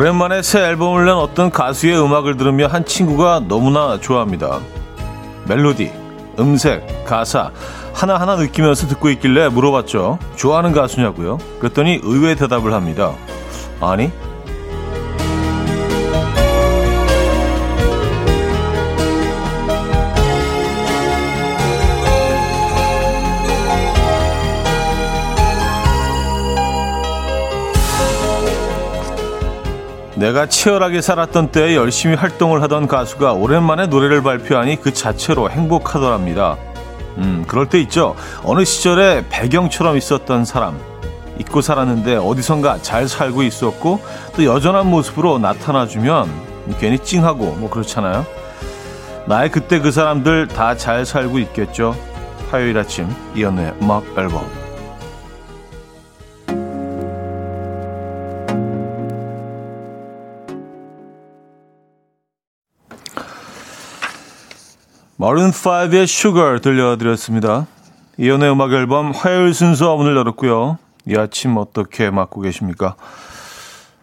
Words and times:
오랜만에 0.00 0.40
새 0.40 0.60
앨범을 0.60 1.04
낸 1.04 1.14
어떤 1.14 1.50
가수의 1.50 2.02
음악을 2.02 2.38
들으며 2.38 2.68
한 2.68 2.86
친구가 2.86 3.42
너무나 3.48 4.00
좋아합니다. 4.00 4.60
멜로디, 5.46 5.92
음색, 6.38 7.04
가사 7.04 7.50
하나하나 7.92 8.36
느끼면서 8.36 8.86
듣고 8.86 9.10
있길래 9.10 9.50
물어봤죠. 9.50 10.18
좋아하는 10.36 10.72
가수냐고요? 10.72 11.36
그랬더니 11.58 12.00
의외의 12.02 12.36
대답을 12.36 12.72
합니다. 12.72 13.12
아니, 13.82 14.10
내가 30.20 30.44
치열하게 30.44 31.00
살았던 31.00 31.50
때에 31.50 31.74
열심히 31.74 32.14
활동을 32.14 32.60
하던 32.62 32.86
가수가 32.88 33.32
오랜만에 33.32 33.86
노래를 33.86 34.22
발표하니 34.22 34.76
그 34.82 34.92
자체로 34.92 35.50
행복하더랍니다. 35.50 36.58
음, 37.16 37.46
그럴 37.48 37.66
때 37.70 37.80
있죠. 37.80 38.14
어느 38.44 38.66
시절에 38.66 39.24
배경처럼 39.30 39.96
있었던 39.96 40.44
사람. 40.44 40.78
잊고 41.38 41.62
살았는데 41.62 42.16
어디선가 42.16 42.82
잘 42.82 43.08
살고 43.08 43.42
있었고 43.44 44.02
또 44.36 44.44
여전한 44.44 44.90
모습으로 44.90 45.38
나타나주면 45.38 46.28
괜히 46.78 46.98
찡하고 46.98 47.52
뭐 47.52 47.70
그렇잖아요. 47.70 48.26
나의 49.24 49.50
그때 49.50 49.78
그 49.78 49.90
사람들 49.90 50.48
다 50.48 50.76
잘 50.76 51.06
살고 51.06 51.38
있겠죠. 51.38 51.96
화요일 52.50 52.76
아침 52.76 53.08
이연우의 53.34 53.72
음악 53.80 54.04
앨범 54.18 54.44
마룬5의 65.20 66.06
슈거 66.06 66.60
들려드렸습니다. 66.60 67.66
이연의 68.16 68.52
음악 68.52 68.72
앨범 68.72 69.10
화요일 69.10 69.52
순서 69.52 69.94
문을 69.94 70.16
열었고요. 70.16 70.78
이 71.06 71.14
아침 71.14 71.58
어떻게 71.58 72.08
맞고 72.08 72.40
계십니까? 72.40 72.96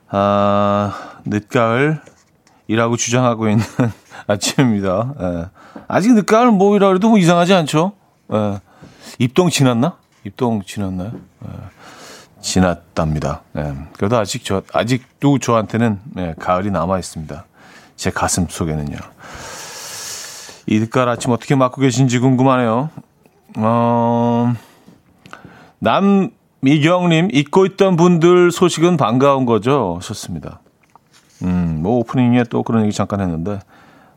아, 0.10 0.94
늦가을이라고 1.26 2.98
주장하고 2.98 3.50
있는 3.50 3.66
아침입니다. 4.28 5.16
예. 5.20 5.46
아직 5.88 6.14
늦가을 6.14 6.52
뭐이라 6.52 6.88
그래도 6.90 7.10
뭐 7.10 7.18
이상하지 7.18 7.56
않죠? 7.56 7.94
예. 8.34 8.60
입동 9.18 9.50
지났나? 9.50 9.98
입동 10.24 10.62
지났나요? 10.62 11.14
예. 11.46 11.50
지났답니다. 12.42 13.42
예. 13.58 13.74
그래도 13.98 14.18
아직 14.18 14.46
저, 14.46 14.62
아직도 14.72 15.40
저한테는 15.40 16.00
예, 16.18 16.36
가을이 16.38 16.70
남아 16.70 17.00
있습니다. 17.00 17.44
제 17.96 18.12
가슴 18.12 18.46
속에는요. 18.48 18.98
이늦가을 20.68 21.10
아침 21.10 21.32
어떻게 21.32 21.56
맞고 21.56 21.82
계신지 21.82 22.20
궁금하네요. 22.20 22.90
어, 23.58 24.54
남미경님, 25.80 27.30
잊고 27.32 27.66
있던 27.66 27.96
분들 27.96 28.52
소식은 28.52 28.98
반가운 28.98 29.46
거죠? 29.46 29.96
하셨습니다. 29.98 30.60
음, 31.44 31.80
뭐 31.82 31.98
오프닝에 32.00 32.44
또 32.50 32.64
그런 32.64 32.84
얘기 32.84 32.94
잠깐 32.94 33.22
했는데, 33.22 33.60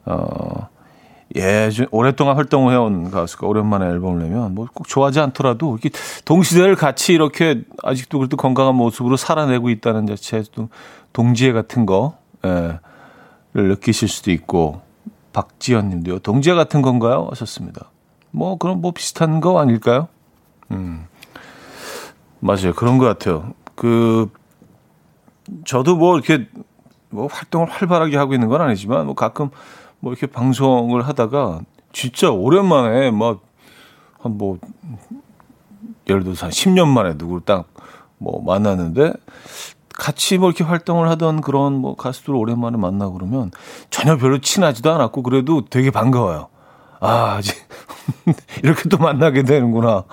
어, 0.07 0.69
예, 1.37 1.71
오랫동안 1.93 2.35
활동을 2.37 2.73
해온 2.73 3.11
가수가 3.13 3.47
오랜만에 3.47 3.87
앨범을 3.87 4.23
내면 4.23 4.53
뭐 4.55 4.67
꼭 4.75 4.89
좋아하지 4.89 5.21
않더라도 5.21 5.79
이렇게 5.81 5.91
동시대를 6.25 6.75
같이 6.75 7.13
이렇게 7.13 7.63
아직도 7.85 8.19
그래도 8.19 8.37
건강한 8.37 8.75
모습으로 8.75 9.17
살아내고 9.17 9.71
있다는 9.71 10.07
자체도 10.09 10.71
동지애 11.13 11.53
같은 11.53 11.87
거, 11.87 12.17
예, 12.45 12.81
를 13.53 13.69
느끼실 13.69 14.09
수도 14.09 14.31
있고, 14.33 14.81
박지현 15.33 15.89
님도요. 15.91 16.21
동지애 16.21 16.55
같은 16.55 16.83
건가요? 16.83 17.29
하셨습니다. 17.31 17.91
뭐, 18.31 18.57
그럼 18.59 18.81
뭐 18.81 18.93
비슷한 18.93 19.41
거 19.41 19.61
아닐까요? 19.61 20.09
음. 20.71 21.07
맞아요. 22.41 22.73
그런 22.75 22.99
것 22.99 23.07
같아요. 23.07 23.53
그, 23.75 24.31
저도 25.65 25.97
뭐 25.97 26.17
이렇게 26.17 26.49
뭐 27.11 27.27
활동을 27.27 27.69
활발하게 27.69 28.17
하고 28.17 28.35
있는 28.35 28.49
건 28.49 28.61
아니지만 28.61 29.07
뭐 29.07 29.15
가끔 29.15 29.51
뭐 29.99 30.13
이렇게 30.13 30.27
방송을 30.27 31.07
하다가 31.07 31.61
진짜 31.93 32.31
오랜만에 32.31 33.11
막 33.11 33.41
한 34.23 34.37
뭐 34.37 34.59
예를 36.09 36.25
들어서 36.25 36.47
한 36.47 36.51
10년 36.51 36.89
만에 36.89 37.15
누구를 37.17 37.43
딱 37.45 37.67
뭐 38.23 38.43
만났는데 38.45 39.15
같이 40.01 40.39
뭐 40.39 40.49
이렇게 40.49 40.65
활동을 40.65 41.11
하던 41.11 41.43
그런 41.43 41.75
뭐 41.75 41.95
가수들 41.95 42.35
오랜만에 42.35 42.79
만나고 42.79 43.13
그러면 43.13 43.51
전혀 43.91 44.17
별로 44.17 44.41
친하지도 44.41 44.91
않았고 44.91 45.23
그래도 45.23 45.67
되게 45.67 45.91
반가워요. 45.91 46.49
아, 47.01 47.37
아직 47.37 47.55
이렇게 48.65 48.89
또 48.89 48.97
만나게 48.97 49.43
되는구나. 49.43 50.05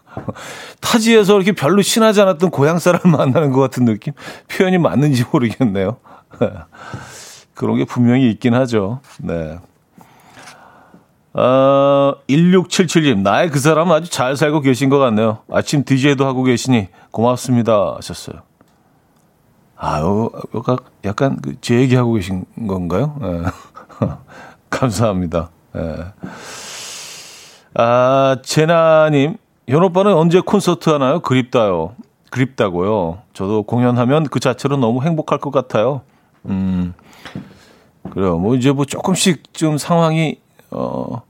타지에서 0.80 1.36
이렇게 1.36 1.52
별로 1.52 1.82
친하지 1.82 2.22
않았던 2.22 2.50
고향 2.50 2.78
사람 2.78 3.12
만나는 3.12 3.52
것 3.52 3.60
같은 3.60 3.84
느낌? 3.84 4.14
표현이 4.48 4.78
맞는지 4.78 5.26
모르겠네요. 5.30 5.98
그런 7.52 7.76
게 7.76 7.84
분명히 7.84 8.30
있긴 8.30 8.54
하죠. 8.54 9.00
네. 9.18 9.58
어, 11.34 12.14
1677님, 12.30 13.18
나의 13.18 13.50
그 13.50 13.58
사람 13.58 13.92
아주 13.92 14.10
잘 14.10 14.38
살고 14.38 14.62
계신 14.62 14.88
것 14.88 14.98
같네요. 14.98 15.40
아침 15.52 15.84
DJ도 15.84 16.24
하고 16.24 16.44
계시니 16.44 16.88
고맙습니다. 17.10 17.94
하셨어요. 17.96 18.47
아, 19.80 20.00
요, 20.00 20.30
요, 20.54 20.62
약간 21.04 21.36
그제 21.40 21.76
얘기하고 21.76 22.14
계신 22.14 22.44
건가요? 22.66 23.16
네. 23.20 23.42
감사합니다. 24.70 25.50
네. 25.72 26.04
아, 27.74 28.36
제나님, 28.42 29.36
현 29.68 29.82
오빠는 29.84 30.14
언제 30.14 30.40
콘서트 30.40 30.90
하나요? 30.90 31.20
그립다요. 31.20 31.94
그립다고요. 32.30 33.18
저도 33.32 33.62
공연하면 33.62 34.24
그 34.24 34.40
자체로 34.40 34.76
너무 34.76 35.02
행복할 35.02 35.38
것 35.38 35.52
같아요. 35.52 36.02
음, 36.46 36.92
그래요. 38.10 38.36
뭐 38.38 38.56
이제 38.56 38.72
뭐 38.72 38.84
조금씩 38.84 39.54
좀 39.54 39.78
상황이, 39.78 40.40
어, 40.72 41.22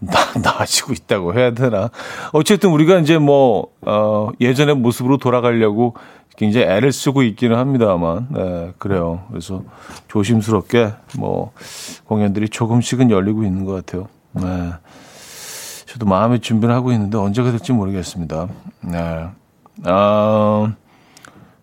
나, 0.00 0.32
나아지고 0.40 0.92
있다고 0.92 1.34
해야 1.34 1.52
되나. 1.52 1.90
어쨌든 2.32 2.70
우리가 2.70 2.98
이제 2.98 3.18
뭐, 3.18 3.68
어, 3.82 4.30
예전의 4.40 4.76
모습으로 4.76 5.18
돌아가려고 5.18 5.94
굉장히 6.36 6.66
애를 6.66 6.92
쓰고 6.92 7.22
있기는 7.22 7.56
합니다만, 7.56 8.28
네, 8.30 8.72
그래요. 8.78 9.24
그래서 9.28 9.62
조심스럽게 10.08 10.92
뭐 11.18 11.52
공연들이 12.06 12.48
조금씩은 12.48 13.10
열리고 13.10 13.44
있는 13.44 13.64
것 13.64 13.72
같아요. 13.72 14.08
네. 14.32 14.72
저도 15.86 16.06
마음의 16.06 16.40
준비를 16.40 16.74
하고 16.74 16.90
있는데 16.92 17.18
언제가 17.18 17.50
될지 17.50 17.72
모르겠습니다. 17.72 18.48
네. 18.80 19.26
아, 19.84 20.74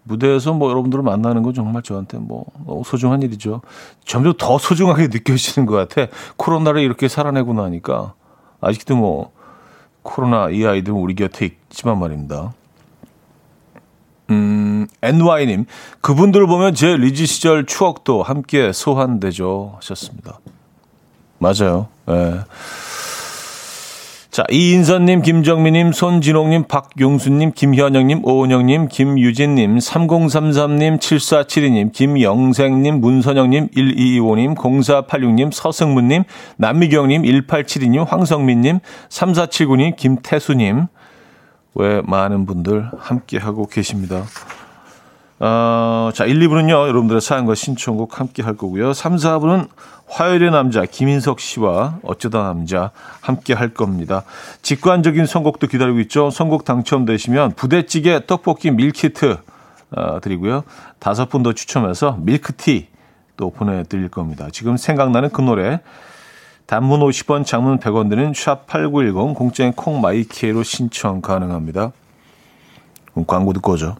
무대에서 0.09 0.53
뭐 0.53 0.69
여러분들을 0.71 1.03
만나는 1.03 1.43
건 1.43 1.53
정말 1.53 1.83
저한테 1.83 2.17
뭐 2.17 2.45
소중한 2.83 3.21
일이죠. 3.21 3.61
점점 4.03 4.33
더 4.37 4.57
소중하게 4.57 5.07
느껴지는 5.07 5.65
것 5.65 5.75
같아. 5.75 6.11
코로나를 6.35 6.81
이렇게 6.81 7.07
살아내고 7.07 7.53
나니까 7.53 8.13
아직도 8.59 8.95
뭐 8.95 9.31
코로나 10.01 10.49
이 10.49 10.65
아이들은 10.65 10.97
우리 10.97 11.13
곁에 11.13 11.45
있지만 11.45 11.99
말입니다. 11.99 12.53
음, 14.31 14.87
NY님, 15.01 15.65
그분들 16.01 16.41
을 16.41 16.47
보면 16.47 16.73
제 16.73 16.95
리지 16.97 17.25
시절 17.25 17.65
추억도 17.65 18.23
함께 18.23 18.71
소환되죠. 18.71 19.73
하셨습니다. 19.77 20.39
맞아요. 21.39 21.87
예. 22.09 22.13
네. 22.13 22.39
자, 24.39 24.45
이인선님, 24.49 25.21
김정민님, 25.21 25.91
손진홍님, 25.91 26.63
박용수님, 26.69 27.51
김현영님, 27.53 28.23
오은영님, 28.23 28.87
김유진님, 28.87 29.79
3033님, 29.79 30.97
7472님, 30.97 31.91
김영생님, 31.91 33.01
문선영님, 33.01 33.67
1225님, 33.71 34.55
0486님, 34.55 35.51
서승문님, 35.51 36.23
남미경님, 36.55 37.23
1872님, 37.23 38.07
황성민님, 38.07 38.79
3479님, 39.09 39.97
김태수님, 39.97 40.87
왜 41.75 42.01
많은 42.05 42.45
분들 42.45 42.91
함께하고 42.97 43.67
계십니다. 43.67 44.23
어, 45.41 46.11
자, 46.13 46.25
1, 46.25 46.39
2부는요, 46.39 46.69
여러분들의 46.69 47.19
사연과 47.19 47.55
신청곡 47.55 48.19
함께 48.19 48.41
할 48.41 48.55
거고요. 48.55 48.93
3, 48.93 49.15
4부는 49.15 49.67
화요일의 50.09 50.51
남자, 50.51 50.85
김인석 50.85 51.39
씨와 51.39 51.99
어쩌다 52.03 52.43
남자 52.43 52.91
함께 53.21 53.53
할 53.53 53.69
겁니다. 53.73 54.23
직관적인 54.61 55.25
선곡도 55.25 55.67
기다리고 55.67 55.99
있죠. 56.01 56.29
선곡 56.29 56.65
당첨되시면 56.65 57.53
부대찌개 57.53 58.25
떡볶이 58.25 58.71
밀키트 58.71 59.37
어, 59.91 60.19
드리고요. 60.19 60.63
다섯 60.99 61.29
분 61.29 61.43
더 61.43 61.53
추첨해서 61.53 62.17
밀크티 62.19 62.87
또 63.37 63.49
보내드릴 63.51 64.09
겁니다. 64.09 64.47
지금 64.51 64.77
생각나는 64.77 65.29
그 65.29 65.41
노래. 65.41 65.79
단문 66.65 66.99
50원, 66.99 67.45
장문 67.45 67.79
100원 67.79 68.09
드는 68.09 68.33
샵8910 68.33 69.33
공짜인 69.35 69.73
콩마이키로 69.73 70.61
신청 70.61 71.21
가능합니다. 71.21 71.91
광고 73.25 73.53
듣고 73.53 73.71
오죠. 73.73 73.95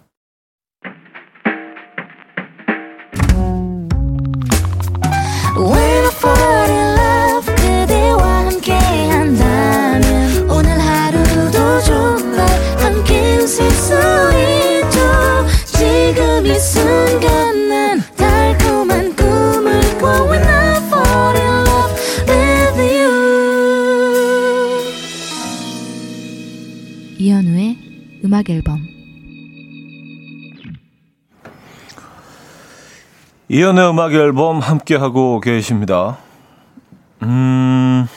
이 16.49 16.53
순간 16.57 17.69
난 17.69 17.99
달콤한 18.17 19.15
꿈을 19.15 19.81
꿔 19.99 20.25
When 20.31 20.43
I 20.43 20.77
fall 20.87 21.37
in 21.37 21.67
love 21.67 21.93
with 22.27 22.81
you 22.81 23.11
이현우의 27.19 27.77
음악 28.25 28.49
앨범 28.49 28.79
이연의 33.47 33.89
음악 33.89 34.13
앨범 34.13 34.59
함께 34.59 34.95
하고 34.95 35.39
계십니다. 35.39 36.19
음, 37.23 38.07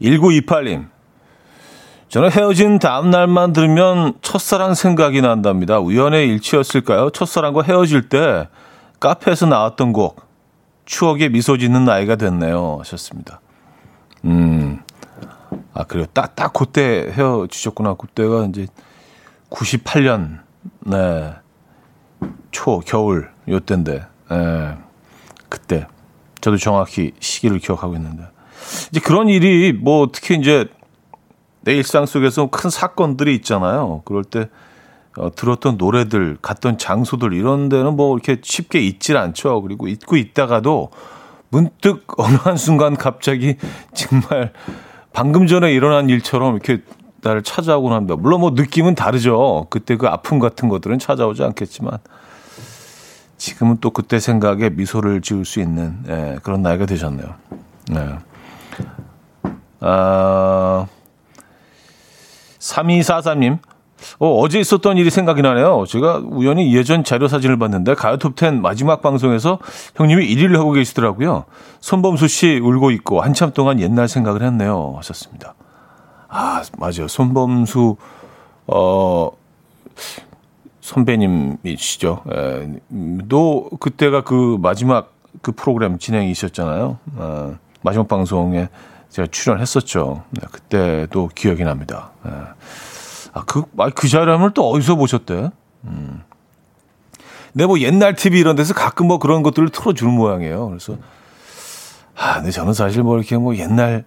1928님. 0.00 0.88
저는 2.10 2.32
헤어진 2.32 2.80
다음 2.80 3.10
날만 3.10 3.52
들으면 3.52 4.14
첫사랑 4.20 4.74
생각이 4.74 5.22
난답니다. 5.22 5.78
우연의 5.78 6.28
일치였을까요? 6.28 7.10
첫사랑과 7.10 7.62
헤어질 7.62 8.08
때 8.08 8.48
카페에서 8.98 9.46
나왔던 9.46 9.92
곡, 9.92 10.20
추억에 10.86 11.28
미소 11.28 11.56
짓는 11.56 11.84
나이가 11.84 12.16
됐네요. 12.16 12.78
하셨습니다. 12.80 13.40
음, 14.24 14.80
아, 15.72 15.84
그래요. 15.84 16.06
딱, 16.12 16.34
딱 16.34 16.52
그때 16.52 17.12
헤어지셨구나. 17.12 17.94
그때가 17.94 18.46
이제 18.46 18.66
98년, 19.48 20.40
네. 20.80 21.34
초, 22.50 22.80
겨울, 22.80 23.30
요 23.48 23.60
때인데, 23.60 24.04
예, 24.32 24.76
그때. 25.48 25.86
저도 26.40 26.56
정확히 26.56 27.12
시기를 27.20 27.60
기억하고 27.60 27.94
있는데. 27.94 28.24
이제 28.90 28.98
그런 28.98 29.28
일이 29.28 29.72
뭐 29.72 30.08
특히 30.12 30.34
이제 30.34 30.66
내 31.62 31.74
일상 31.74 32.06
속에서 32.06 32.48
큰 32.48 32.70
사건들이 32.70 33.34
있잖아요. 33.36 34.02
그럴 34.04 34.24
때 34.24 34.48
어, 35.16 35.30
들었던 35.34 35.76
노래들, 35.76 36.38
갔던 36.40 36.78
장소들 36.78 37.32
이런 37.32 37.68
데는 37.68 37.96
뭐 37.96 38.16
이렇게 38.16 38.40
쉽게 38.42 38.80
잊질 38.80 39.16
않죠. 39.16 39.60
그리고 39.62 39.88
잊고 39.88 40.16
있다가도 40.16 40.90
문득 41.50 42.06
어느 42.16 42.36
한순간 42.40 42.96
갑자기 42.96 43.56
정말 43.92 44.52
방금 45.12 45.46
전에 45.46 45.72
일어난 45.72 46.08
일처럼 46.08 46.54
이렇게 46.54 46.82
나를 47.22 47.42
찾아오곤 47.42 47.92
합니다. 47.92 48.16
물론 48.16 48.40
뭐 48.40 48.50
느낌은 48.50 48.94
다르죠. 48.94 49.66
그때 49.68 49.96
그 49.96 50.06
아픔 50.06 50.38
같은 50.38 50.68
것들은 50.68 50.98
찾아오지 50.98 51.42
않겠지만 51.42 51.98
지금은 53.36 53.78
또 53.80 53.90
그때 53.90 54.20
생각에 54.20 54.70
미소를 54.70 55.20
지을 55.20 55.44
수 55.44 55.60
있는 55.60 55.98
예, 56.08 56.38
그런 56.42 56.62
나이가 56.62 56.86
되셨네요. 56.86 57.34
네. 57.90 58.18
아, 59.80 60.86
3243님. 62.70 63.58
어, 64.18 64.38
어제 64.40 64.58
있었던 64.58 64.96
일이 64.96 65.10
생각이 65.10 65.42
나네요. 65.42 65.84
제가 65.86 66.22
우연히 66.24 66.74
예전 66.74 67.04
자료 67.04 67.28
사진을 67.28 67.58
봤는데 67.58 67.94
가요 67.94 68.16
톱10 68.16 68.60
마지막 68.60 69.02
방송에서 69.02 69.58
형님이 69.94 70.26
1위를 70.34 70.56
하고 70.56 70.72
계시더라고요. 70.72 71.44
손범수 71.80 72.26
씨 72.28 72.58
울고 72.58 72.92
있고 72.92 73.20
한참 73.20 73.52
동안 73.52 73.78
옛날 73.78 74.08
생각을 74.08 74.42
했네요. 74.42 74.94
하셨습니다. 74.96 75.54
아, 76.28 76.62
맞아요. 76.78 77.08
손범수, 77.08 77.96
어, 78.68 79.30
선배님이시죠. 80.80 82.22
에, 82.32 82.68
도 83.28 83.68
그때가 83.80 84.22
그 84.22 84.56
마지막 84.60 85.12
그 85.42 85.52
프로그램 85.52 85.98
진행이셨잖아요. 85.98 86.98
어, 87.16 87.54
마지막 87.82 88.08
방송에 88.08 88.68
제가 89.10 89.28
출연했었죠. 89.30 90.24
네, 90.30 90.40
그때도 90.50 91.30
기억이 91.34 91.64
납니다. 91.64 92.10
에. 92.26 92.30
아, 93.32 93.44
그, 93.44 93.64
아, 93.78 93.90
그 93.90 94.08
자료를 94.08 94.52
또 94.54 94.68
어디서 94.70 94.96
보셨대? 94.96 95.50
음. 95.84 96.22
근데 97.52 97.66
뭐 97.66 97.80
옛날 97.80 98.14
TV 98.14 98.38
이런 98.40 98.56
데서 98.56 98.74
가끔 98.74 99.08
뭐 99.08 99.18
그런 99.18 99.42
것들을 99.42 99.70
틀어주는 99.70 100.12
모양이에요. 100.12 100.68
그래서, 100.68 100.96
아, 102.16 102.36
근데 102.36 102.50
저는 102.50 102.72
사실 102.74 103.02
뭐 103.02 103.18
이렇게 103.18 103.36
뭐 103.36 103.56
옛날, 103.56 104.04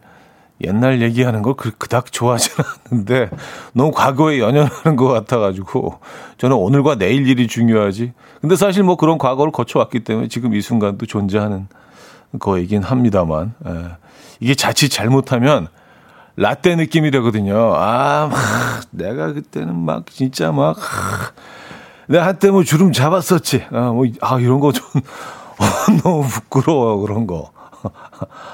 옛날 0.62 1.02
얘기하는 1.02 1.42
걸 1.42 1.56
그, 1.56 1.72
그닥 1.72 2.12
좋아하지는 2.12 2.66
않는데 2.92 3.30
너무 3.74 3.92
과거에 3.92 4.40
연연하는 4.40 4.96
것 4.96 5.08
같아가지고 5.08 6.00
저는 6.38 6.56
오늘과 6.56 6.96
내일 6.96 7.28
일이 7.28 7.48
중요하지. 7.48 8.14
근데 8.40 8.56
사실 8.56 8.84
뭐 8.84 8.96
그런 8.96 9.18
과거를 9.18 9.52
거쳐왔기 9.52 10.02
때문에 10.06 10.28
지금 10.30 10.54
이 10.54 10.62
순간도 10.62 11.06
존재하는 11.06 11.68
거이긴 12.40 12.82
합니다만 12.84 13.54
예. 13.68 14.03
이게 14.44 14.56
자칫 14.56 14.90
잘못하면 14.90 15.70
라떼 16.36 16.76
느낌이 16.76 17.12
되거든요. 17.12 17.74
아, 17.76 18.28
막 18.30 18.40
내가 18.92 19.32
그때는 19.32 19.74
막 19.74 20.06
진짜 20.08 20.52
막 20.52 20.76
내가 22.08 22.28
한때 22.28 22.52
뭐 22.52 22.66
주름 22.66 22.92
잡았었지. 22.92 23.66
아, 23.72 23.92
뭐, 23.92 24.06
아 24.20 24.40
이런 24.42 24.60
거좀 24.60 24.84
너무 26.04 26.28
부끄러워 26.28 26.98
그런 26.98 27.26
거. 27.26 27.54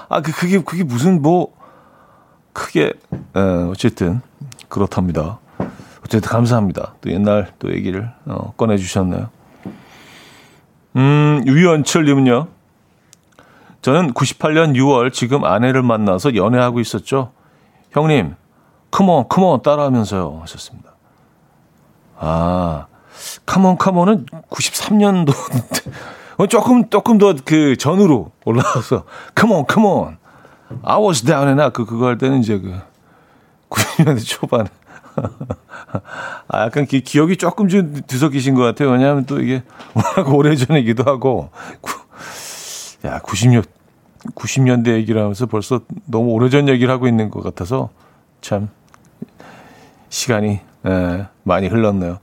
아, 0.09 0.21
그 0.21 0.31
그게 0.31 0.61
그게 0.61 0.83
무슨 0.83 1.23
뭐 1.23 1.55
크게 2.53 2.93
에, 3.35 3.39
어쨌든 3.71 4.21
그렇답니다. 4.67 5.39
어쨌든 6.05 6.29
감사합니다. 6.29 6.93
또 7.01 7.09
옛날 7.11 7.51
또 7.57 7.73
얘기를 7.73 8.11
어, 8.25 8.53
꺼내 8.57 8.77
주셨네요. 8.77 9.29
음, 10.97 11.43
유연철님은요. 11.47 12.58
저는 13.81 14.13
98년 14.13 14.75
6월 14.75 15.13
지금 15.13 15.45
아내를 15.45 15.83
만나서 15.83 16.35
연애하고 16.35 16.79
있었죠. 16.79 17.31
형님, 17.91 18.35
컴온, 18.91 19.27
컴온 19.29 19.61
따라하면서요. 19.61 20.39
하셨습니다. 20.41 20.91
아, 22.17 22.87
컴온, 23.45 23.77
컴온은 23.77 24.25
93년도 24.49 25.33
조금, 26.49 26.89
조금 26.89 27.17
더 27.17 27.33
그 27.45 27.75
전으로 27.77 28.31
올라와서 28.45 29.05
컴온, 29.35 29.65
컴온. 29.65 30.17
I 30.83 31.01
was 31.01 31.23
down 31.23 31.47
and 31.47 31.61
out. 31.61 31.73
그, 31.73 31.85
그거 31.85 32.07
할 32.07 32.17
때는 32.17 32.39
이제 32.39 32.59
그 32.59 32.79
90년대 33.69 34.25
초반에. 34.27 34.69
아, 36.47 36.65
약간 36.65 36.85
기, 36.85 37.01
기억이 37.01 37.37
조금 37.37 37.67
좀 37.67 38.01
뒤섞이신 38.07 38.55
것 38.55 38.61
같아요. 38.61 38.91
왜냐하면 38.91 39.25
또 39.25 39.41
이게 39.41 39.63
워낙 39.93 40.33
오래전이기도 40.33 41.03
하고. 41.03 41.49
야, 43.05 43.19
90년, 43.19 43.63
90년대 44.35 44.93
얘기를 44.93 45.21
하면서 45.21 45.45
벌써 45.45 45.81
너무 46.05 46.31
오래전 46.31 46.67
얘기를 46.67 46.93
하고 46.93 47.07
있는 47.07 47.29
것 47.29 47.41
같아서 47.43 47.89
참 48.41 48.69
시간이 50.09 50.59
예, 50.87 51.27
많이 51.43 51.67
흘렀네요. 51.67 52.19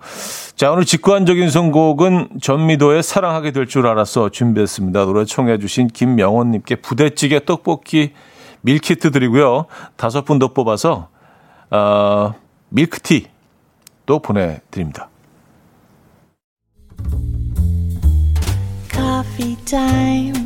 자, 0.56 0.72
오늘 0.72 0.84
직관적인 0.86 1.50
선곡은 1.50 2.40
전미도의 2.40 3.02
사랑하게 3.02 3.50
될 3.52 3.66
줄 3.66 3.86
알았어 3.86 4.30
준비했습니다. 4.30 5.04
노래 5.04 5.24
청해 5.26 5.58
주신 5.58 5.88
김명원님께 5.88 6.76
부대찌개 6.76 7.44
떡볶이 7.44 8.12
밀키트 8.62 9.10
드리고요. 9.10 9.66
다섯 9.96 10.24
분 10.24 10.38
더 10.38 10.48
뽑아서 10.54 11.08
어, 11.70 12.34
밀크티 12.70 13.26
또 14.06 14.18
보내드립니다. 14.20 15.08
Coffee 18.90 19.56
time. 19.66 20.45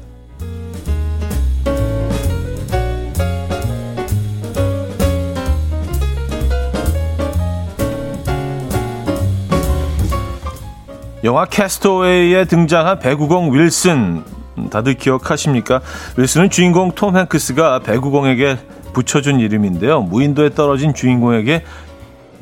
영화 11.23 11.45
캐스터웨이에 11.45 12.45
등장한 12.45 12.99
배구공 12.99 13.53
윌슨 13.53 14.23
다들 14.71 14.95
기억하십니까? 14.95 15.81
윌슨은 16.17 16.49
주인공 16.49 16.91
톰 16.93 17.15
행크스가 17.15 17.79
배구공에게 17.79 18.57
붙여준 18.93 19.39
이름인데요. 19.39 20.01
무인도에 20.01 20.49
떨어진 20.49 20.93
주인공에게 20.93 21.63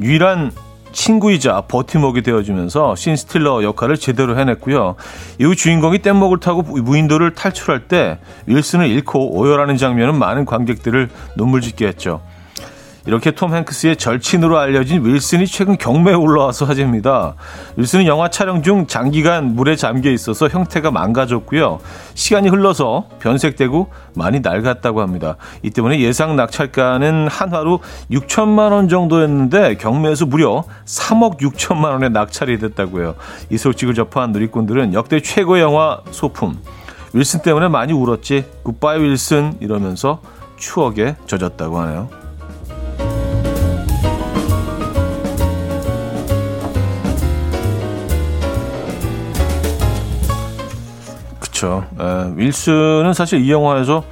유일한 0.01 0.51
친구이자 0.91 1.61
버팀목이 1.67 2.21
되어주면서 2.23 2.95
신 2.95 3.15
스틸러 3.15 3.63
역할을 3.63 3.97
제대로 3.97 4.39
해냈고요. 4.39 4.95
이후 5.39 5.55
주인공이 5.55 5.99
뗏목을 5.99 6.39
타고 6.39 6.61
무인도를 6.63 7.35
탈출할 7.35 7.87
때 7.87 8.17
윌슨을 8.47 8.87
잃고 8.87 9.37
오열하는 9.37 9.77
장면은 9.77 10.17
많은 10.17 10.45
관객들을 10.45 11.09
눈물 11.35 11.61
짓게 11.61 11.85
했죠. 11.85 12.21
이렇게 13.09 13.31
톰 13.31 13.55
행크스의 13.55 13.97
절친으로 13.97 14.59
알려진 14.59 15.03
윌슨이 15.03 15.47
최근 15.47 15.79
경매에 15.79 16.13
올라와서 16.13 16.65
화제입니다. 16.65 17.33
윌슨은 17.75 18.05
영화 18.05 18.29
촬영 18.29 18.61
중 18.61 18.85
장기간 18.85 19.55
물에 19.55 19.75
잠겨 19.75 20.11
있어서 20.11 20.47
형태가 20.47 20.91
망가졌고요. 20.91 21.79
시간이 22.13 22.49
흘러서 22.49 23.09
변색되고 23.17 23.89
많이 24.13 24.41
낡았다고 24.41 25.01
합니다. 25.01 25.37
이 25.63 25.71
때문에 25.71 25.99
예상 26.01 26.35
낙찰가는 26.35 27.27
한화로 27.27 27.79
6천만 28.11 28.73
원 28.73 28.87
정도였는데 28.87 29.77
경매에서 29.77 30.27
무려 30.27 30.63
3억 30.85 31.39
6천만 31.39 31.85
원에 31.85 32.09
낙찰이 32.09 32.59
됐다고 32.59 32.99
해요. 32.99 33.15
이 33.49 33.57
소식을 33.57 33.95
접한 33.95 34.33
누리꾼들은 34.33 34.93
역대 34.93 35.19
최고 35.19 35.59
영화 35.59 36.01
소품 36.11 36.59
윌슨 37.13 37.41
때문에 37.41 37.69
많이 37.69 37.91
울었지 37.91 38.45
굿바이 38.61 39.01
윌슨 39.01 39.57
이러면서 39.61 40.21
추억에 40.57 41.15
젖었다고 41.25 41.79
하네요. 41.79 42.18
그렇죠. 51.59 51.85
윌슨은 52.35 53.13
사실 53.13 53.41
이 53.41 53.51
영화에서 53.51 54.03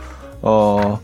어 0.42 1.00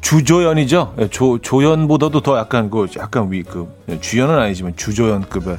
주조연이죠. 0.00 0.94
예, 1.00 1.08
조 1.08 1.38
조연보다도 1.38 2.20
더 2.20 2.38
약간 2.38 2.70
그 2.70 2.86
약간 2.96 3.30
위급 3.32 3.68
예, 3.88 3.98
주연은 4.00 4.38
아니지만 4.38 4.76
주조연급의 4.76 5.58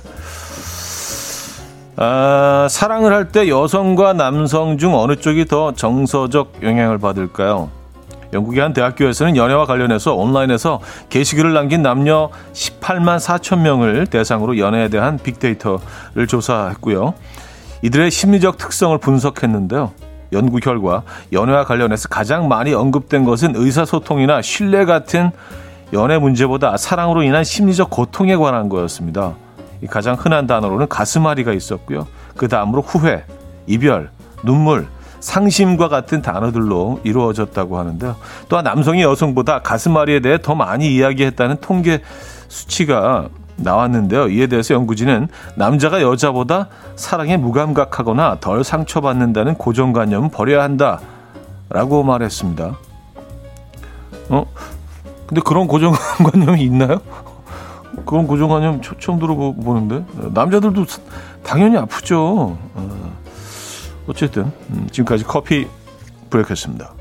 아, 1.98 2.68
사랑을 2.70 3.12
할 3.12 3.32
때 3.32 3.50
여성과 3.50 4.14
남성 4.14 4.78
중 4.78 4.96
어느 4.96 5.18
쪽이 5.18 5.46
더 5.46 5.74
정서적 5.74 6.60
영향을 6.64 6.98
받을까요? 6.98 7.70
영국의 8.32 8.62
한 8.62 8.72
대학교에서는 8.74 9.36
연애와 9.36 9.66
관련해서 9.66 10.14
온라인에서 10.14 10.80
게시글을 11.10 11.52
남긴 11.52 11.82
남녀 11.82 12.30
18만 12.54 13.20
4천 13.20 13.60
명을 13.60 14.08
대상으로 14.08 14.58
연애에 14.58 14.88
대한 14.88 15.18
빅데이터를 15.18 16.28
조사했고요. 16.28 17.16
이들의 17.82 18.10
심리적 18.12 18.58
특성을 18.58 18.98
분석했는데요. 18.98 19.92
연구 20.32 20.60
결과 20.60 21.04
연애와 21.32 21.66
관련해서 21.66 22.08
가장 22.10 22.48
많이 22.48 22.74
언급된 22.74 23.26
것은 23.26 23.56
의사소통이나 23.56 24.42
신뢰 24.42 24.86
같은 24.86 25.32
연애 25.94 26.18
문제보다 26.18 26.78
사랑으로 26.78 27.24
인한 27.24 27.44
심리적 27.44 27.90
고통에 27.90 28.36
관한 28.36 28.70
거였습니다. 28.70 29.34
가장 29.90 30.16
흔한 30.16 30.46
단어로는 30.46 30.88
가슴앓이가 30.88 31.54
있었고요. 31.54 32.08
그 32.36 32.48
다음으로 32.48 32.82
후회, 32.82 33.24
이별, 33.66 34.12
눈물, 34.44 34.88
상심과 35.20 35.90
같은 35.90 36.22
단어들로 36.22 37.02
이루어졌다고 37.04 37.78
하는데요. 37.78 38.16
또한 38.48 38.64
남성이 38.64 39.02
여성보다 39.02 39.60
가슴앓이에 39.60 40.22
대해 40.22 40.38
더 40.42 40.56
많이 40.56 40.94
이야기했다는 40.96 41.58
통계 41.62 42.02
수치가 42.48 43.30
나왔는데요. 43.62 44.30
이에 44.30 44.48
대해서 44.48 44.74
연구진은 44.74 45.28
남자가 45.56 46.02
여자보다 46.02 46.68
사랑에 46.96 47.38
무감각하거나 47.38 48.38
덜 48.40 48.64
상처받는다는 48.64 49.56
고정관념을 49.56 50.30
버려야 50.32 50.64
한다 50.64 51.00
라고 51.70 52.04
말했습니다. 52.04 52.78
어? 54.30 54.46
근데 55.28 55.42
그런 55.46 55.68
고정관념이 55.68 56.62
있나요? 56.64 57.02
그런 58.06 58.28
고정관념 58.28 58.82
처음 59.00 59.20
들어보는데 59.20 60.06
남자들도 60.34 60.86
당연히 61.44 61.78
아프죠. 61.78 62.58
어, 62.74 63.18
어쨌든 64.08 64.52
음, 64.72 64.88
지금까지 64.92 65.24
커피 65.24 65.68
브레이크였습니다. 66.30 66.94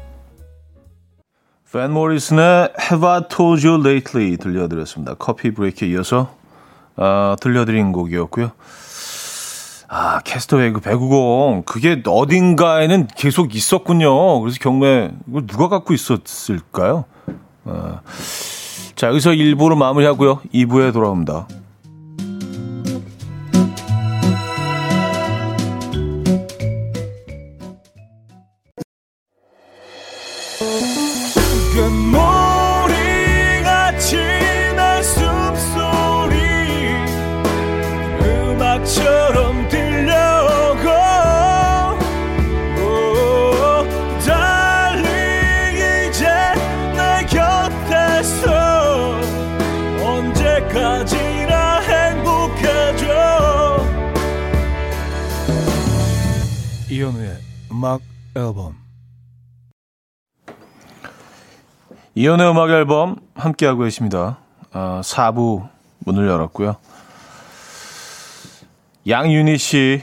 팬 1.72 1.92
모리슨의 1.92 2.72
Have 2.80 3.06
I 3.06 3.28
Told 3.28 3.66
You 3.66 3.80
Lately 3.80 4.36
들려드렸습니다. 4.38 5.14
커피 5.14 5.50
브레이크에 5.50 5.88
이어서 5.88 6.34
어, 6.98 7.36
들려드린 7.40 7.92
곡이었고요. 7.92 8.50
아, 9.90 10.20
캐스터웨이 10.20 10.72
그 10.72 10.80
배구공 10.80 11.62
그게 11.64 12.02
어딘가에는 12.04 13.06
계속 13.16 13.54
있었군요. 13.54 14.40
그래서 14.40 14.58
경매 14.60 15.10
이걸 15.26 15.46
누가 15.46 15.68
갖고 15.68 15.94
있었을까요? 15.94 17.04
어. 17.64 18.00
자, 18.96 19.06
여기서 19.06 19.30
1부로 19.30 19.76
마무리하고요. 19.76 20.40
2부에 20.52 20.92
돌아옵니다. 20.92 21.46
앨범 58.48 58.76
이연의 62.14 62.50
음악 62.50 62.70
앨범 62.70 63.16
함께하고 63.34 63.84
계십니다. 63.84 64.38
어, 64.72 65.00
4부 65.04 65.68
문을 66.00 66.26
열었고요. 66.26 66.76
양윤희 69.06 69.56
씨, 69.56 70.02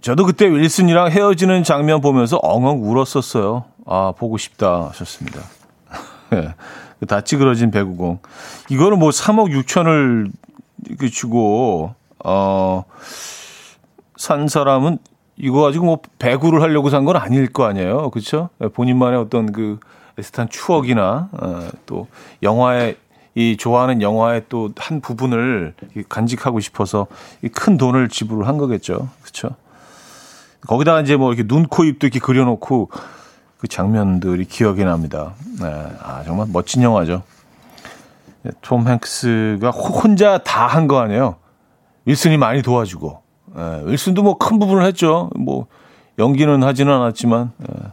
저도 0.00 0.26
그때 0.26 0.46
윌슨이랑 0.46 1.10
헤어지는 1.10 1.62
장면 1.62 2.00
보면서 2.00 2.38
엉엉 2.42 2.82
울었었어요. 2.82 3.64
아, 3.86 4.12
보고 4.18 4.38
싶다 4.38 4.88
하셨습니다. 4.88 5.40
예, 6.34 7.06
다 7.06 7.20
찌그러진 7.20 7.70
배구공. 7.70 8.18
이거는 8.68 8.98
뭐 8.98 9.10
3억 9.10 9.52
6천을 9.64 10.32
주고, 11.12 11.94
어, 12.24 12.84
산 14.16 14.48
사람은 14.48 14.98
이거 15.38 15.62
가지고 15.62 15.84
뭐 15.84 15.98
배구를 16.18 16.62
하려고 16.62 16.90
산 16.90 17.04
건 17.04 17.16
아닐 17.16 17.52
거 17.52 17.64
아니에요. 17.64 18.10
그렇죠? 18.10 18.48
본인만의 18.74 19.18
어떤 19.20 19.52
그 19.52 19.78
애틋한 20.18 20.50
추억이나 20.50 21.28
어, 21.32 21.68
또 21.86 22.08
영화의 22.42 22.96
이 23.34 23.56
좋아하는 23.58 24.00
영화의 24.00 24.44
또 24.48 24.70
한 24.78 25.00
부분을 25.02 25.74
간직하고 26.08 26.60
싶어서 26.60 27.06
큰 27.52 27.76
돈을 27.76 28.08
지불을 28.08 28.46
한 28.48 28.56
거겠죠. 28.56 29.08
그렇죠? 29.20 29.50
거기다가 30.66 31.02
이제 31.02 31.16
뭐 31.16 31.32
이렇게 31.32 31.46
눈, 31.46 31.66
코, 31.66 31.84
입도 31.84 32.06
이렇게 32.06 32.18
그려놓고 32.18 32.88
그 33.58 33.68
장면들이 33.68 34.46
기억이 34.46 34.84
납니다. 34.84 35.34
네. 35.60 35.66
아, 36.02 36.22
정말 36.24 36.46
멋진 36.50 36.82
영화죠. 36.82 37.22
네, 38.42 38.50
톰 38.62 38.88
행크스가 38.88 39.70
혼자 39.70 40.38
다 40.38 40.66
한 40.66 40.88
거 40.88 40.98
아니에요. 41.00 41.36
윌슨이 42.06 42.38
많이 42.38 42.62
도와주고. 42.62 43.22
예, 43.58 43.82
윌슨도 43.84 44.22
뭐 44.22 44.34
큰 44.38 44.58
부분을 44.58 44.84
했죠. 44.84 45.30
뭐 45.36 45.66
연기는 46.18 46.62
하지는 46.62 46.92
않았지만. 46.92 47.52
예. 47.62 47.92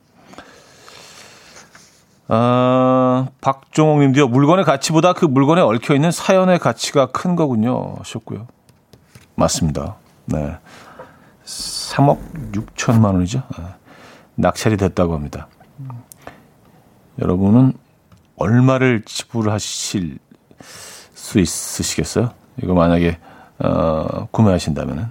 아, 2.29 3.27
박종옥 3.41 4.00
님도요. 4.00 4.27
물건의 4.29 4.65
가치보다 4.65 5.13
그 5.13 5.25
물건에 5.25 5.62
얽혀 5.62 5.93
있는 5.93 6.12
사연의 6.12 6.60
가치가 6.60 7.05
큰 7.08 7.36
거군요. 7.36 7.96
하셨고요. 7.98 8.48
맞습니다. 9.36 9.96
네. 10.25 10.58
3억 11.46 12.17
6천만 12.53 13.13
원이죠. 13.13 13.43
네. 13.58 13.65
낙찰이 14.36 14.77
됐다고 14.77 15.13
합니다. 15.13 15.48
여러분은 17.20 17.74
얼마를 18.38 19.03
지불하실 19.05 20.17
수 21.13 21.39
있으시겠어요? 21.39 22.32
이거 22.62 22.74
만약에 22.74 23.20
어, 23.60 24.27
구매하신다면은 24.32 25.08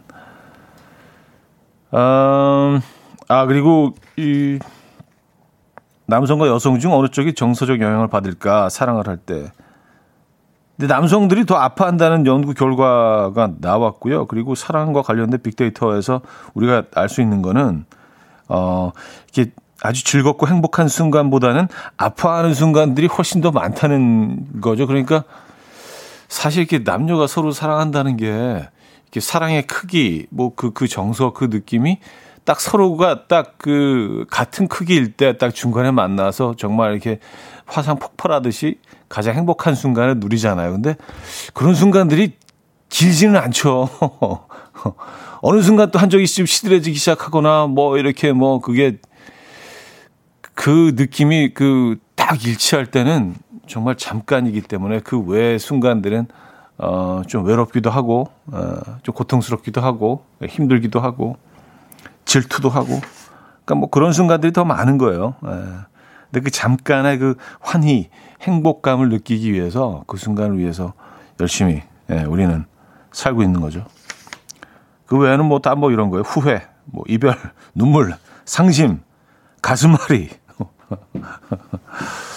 음, 1.94 2.80
아, 3.28 3.46
그리고 3.46 3.94
이 4.16 4.58
남성과 6.06 6.49
여성 6.49 6.78
중 6.78 6.92
어느 6.92 7.08
쪽이 7.08 7.34
정서적 7.34 7.80
영향을 7.80 8.08
받을까 8.08 8.68
사랑을 8.68 9.08
할 9.08 9.16
때. 9.16 9.52
근데 10.76 10.92
남성들이 10.92 11.46
더 11.46 11.56
아파한다는 11.56 12.26
연구 12.26 12.54
결과가 12.54 13.52
나왔고요. 13.61 14.26
그리고 14.26 14.54
사랑과 14.54 15.02
관련된 15.02 15.40
빅데이터에서 15.42 16.22
우리가 16.54 16.84
알 16.94 17.08
수 17.08 17.20
있는 17.20 17.42
거는 17.42 17.84
어 18.49 18.90
이렇게 19.32 19.52
아주 19.82 20.02
즐겁고 20.02 20.49
행복한 20.49 20.88
순간보다는 20.88 21.68
아파하는 21.96 22.54
순간들이 22.54 23.06
훨씬 23.06 23.40
더 23.40 23.50
많다는 23.50 24.61
거죠. 24.61 24.87
그러니까 24.87 25.25
사실 26.28 26.61
이렇게 26.62 26.82
남녀가 26.82 27.26
서로 27.26 27.52
사랑한다는 27.52 28.16
게 28.16 28.68
사랑의 29.21 29.66
크기, 29.66 30.26
뭐 30.31 30.54
그, 30.54 30.73
그 30.73 30.88
정서, 30.88 31.33
그 31.33 31.45
느낌이 31.50 31.99
딱 32.45 32.61
서로가 32.61 33.26
딱 33.28 33.54
그 33.59 34.25
같은 34.31 34.66
크기일 34.69 35.12
때 35.12 35.37
딱 35.38 35.54
중간에 35.54 35.90
만나서 35.90 36.54
정말 36.59 36.92
이렇게 36.92 37.21
화상 37.66 37.99
폭발하듯이 37.99 38.78
가장 39.09 39.35
행복한 39.37 39.75
순간을 39.75 40.19
누리잖아요. 40.19 40.73
근데 40.73 40.97
그런 41.54 41.75
순간들이 41.75 42.33
길지는 42.88 43.37
않죠. 43.37 43.88
어느 45.42 45.62
순간 45.62 45.90
또 45.90 45.99
한쪽이 45.99 46.26
좀 46.26 46.47
시들해지기 46.47 46.97
시작하거나 46.99 47.66
뭐 47.66 47.99
이렇게 47.99 48.33
뭐 48.33 48.61
그게 48.61 48.99
그 50.54 50.92
느낌이 50.97 51.54
그 51.54 51.97
딱 52.23 52.47
일치할 52.47 52.87
때는 52.87 53.35
정말 53.66 53.97
잠깐이기 53.97 54.61
때문에 54.62 55.00
그 55.00 55.19
외의 55.19 55.59
순간들은 55.59 56.28
어, 56.83 57.23
좀 57.29 57.45
외롭기도 57.45 57.91
하고, 57.91 58.27
어, 58.47 58.81
좀 59.05 59.15
고통스럽기도 59.15 59.81
하고, 59.81 60.25
힘들기도 60.47 60.99
하고, 60.99 61.37
질투도 62.25 62.69
하고, 62.69 63.01
그러니까 63.65 63.75
뭐 63.77 63.89
그런 63.89 64.12
순간들이 64.12 64.53
더 64.53 64.65
많은 64.65 64.99
거예요. 64.99 65.37
예. 65.47 65.49
근데 66.25 66.41
그 66.41 66.51
잠깐의 66.51 67.19
그 67.19 67.37
환희, 67.61 68.11
행복감을 68.41 69.11
느끼기 69.11 69.53
위해서 69.53 70.03
그 70.09 70.17
순간을 70.17 70.59
위해서 70.59 70.95
열심히 71.41 71.83
예, 72.11 72.25
우리는 72.25 72.65
살고 73.12 73.45
있는 73.45 73.61
거죠. 73.61 73.85
그 75.07 75.17
외에는 75.19 75.45
뭐 75.45 75.61
다뭐 75.61 75.93
이런 75.93 76.11
거예요. 76.11 76.23
후회, 76.23 76.67
뭐 76.87 77.05
이별, 77.07 77.37
눈물, 77.77 78.17
상심, 78.45 79.03
가슴앓이. 79.61 80.31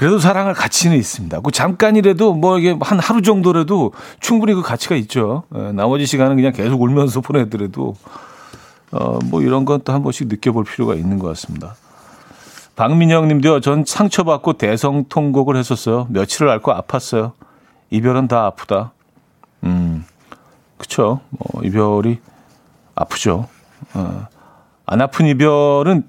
그래도 0.00 0.18
사랑할 0.18 0.54
가치는 0.54 0.96
있습니다. 0.96 1.40
그 1.40 1.50
잠깐이라도 1.50 2.32
뭐 2.32 2.58
이게 2.58 2.74
한 2.80 2.98
하루 2.98 3.20
정도라도 3.20 3.92
충분히 4.18 4.54
그 4.54 4.62
가치가 4.62 4.94
있죠. 4.94 5.42
예, 5.54 5.72
나머지 5.72 6.06
시간은 6.06 6.36
그냥 6.36 6.54
계속 6.54 6.80
울면서 6.80 7.20
보내더라도 7.20 7.94
어, 8.92 9.18
뭐 9.26 9.42
이런 9.42 9.66
건 9.66 9.82
또 9.82 9.92
한 9.92 10.02
번씩 10.02 10.28
느껴볼 10.28 10.64
필요가 10.64 10.94
있는 10.94 11.18
것 11.18 11.26
같습니다. 11.28 11.74
박민영 12.76 13.28
님도요, 13.28 13.60
전 13.60 13.84
상처받고 13.86 14.54
대성통곡을 14.54 15.54
했었어요. 15.56 16.06
며칠을 16.08 16.48
앓고 16.48 16.72
아팠어요. 16.72 17.32
이별은 17.90 18.26
다 18.26 18.46
아프다. 18.46 18.92
음, 19.64 20.06
그쵸. 20.78 21.20
뭐, 21.28 21.62
이별이 21.62 22.20
아프죠. 22.94 23.48
어, 23.92 24.26
안 24.86 25.02
아픈 25.02 25.26
이별은 25.26 26.06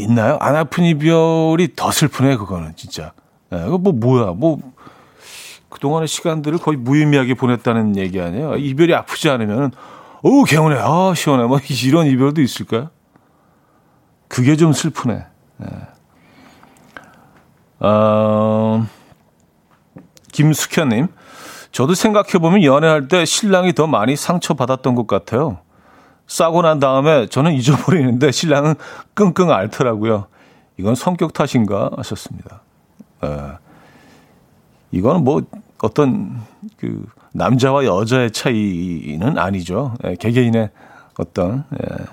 있나요? 0.00 0.36
안 0.40 0.56
아픈 0.56 0.84
이별이 0.84 1.74
더 1.76 1.90
슬프네, 1.90 2.36
그거는 2.36 2.74
진짜. 2.76 3.12
예, 3.52 3.64
이거 3.66 3.78
뭐, 3.78 3.92
뭐야. 3.92 4.32
뭐, 4.36 4.58
그동안의 5.68 6.08
시간들을 6.08 6.58
거의 6.58 6.76
무의미하게 6.76 7.34
보냈다는 7.34 7.96
얘기 7.96 8.20
아니에요? 8.20 8.56
이별이 8.56 8.94
아프지 8.94 9.28
않으면, 9.30 9.72
어우, 10.22 10.44
개운해. 10.44 10.76
아, 10.78 11.14
시원해. 11.14 11.44
뭐, 11.44 11.58
이런 11.84 12.06
이별도 12.06 12.42
있을까요? 12.42 12.90
그게 14.28 14.56
좀 14.56 14.72
슬프네. 14.72 15.24
예. 15.62 15.66
어, 17.80 18.86
김숙현님. 20.32 21.08
저도 21.72 21.94
생각해보면 21.94 22.62
연애할 22.64 23.08
때 23.08 23.24
신랑이 23.24 23.72
더 23.74 23.86
많이 23.86 24.16
상처받았던 24.16 24.94
것 24.94 25.06
같아요. 25.06 25.58
싸고 26.30 26.62
난 26.62 26.78
다음에 26.78 27.26
저는 27.26 27.54
잊어버리는데 27.54 28.30
신랑은 28.30 28.76
끙끙 29.14 29.50
앓더라고요. 29.50 30.26
이건 30.76 30.94
성격 30.94 31.32
탓인가 31.32 31.90
하셨습니다. 31.96 32.62
예. 33.24 33.58
이거는 34.92 35.24
뭐 35.24 35.42
어떤 35.82 36.40
그 36.76 37.04
남자와 37.32 37.84
여자의 37.84 38.30
차이는 38.30 39.38
아니죠. 39.38 39.94
예, 40.04 40.14
개개인의 40.14 40.70
어떤 41.18 41.64
예, 41.74 42.04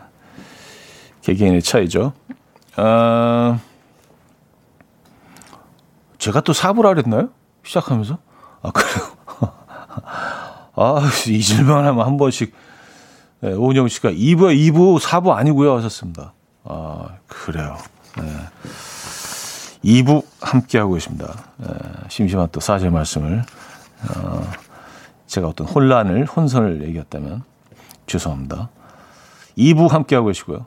개개인의 1.22 1.62
차이죠. 1.62 2.14
아, 2.76 3.60
제가 6.18 6.42
또 6.42 6.54
사부라 6.54 6.90
그랬나요? 6.90 7.30
시작하면서? 7.64 8.18
아, 8.64 8.72
그래요? 8.72 9.52
아, 10.76 11.02
잊을만 11.28 11.86
하면 11.86 12.04
한 12.04 12.18
번씩. 12.18 12.52
네, 13.40 13.54
오은영 13.54 13.88
씨가 13.88 14.12
2부, 14.12 14.56
2부, 14.74 15.00
4부 15.00 15.30
아니고요 15.30 15.78
하셨습니다. 15.78 16.34
아, 16.64 17.08
그래요. 17.28 17.78
네. 18.18 18.24
2부 19.84 20.24
함께하고 20.42 20.94
계십니다. 20.94 21.36
네, 21.58 21.68
심심한 22.10 22.48
또 22.52 22.60
사죄 22.60 22.90
말씀을. 22.90 23.44
어, 24.16 24.52
제가 25.28 25.50
어떤 25.50 25.68
혼란을, 25.68 26.26
혼선을 26.26 26.84
얘기했다면 26.88 27.44
죄송합니다. 28.08 28.70
2부 29.58 29.88
함께하고 29.88 30.28
계시고요. 30.28 30.66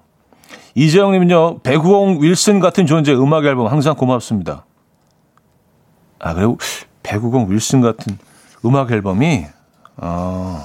이재영님은요, 0.76 1.60
배구공 1.60 2.22
윌슨 2.22 2.60
같은 2.60 2.86
존재 2.86 3.12
음악 3.14 3.44
앨범 3.46 3.66
항상 3.66 3.96
고맙습니다. 3.96 4.64
아, 6.20 6.34
그리고 6.34 6.58
배구공 7.02 7.50
윌슨 7.50 7.80
같은 7.80 8.16
음악 8.64 8.92
앨범이, 8.92 9.46
어, 9.96 10.62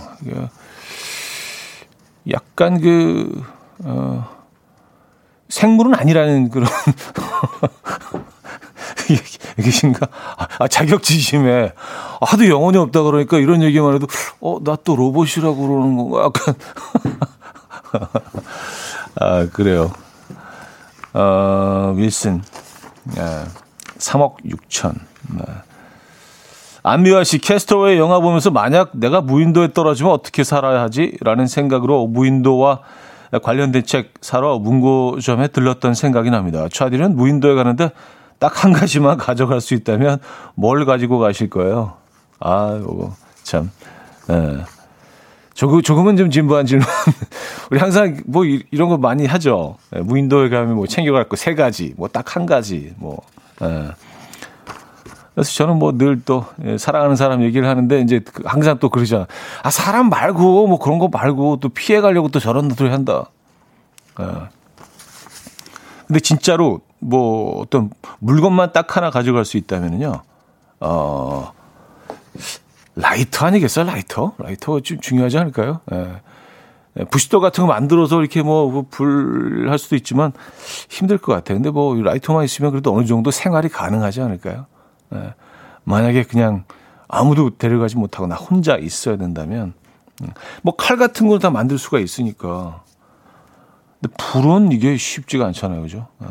약간 2.31 2.81
그, 2.81 3.43
어, 3.83 4.27
생물은 5.49 5.95
아니라는 5.95 6.49
그런, 6.49 6.67
얘기신가? 9.59 10.07
아, 10.59 10.67
자격지심에. 10.67 11.73
하도 12.21 12.49
영혼이 12.49 12.77
없다 12.77 13.03
그러니까 13.03 13.38
이런 13.38 13.61
얘기만 13.61 13.93
해도, 13.95 14.07
어, 14.41 14.59
나 14.63 14.75
또 14.83 14.95
로봇이라고 14.95 15.55
그러는 15.55 15.97
건가? 15.97 16.23
약간. 16.25 16.55
아, 19.19 19.47
그래요. 19.51 19.91
어, 21.13 21.93
윌슨. 21.95 22.41
예, 23.17 23.45
3억 23.99 24.38
6천. 24.45 24.95
네. 25.29 25.43
안미화 26.87 27.23
씨, 27.23 27.39
캐스터웨이 27.39 27.97
영화 27.97 28.19
보면서 28.19 28.51
만약 28.51 28.91
내가 28.93 29.19
무인도에 29.19 29.73
떨어지면 29.73 30.11
어떻게 30.11 30.43
살아야 30.43 30.81
하지? 30.81 31.17
라는 31.21 31.47
생각으로 31.47 32.05
무인도와 32.05 32.81
관련된 33.41 33.83
책 33.85 34.13
사러 34.21 34.59
문고점에 34.59 35.47
들렀던 35.47 35.95
생각이 35.95 36.29
납니다. 36.29 36.67
차디는 36.71 37.15
무인도에 37.15 37.55
가는데 37.55 37.89
딱 38.37 38.63
한 38.63 38.71
가지만 38.71 39.17
가져갈 39.17 39.61
수 39.61 39.73
있다면 39.73 40.19
뭘 40.53 40.85
가지고 40.85 41.17
가실 41.17 41.49
거예요? 41.49 41.93
아, 42.39 42.77
이거 42.79 43.13
참. 43.41 43.71
예. 44.29 44.59
조금, 45.55 45.81
조금은 45.81 46.17
좀 46.17 46.29
진부한 46.29 46.67
질문. 46.67 46.85
우리 47.71 47.79
항상 47.79 48.21
뭐 48.27 48.45
이런 48.45 48.89
거 48.89 48.97
많이 48.97 49.25
하죠. 49.25 49.77
예, 49.95 50.01
무인도에 50.01 50.49
가면 50.49 50.75
뭐 50.75 50.85
챙겨갈 50.85 51.27
거 51.29 51.35
세 51.35 51.55
가지, 51.55 51.95
뭐 51.97 52.07
딱 52.09 52.35
한 52.35 52.45
가지, 52.45 52.93
뭐. 52.97 53.23
예. 53.63 53.87
그래서 55.35 55.51
저는 55.51 55.77
뭐 55.77 55.91
늘또 55.91 56.45
예, 56.63 56.77
사랑하는 56.77 57.15
사람 57.17 57.43
얘기를 57.43 57.67
하는데 57.67 57.99
이제 57.99 58.19
그 58.19 58.43
항상 58.45 58.79
또 58.79 58.89
그러잖아. 58.89 59.27
아, 59.63 59.69
사람 59.69 60.09
말고 60.09 60.67
뭐 60.67 60.79
그런 60.79 60.97
거 60.97 61.09
말고 61.09 61.57
또 61.59 61.69
피해 61.69 62.01
가려고 62.01 62.29
또 62.29 62.39
저런 62.39 62.69
소리 62.71 62.89
한다. 62.89 63.25
예. 64.21 64.25
근데 66.07 66.19
진짜로 66.21 66.79
뭐 66.99 67.59
어떤 67.59 67.89
물건만 68.19 68.71
딱 68.71 68.95
하나 68.95 69.09
가져갈 69.09 69.43
수 69.43 69.57
있다면은요. 69.57 70.21
어, 70.79 71.51
라이터 72.95 73.45
아니겠어요? 73.47 73.85
라이터? 73.85 74.33
라이터가 74.37 74.79
좀 74.83 74.99
중요하지 75.01 75.37
않을까요? 75.37 75.81
예. 75.91 76.21
예. 76.97 77.03
부시도 77.05 77.41
같은 77.41 77.63
거 77.63 77.67
만들어서 77.67 78.21
이렇게 78.21 78.41
뭐 78.41 78.85
불 78.89 79.67
할 79.69 79.77
수도 79.79 79.95
있지만 79.97 80.31
힘들 80.89 81.17
것 81.17 81.33
같아요. 81.33 81.57
근데 81.57 81.71
뭐 81.71 81.93
라이터만 82.01 82.45
있으면 82.45 82.71
그래도 82.71 82.95
어느 82.95 83.05
정도 83.05 83.31
생활이 83.31 83.67
가능하지 83.67 84.21
않을까요? 84.21 84.67
예. 85.13 85.33
만약에 85.83 86.23
그냥 86.23 86.63
아무도 87.07 87.57
데려가지 87.57 87.95
못하고 87.97 88.27
나 88.27 88.35
혼자 88.35 88.77
있어야 88.77 89.17
된다면 89.17 89.73
음. 90.23 90.29
뭐칼 90.63 90.97
같은 90.97 91.27
걸 91.27 91.39
다 91.39 91.49
만들 91.51 91.77
수가 91.77 91.99
있으니까. 91.99 92.83
근데 94.01 94.15
불은 94.17 94.71
이게 94.71 94.97
쉽지가 94.97 95.45
않잖아요. 95.47 95.81
그죠? 95.81 96.07
예. 96.23 96.27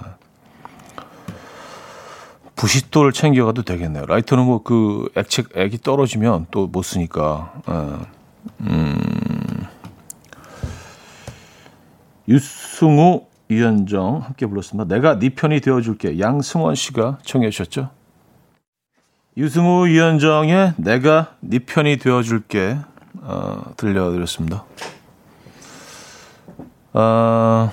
부싯돌을 2.57 3.13
챙겨가도 3.13 3.63
되겠네요. 3.63 4.07
라이터는 4.07 4.45
뭐 4.45 4.63
그 4.63 5.09
액체 5.17 5.43
액이 5.55 5.79
떨어지면 5.79 6.47
또 6.51 6.67
못 6.67 6.83
쓰니까. 6.83 7.53
어, 7.67 8.01
음. 8.61 8.97
유승우, 12.29 13.27
이현정 13.51 14.21
함께 14.23 14.47
불렀습니다. 14.47 14.93
내가 14.95 15.19
네 15.19 15.29
편이 15.31 15.61
되어줄게. 15.61 16.19
양승원 16.19 16.75
씨가 16.75 17.19
청해 17.23 17.51
주셨죠. 17.51 17.91
유승우, 19.37 19.89
이현정의 19.89 20.75
내가 20.77 21.35
네 21.41 21.59
편이 21.59 21.97
되어줄게 21.99 22.79
어, 23.23 23.63
들려드렸습니다. 23.77 24.65
어, 26.93 27.71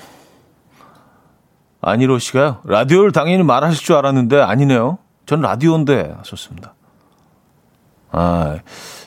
아니로 1.80 2.18
씨가요. 2.18 2.58
라디오를 2.64 3.12
당연히 3.12 3.44
말하실 3.44 3.84
줄 3.84 3.94
알았는데 3.94 4.40
아니네요. 4.40 4.98
전 5.24 5.40
라디오인데 5.40 6.14
하셨습니다. 6.18 6.74
아, 8.10 8.58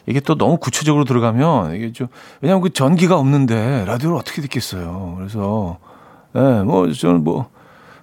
이게 0.06 0.22
또 0.22 0.36
너무 0.36 0.58
구체적으로 0.58 1.04
들어가면 1.04 1.76
이게 1.76 1.92
좀 1.92 2.08
왜냐하면 2.42 2.62
그 2.62 2.72
전기가 2.72 3.18
없는데 3.18 3.84
라디오를 3.86 4.18
어떻게 4.18 4.42
듣겠어요. 4.42 5.16
그래서 5.18 5.78
예, 6.36 6.40
네, 6.40 6.64
뭐 6.64 6.90
저는 6.90 7.24
뭐 7.26 7.50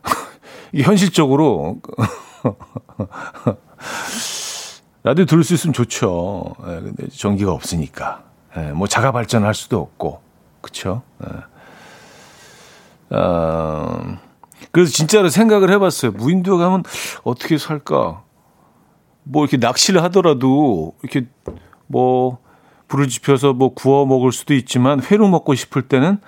현실적으로 0.77 1.81
라디오 5.05 5.25
들을 5.25 5.42
수 5.42 5.55
있으면 5.55 5.73
좋죠. 5.73 6.55
예, 6.66 6.81
근데 6.81 7.09
전기가 7.09 7.53
없으니까 7.53 8.23
예, 8.57 8.73
뭐 8.73 8.87
자가 8.87 9.12
발전할 9.12 9.55
수도 9.55 9.81
없고 9.81 10.21
그렇죠. 10.61 11.03
예. 11.25 13.16
어, 13.16 14.16
그래서 14.71 14.92
진짜로 14.92 15.29
생각을 15.29 15.71
해봤어요. 15.73 16.12
무인도에 16.12 16.59
가면 16.59 16.85
어떻게 17.25 17.59
살까? 17.59 18.23
뭐 19.25 19.45
이렇게 19.45 19.57
낚시를 19.57 20.03
하더라도 20.05 20.95
이렇게 21.03 21.27
뭐 21.87 22.38
불을 22.88 23.09
지펴서 23.09 23.53
뭐 23.53 23.75
구워 23.75 24.07
먹을 24.07 24.33
수도 24.33 24.55
있지만 24.55 25.03
회로 25.03 25.29
먹고 25.29 25.55
싶을 25.55 25.83
때는 25.83 26.18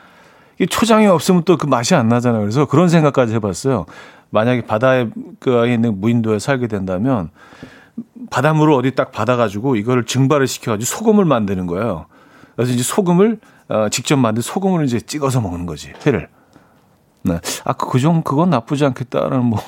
이 0.61 0.67
초장이 0.67 1.07
없으면 1.07 1.45
또 1.45 1.57
그 1.57 1.67
맛이 1.67 1.95
안 1.95 2.09
나잖아요. 2.09 2.41
그래서 2.43 2.67
그런 2.67 2.89
생각까지 2.89 3.35
해봤어요. 3.35 3.87
만약에 4.35 4.63
바다에 4.63 5.09
그 5.39 5.67
있는 5.69 6.01
무인도에 6.01 6.41
살게 6.41 6.67
된다면 6.67 7.31
바닷물을 8.31 8.75
어디 8.75 8.91
딱 8.91 9.13
받아가지고 9.13 9.77
이거를 9.77 10.05
증발을 10.05 10.49
시켜가지고 10.49 10.85
소금을 10.85 11.25
만드는 11.25 11.67
거예요. 11.67 12.07
그래서 12.57 12.73
이제 12.73 12.83
소금을 12.83 13.39
어, 13.69 13.89
직접 13.91 14.17
만든 14.17 14.43
소금을 14.43 14.85
이제 14.85 15.01
찍어서 15.01 15.41
먹는 15.41 15.67
거지 15.67 15.93
회를. 16.05 16.29
네. 17.23 17.41
아, 17.65 17.73
그 17.73 17.99
좀, 17.99 18.23
그건 18.23 18.51
나쁘지 18.51 18.85
않겠다라는 18.85 19.45
뭐, 19.47 19.59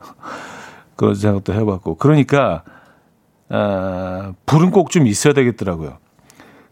그런 0.96 1.14
생각도 1.14 1.52
해봤고. 1.52 1.96
그러니까, 1.96 2.64
아, 3.48 4.32
불은 4.46 4.72
꼭 4.72 4.90
좀 4.90 5.06
있어야 5.06 5.32
되겠더라고요. 5.34 5.98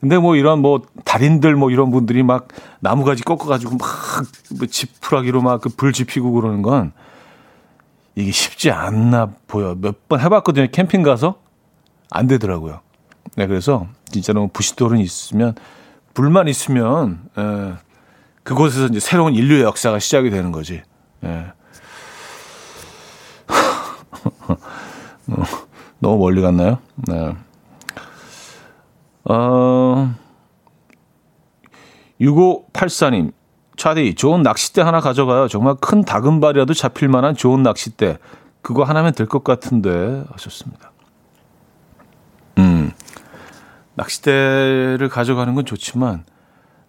근데 0.04 0.18
뭐 0.18 0.36
이런 0.36 0.58
뭐 0.60 0.82
달인들 1.06 1.56
뭐 1.56 1.70
이런 1.70 1.90
분들이 1.90 2.22
막 2.22 2.48
나무가지 2.80 3.22
꺾어가지고 3.24 3.78
막뭐 3.78 4.66
지푸라기로 4.70 5.40
막 5.40 5.62
그 5.62 5.70
불 5.70 5.94
지피고 5.94 6.32
그러는 6.32 6.60
건 6.60 6.92
이게 8.14 8.30
쉽지 8.30 8.70
않나 8.70 9.30
보여. 9.46 9.74
몇 9.80 9.94
번 10.06 10.20
해봤거든요. 10.20 10.66
캠핑 10.70 11.02
가서 11.04 11.36
안 12.10 12.26
되더라고요. 12.26 12.80
네, 13.36 13.46
그래서 13.46 13.86
진짜로 14.10 14.48
부싯돌은 14.48 14.98
있으면 14.98 15.54
불만 16.12 16.48
있으면 16.48 17.20
에, 17.38 17.72
그곳에서 18.42 18.88
이제 18.88 19.00
새로운 19.00 19.34
인류의 19.34 19.62
역사가 19.62 20.00
시작이 20.00 20.28
되는 20.28 20.52
거지. 20.52 20.82
예. 21.24 21.46
너무 25.98 26.18
멀리 26.18 26.42
갔나요? 26.42 26.76
네. 27.08 27.34
어, 29.24 30.14
6584님, 32.20 33.32
차디, 33.76 34.14
좋은 34.14 34.42
낚싯대 34.42 34.82
하나 34.82 35.00
가져가요. 35.00 35.48
정말 35.48 35.74
큰 35.80 36.04
다금발이라도 36.04 36.74
잡힐 36.74 37.08
만한 37.08 37.34
좋은 37.34 37.62
낚싯대. 37.62 38.18
그거 38.62 38.84
하나면 38.84 39.12
될 39.14 39.26
것 39.26 39.44
같은데, 39.44 40.24
하셨습니다. 40.32 40.92
음, 42.58 42.92
낚싯대를 43.94 45.08
가져가는 45.10 45.54
건 45.54 45.64
좋지만, 45.66 46.24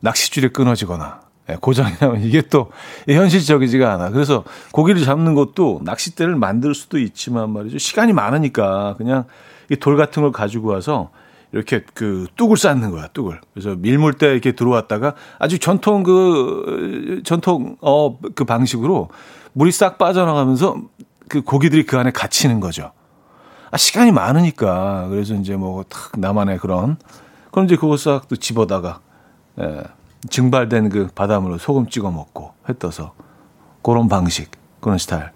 낚싯줄이 0.02 0.50
끊어지거나, 0.50 1.22
예, 1.50 1.58
고장이 1.60 1.96
나면 2.00 2.22
이게 2.22 2.42
또 2.42 2.72
현실적이지가 3.08 3.94
않아. 3.94 4.10
그래서 4.12 4.44
고기를 4.72 5.04
잡는 5.04 5.34
것도 5.36 5.82
낚싯대를 5.84 6.36
만들 6.36 6.74
수도 6.76 6.98
있지만 7.00 7.52
말이죠. 7.52 7.78
시간이 7.78 8.14
많으니까 8.14 8.96
그냥 8.98 9.26
이 9.70 9.76
돌 9.76 9.98
같은 9.98 10.22
걸 10.24 10.32
가지고 10.32 10.70
와서 10.70 11.10
이렇게 11.56 11.86
그 11.94 12.28
뚝을 12.36 12.58
쌓는 12.58 12.92
거야, 12.92 13.08
뚝을. 13.08 13.40
그래서 13.54 13.76
밀물 13.78 14.14
때 14.14 14.28
이렇게 14.32 14.52
들어왔다가 14.52 15.16
아주 15.40 15.58
전통 15.58 16.04
그 16.04 17.22
전통 17.24 17.78
어 17.82 18.18
그 18.36 18.44
방식으로 18.44 19.08
물이 19.54 19.72
싹 19.72 19.98
빠져나가면서 19.98 20.76
그 21.30 21.42
고기들이 21.42 21.86
그 21.86 21.98
안에 21.98 22.12
갇히는 22.12 22.60
거죠. 22.60 22.92
아, 23.72 23.78
시간이 23.78 24.12
많으니까. 24.12 25.08
그래서 25.10 25.34
이제 25.36 25.56
뭐탁 25.56 26.20
나만의 26.20 26.60
그런 26.60 26.98
그럼 27.52 27.66
이제 27.66 27.78
그거 27.78 27.96
싹 27.96 28.28
또 28.28 28.36
집어다가 28.36 29.00
예. 29.62 29.84
증발된 30.30 30.90
그 30.90 31.08
바닷물로 31.16 31.58
소금 31.58 31.88
찍어 31.88 32.12
먹고 32.12 32.52
회 32.68 32.74
떠서 32.78 33.14
그런 33.82 34.10
방식 34.10 34.52
그런 34.82 34.98
스타일 34.98 35.30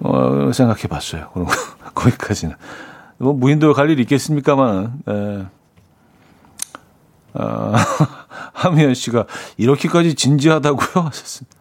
어, 0.00 0.50
생각해 0.52 0.88
봤어요. 0.88 1.30
그럼 1.34 1.46
거기까지는 1.94 2.56
뭐 3.18 3.32
무인도에 3.32 3.72
갈 3.72 3.90
일이 3.90 4.02
있겠습니까만 4.02 5.02
에. 5.08 5.46
아, 7.34 7.74
하미연 8.52 8.94
씨가 8.94 9.26
이렇게까지 9.56 10.14
진지하다고요 10.14 11.04
하셨습니다. 11.06 11.56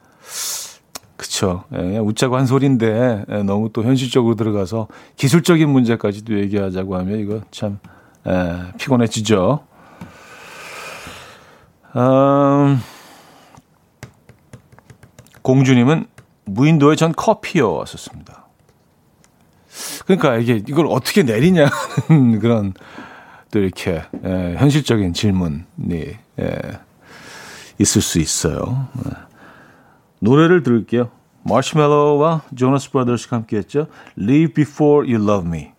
그쵸. 1.16 1.64
예, 1.74 1.98
웃자고 1.98 2.36
한 2.36 2.46
소리인데 2.46 3.26
예, 3.30 3.44
너무 3.44 3.70
또 3.72 3.84
현실적으로 3.84 4.36
들어가서 4.36 4.88
기술적인 5.18 5.70
문제까지도 5.70 6.38
얘기하자고 6.40 6.98
하면 6.98 7.20
이거 7.20 7.42
참 7.52 7.80
예, 8.28 8.74
피곤해지죠. 8.78 9.64
음, 11.96 12.80
공주님은 15.42 16.08
무인도에 16.46 16.96
전 16.96 17.12
커피요 17.12 17.74
왔었습니다. 17.74 18.48
그러니까 20.06 20.38
이게 20.38 20.56
이걸 20.56 20.88
어떻게 20.88 21.24
내리냐는 21.24 22.40
그런 22.40 22.74
또 23.52 23.60
이렇게 23.60 24.02
예, 24.26 24.56
현실적인 24.58 25.14
질문이 25.14 25.64
예, 26.40 26.60
있을 27.80 28.02
수 28.02 28.20
있어요. 28.20 28.88
예. 29.06 29.12
노래를 30.20 30.64
들을게요. 30.64 31.10
마시멜로와 31.44 32.44
조나스 32.56 32.92
브라더스가 32.92 33.38
함께했죠. 33.38 33.88
Leave 34.18 34.54
Before 34.54 35.12
You 35.12 35.24
Love 35.24 35.48
Me. 35.48 35.72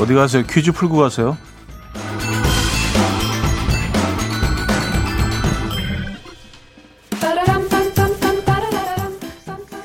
어디 0.00 0.14
가세요? 0.14 0.44
퀴즈 0.48 0.72
풀고 0.72 0.96
가세요. 0.96 1.36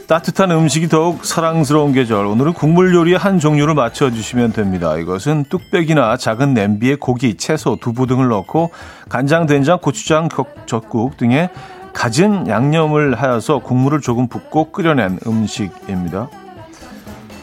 따뜻한 0.07 0.51
음식이 0.51 0.87
더욱 0.87 1.25
사랑스러운 1.25 1.91
계절. 1.91 2.27
오늘은 2.27 2.53
국물 2.53 2.93
요리의 2.93 3.17
한 3.17 3.39
종류를 3.39 3.73
맞춰주시면 3.73 4.53
됩니다. 4.53 4.95
이것은 4.97 5.45
뚝배기나 5.49 6.15
작은 6.15 6.53
냄비에 6.53 6.95
고기, 6.95 7.35
채소, 7.35 7.75
두부 7.81 8.07
등을 8.07 8.29
넣고 8.29 8.71
간장, 9.09 9.47
된장, 9.47 9.79
고추장, 9.79 10.29
젓국 10.65 11.17
등의 11.17 11.49
갖은 11.91 12.47
양념을 12.47 13.15
하여서 13.15 13.59
국물을 13.59 13.99
조금 13.99 14.27
붓고 14.29 14.71
끓여낸 14.71 15.19
음식입니다. 15.25 16.29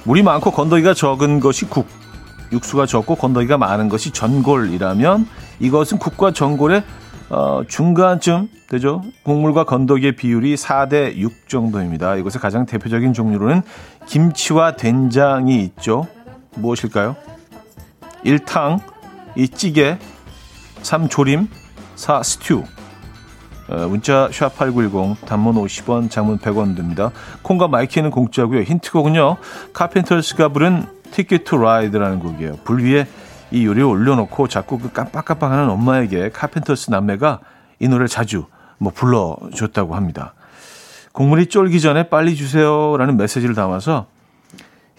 물이 0.05 0.23
많고 0.23 0.53
건더기가 0.53 0.95
적은 0.95 1.41
것이 1.41 1.67
국, 1.67 1.87
육수가 2.53 2.87
적고 2.87 3.17
건더기가 3.17 3.59
많은 3.59 3.89
것이 3.89 4.11
전골이라면 4.11 5.27
이것은 5.61 5.99
국과 5.99 6.33
전골의 6.33 6.85
어, 7.31 7.63
중간쯤 7.67 8.49
되죠. 8.69 9.03
국물과 9.23 9.65
건더기의 9.65 10.17
비율이 10.17 10.55
4대 10.55 11.17
6 11.17 11.49
정도입니다. 11.49 12.17
이것의 12.17 12.41
가장 12.41 12.67
대표적인 12.67 13.15
종류로는 13.15 13.63
김치와 14.07 14.77
된장이 14.77 15.63
있죠. 15.65 16.07
무엇일까요? 16.57 17.17
1탕, 18.25 18.81
2 19.35 19.49
찌개, 19.49 19.99
3 20.83 21.09
조림, 21.09 21.49
4 21.95 22.23
스튜. 22.23 22.65
어, 23.69 23.89
문자 23.89 24.29
샵8910 24.31 25.25
단문 25.25 25.55
50원, 25.55 26.11
장문 26.11 26.39
100원 26.39 26.77
듭니다. 26.77 27.13
콩과 27.43 27.69
마이케이는 27.69 28.11
공짜고요. 28.11 28.61
힌트곡은요. 28.61 29.37
카펜터스가 29.73 30.49
부른 30.49 30.85
Ticket 31.13 31.45
to 31.45 31.57
Ride라는 31.57 32.19
곡이에요. 32.19 32.57
불 32.65 32.83
위에 32.83 33.07
이 33.51 33.67
요리를 33.67 33.85
올려놓고 33.85 34.49
자꾸 34.49 34.79
그 34.79 34.91
깜빡깜빡하는 34.93 35.71
엄마에게 35.71 36.31
카펜터스 36.31 36.91
남매가 36.91 37.41
이 37.79 37.89
노래를 37.89 38.09
자주 38.09 38.47
뭐 38.79 38.93
불러줬다고 38.93 39.95
합니다. 39.95 40.35
국물이 41.13 41.47
쫄기 41.47 41.81
전에 41.81 42.09
빨리 42.09 42.35
주세요라는 42.35 43.17
메시지를 43.17 43.55
담아서 43.55 44.07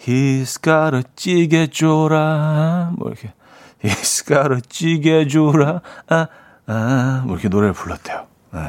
She's 0.00 0.62
got 0.62 0.96
a 0.96 1.02
찌개 1.16 1.66
줘라 1.66 2.92
뭐 2.96 3.08
이렇게 3.08 3.32
She's 3.82 4.26
got 4.26 4.54
a 4.54 4.60
찌개 4.68 5.26
줘라 5.26 5.80
아, 6.08 6.28
아, 6.66 7.22
뭐 7.26 7.34
이렇게 7.34 7.48
노래를 7.48 7.74
불렀대요. 7.74 8.26
네. 8.52 8.60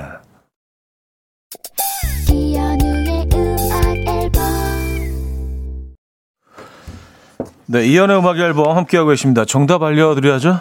네, 7.67 7.85
이연의 7.87 8.17
음악 8.19 8.37
앨범 8.37 8.75
함께하고 8.77 9.09
계십니다. 9.09 9.43
정답 9.45 9.81
알려드려야죠. 9.83 10.59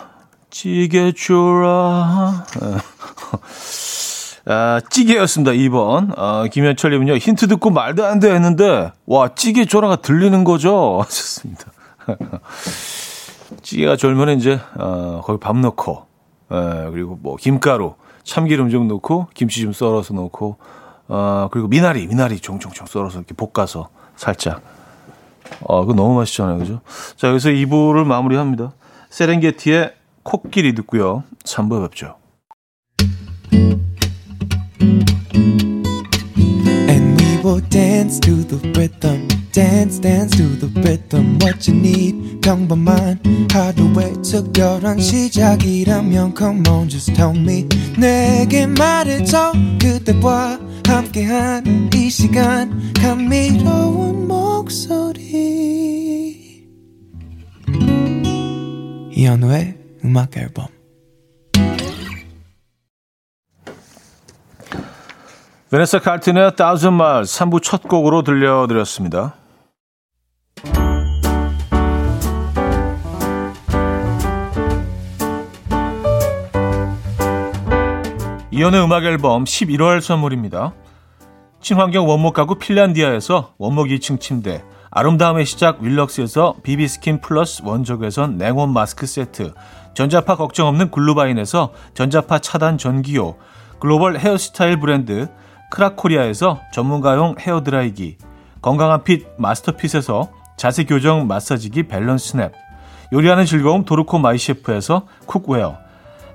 찌개 0.51 1.13
줘라. 1.13 2.45
아, 4.47 4.81
찌개였습니다. 4.91 5.53
2번. 5.53 6.13
아, 6.17 6.47
김현철님은요, 6.51 7.17
힌트 7.17 7.49
듣고 7.49 7.71
말도 7.71 8.05
안 8.05 8.21
돼 8.21 8.33
했는데, 8.33 8.93
와, 9.07 9.29
찌개 9.35 9.65
줘라가 9.65 9.97
들리는 9.97 10.45
거죠? 10.45 11.01
하셨습니다. 11.03 11.65
찌개가 13.63 13.97
졸면 13.97 14.39
이제, 14.39 14.61
어, 14.79 15.21
거기 15.25 15.41
밥 15.41 15.57
넣고, 15.59 16.07
에, 16.53 16.91
그리고 16.91 17.19
뭐, 17.23 17.37
김가루, 17.37 17.95
참기름 18.23 18.71
좀 18.71 18.87
넣고, 18.89 19.29
김치 19.35 19.61
좀 19.63 19.73
썰어서 19.73 20.15
넣고, 20.15 20.57
어, 21.09 21.49
그리고 21.51 21.69
미나리, 21.69 22.07
미나리 22.07 22.39
종종종 22.41 22.87
썰어서 22.87 23.19
이렇게 23.19 23.35
볶아서 23.35 23.89
살짝. 24.17 24.63
어, 25.61 25.81
그거 25.83 25.95
너무 25.95 26.15
맛있잖아요. 26.17 26.59
그죠? 26.59 26.81
자, 27.17 27.29
여기서 27.29 27.51
2부를 27.51 28.05
마무리합니다. 28.05 28.73
세렝게티의 29.11 29.95
코끼리 30.23 30.75
듣고요. 30.75 31.25
3부 31.45 31.83
뵙죠. 31.89 32.17
Dance 37.61 38.21
to 38.21 38.45
the 38.45 38.57
rhythm. 38.77 39.29
Dance, 39.53 40.01
dance 40.01 40.37
to 40.37 40.45
the 40.59 40.69
rhythm. 40.83 41.39
What 41.41 41.71
you 41.71 41.79
need, 41.79 42.41
평범한 42.41 43.21
하루의 43.51 44.15
특별한 44.23 44.99
시작이라면 45.01 46.35
Come 46.37 46.69
on, 46.69 46.89
just 46.89 47.13
tell 47.15 47.37
me. 47.37 47.67
내게 47.99 48.67
말해줘. 48.67 49.53
그대와 49.81 50.59
함께한 50.87 51.91
이 51.95 52.11
시간. 52.11 52.93
감미로운 52.95 54.27
목소리. 54.27 55.25
이현우의 59.13 59.75
음악 60.05 60.37
앨범. 60.37 60.74
베네사 65.71 65.99
칼튼의 65.99 66.57
Thousand 66.57 66.95
Miles 66.95 67.39
3부 67.39 67.63
첫 67.63 67.83
곡으로 67.89 68.23
들려드렸습니다. 68.23 69.35
이현우의 78.51 78.85
음악 78.85 79.05
앨범 79.05 79.45
11월 79.45 80.01
선물입니다. 80.01 80.75
친환경 81.61 82.07
원목 82.09 82.35
가구 82.35 82.57
핀란디아에서 82.57 83.55
원목 83.59 83.89
2층 83.89 84.21
침대, 84.21 84.63
아름다움의 84.91 85.47
시작 85.47 85.81
윌럭스에서 85.81 86.57
비비스킨 86.63 87.21
플러스 87.23 87.63
원적외선 87.65 88.37
냉온 88.37 88.73
마스크 88.73 89.07
세트, 89.07 89.55
전자파 89.95 90.37
걱정 90.37 90.69
없는 90.69 90.91
글루바인에서 90.91 91.73
전자파 91.95 92.41
차단 92.41 92.77
전기요, 92.79 93.35
글로벌 93.81 94.19
헤어스타일 94.19 94.79
브랜드 94.79 95.27
크라코리아에서 95.75 96.61
전문가용 96.73 97.35
헤어드라이기, 97.41 98.19
건강한 98.63 99.03
핏 99.03 99.27
마스터핏에서 99.39 100.31
자세 100.57 100.85
교정 100.85 101.27
마사지기 101.27 101.89
밸런스 101.89 102.31
스냅, 102.31 102.53
요리하는 103.13 103.45
즐거움 103.45 103.85
도르코 103.85 104.19
마이셰프에서 104.19 105.07
쿡웨어, 105.27 105.77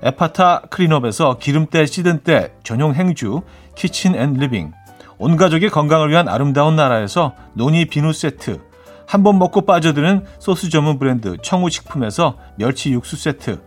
에파타 0.02 0.62
클린업에서 0.68 1.38
기름때 1.38 1.86
찌든 1.86 2.18
때 2.18 2.52
전용 2.62 2.94
행주 2.94 3.40
kitchen 3.76 4.14
and 4.14 4.34
living, 4.34 4.72
온 5.16 5.36
가족의 5.36 5.70
건강을 5.70 6.10
위한 6.10 6.28
아름다운 6.28 6.76
나라에서 6.76 7.32
노니 7.54 7.86
비누 7.86 8.12
세트, 8.12 8.60
한 9.06 9.22
번 9.22 9.38
먹고 9.38 9.62
빠져드는 9.62 10.26
소스 10.38 10.68
전문 10.68 10.98
브랜드 10.98 11.38
청우식품에서 11.42 12.36
멸치 12.56 12.92
육수 12.92 13.16
세트, 13.16 13.62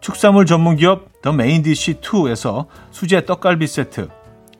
축산물 0.00 0.46
전문 0.46 0.76
기업 0.76 1.20
더 1.20 1.32
메인디시 1.32 2.00
2에서 2.00 2.66
수제 2.92 3.26
떡갈비 3.26 3.66
세트, 3.66 4.08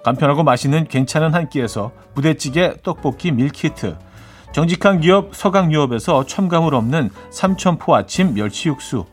간편하고 0.03 0.43
맛있는 0.43 0.87
괜찮은 0.87 1.35
한 1.35 1.49
끼에서 1.49 1.93
부대찌개 2.15 2.75
떡볶이 2.83 3.33
밀키트, 3.33 3.97
정직한 4.53 5.01
기업 5.01 5.35
서강유업에서 5.35 6.25
첨가물 6.27 6.75
없는 6.75 7.11
삼천포 7.31 7.95
아침 7.95 8.35
멸치 8.35 8.69
육수, 8.69 9.05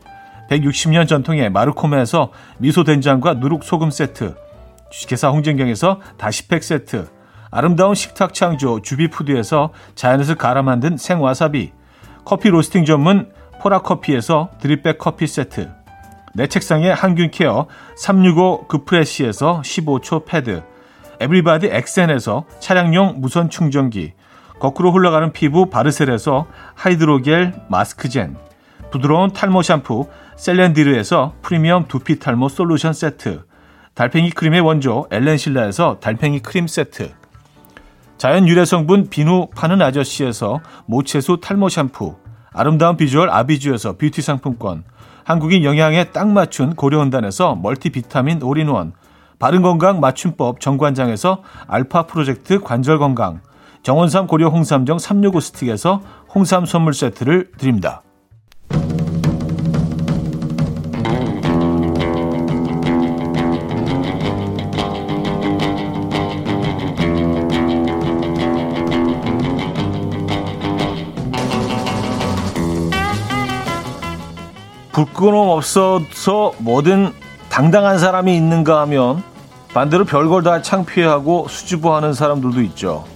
160년 0.50 1.08
전통의 1.08 1.50
마르코메에서 1.50 2.30
미소된장과 2.58 3.34
누룩소금 3.34 3.90
세트, 3.90 4.34
주식회사 4.90 5.28
홍진경에서 5.28 6.00
다시팩 6.16 6.62
세트, 6.62 7.08
아름다운 7.50 7.94
식탁 7.94 8.34
창조 8.34 8.80
주비푸드에서 8.80 9.72
자연에서 9.94 10.34
갈아 10.34 10.62
만든 10.62 10.96
생와사비, 10.96 11.72
커피 12.24 12.48
로스팅 12.48 12.84
전문 12.84 13.32
포라커피에서 13.60 14.50
드립백 14.60 14.98
커피 14.98 15.26
세트, 15.26 15.70
내 16.34 16.46
책상의 16.46 16.94
항균 16.94 17.30
케어 17.30 17.66
365 17.96 18.66
그프레시에서 18.68 19.62
15초 19.64 20.26
패드, 20.26 20.62
에브리바디 21.20 21.68
엑센에서 21.68 22.44
차량용 22.60 23.20
무선 23.20 23.50
충전기, 23.50 24.12
거꾸로 24.58 24.92
흘러가는 24.92 25.32
피부 25.32 25.70
바르셀에서 25.70 26.46
하이드로겔 26.74 27.54
마스크젠, 27.68 28.36
부드러운 28.90 29.30
탈모 29.32 29.62
샴푸 29.62 30.08
셀렌디르에서 30.36 31.34
프리미엄 31.42 31.86
두피 31.88 32.18
탈모 32.18 32.48
솔루션 32.48 32.92
세트, 32.92 33.44
달팽이 33.94 34.30
크림의 34.30 34.60
원조 34.60 35.06
엘렌실라에서 35.10 35.98
달팽이 36.00 36.40
크림 36.40 36.66
세트, 36.66 37.12
자연 38.18 38.48
유래 38.48 38.64
성분 38.64 39.08
비누 39.10 39.48
파는 39.54 39.82
아저씨에서 39.82 40.60
모체수 40.86 41.38
탈모 41.42 41.68
샴푸, 41.68 42.16
아름다운 42.52 42.96
비주얼 42.96 43.28
아비주에서 43.30 43.96
뷰티 43.98 44.22
상품권, 44.22 44.84
한국인 45.24 45.64
영양에 45.64 46.04
딱 46.04 46.28
맞춘 46.28 46.74
고려원단에서 46.74 47.56
멀티비타민 47.56 48.42
올인원, 48.42 48.92
바른건강 49.38 50.00
맞춤법 50.00 50.60
정관장에서 50.60 51.42
알파 51.66 52.06
프로젝트 52.06 52.60
관절건강, 52.60 53.40
정원삼 53.82 54.26
고려 54.26 54.48
홍삼정 54.48 54.98
365 54.98 55.40
스틱에서 55.40 56.00
홍삼 56.34 56.66
선물 56.66 56.94
세트를 56.94 57.52
드립니다. 57.58 58.02
불끄럼 74.92 75.50
없어서 75.50 76.52
뭐든 76.58 77.12
당당한 77.56 77.98
사람이 77.98 78.36
있는가 78.36 78.82
하면 78.82 79.22
반대로 79.72 80.04
별걸 80.04 80.42
다 80.42 80.60
창피해하고 80.60 81.48
수줍어하는 81.48 82.12
사람들도 82.12 82.60
있죠. 82.64 83.06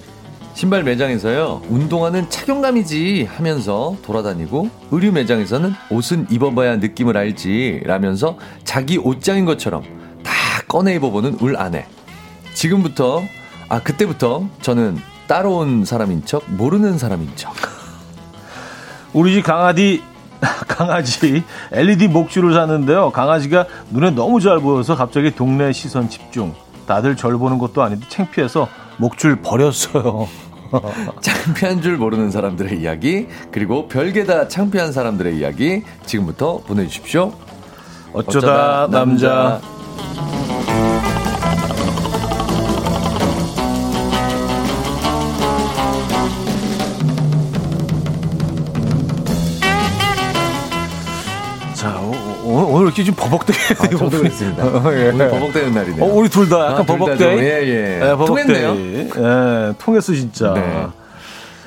신발 0.55 0.83
매장에서요 0.83 1.61
운동화는 1.69 2.31
착용감이지 2.31 3.29
하면서 3.31 3.97
돌아다니고 4.03 4.71
의류 4.93 5.13
매장에서는 5.13 5.75
옷은 5.91 6.29
입어봐야 6.31 6.77
느낌을 6.77 7.19
알지 7.19 7.83
라면서 7.85 8.39
자기 8.65 8.97
옷장인 8.97 9.45
것처럼 9.45 9.83
다 10.23 10.33
꺼내 10.67 10.95
입어보는 10.95 11.37
울 11.43 11.59
아내 11.59 11.85
지금부터 12.55 13.23
아 13.69 13.83
그때부터 13.83 14.49
저는 14.63 14.97
따라온 15.27 15.85
사람인 15.85 16.25
척 16.25 16.45
모르는 16.49 16.97
사람인 16.97 17.33
척 17.37 17.53
우리 19.13 19.35
집 19.35 19.43
강아지 19.43 20.03
강아지 20.69 21.43
LED 21.73 22.09
목줄을 22.09 22.55
샀는데요. 22.55 23.11
강아지가 23.11 23.67
눈에 23.91 24.11
너무 24.11 24.41
잘 24.41 24.59
보여서 24.61 24.97
갑자기 24.97 25.35
동네 25.35 25.73
시선 25.73 26.09
집중. 26.09 26.55
다들 26.87 27.17
절 27.17 27.37
보는 27.39 27.59
것도 27.59 27.83
아닌데 27.83 28.07
창피해서 28.09 28.69
목줄 28.97 29.43
버렸어요. 29.43 30.29
창피한 31.21 31.83
줄 31.83 31.97
모르는 31.97 32.31
사람들의 32.31 32.81
이야기 32.81 33.27
그리고 33.51 33.89
별게 33.89 34.25
다 34.25 34.49
창피한 34.49 34.93
사람들의 34.93 35.37
이야기 35.37 35.83
지금부터 36.07 36.59
보내주십시오. 36.59 37.33
어쩌다, 38.13 38.89
남자. 38.91 39.61
자, 39.61 40.40
이렇게 52.91 53.05
좀 53.05 53.15
버벅대게 53.15 53.59
아, 53.79 53.89
저도 53.89 54.19
그랬습니다. 54.19 54.65
예. 54.95 55.11
오늘 55.11 55.31
버벅대는 55.31 55.73
날이네요. 55.75 56.05
어, 56.05 56.09
우리 56.15 56.29
둘 56.29 56.49
다 56.49 56.67
약간 56.67 56.81
아, 56.81 56.83
버벅대. 56.83 57.17
좀, 57.17 57.39
예, 57.39 58.01
예. 58.01 58.15
통했네요. 58.27 58.77
예, 58.77 59.73
통했어 59.79 60.13
진짜. 60.13 60.53
네. 60.55 60.87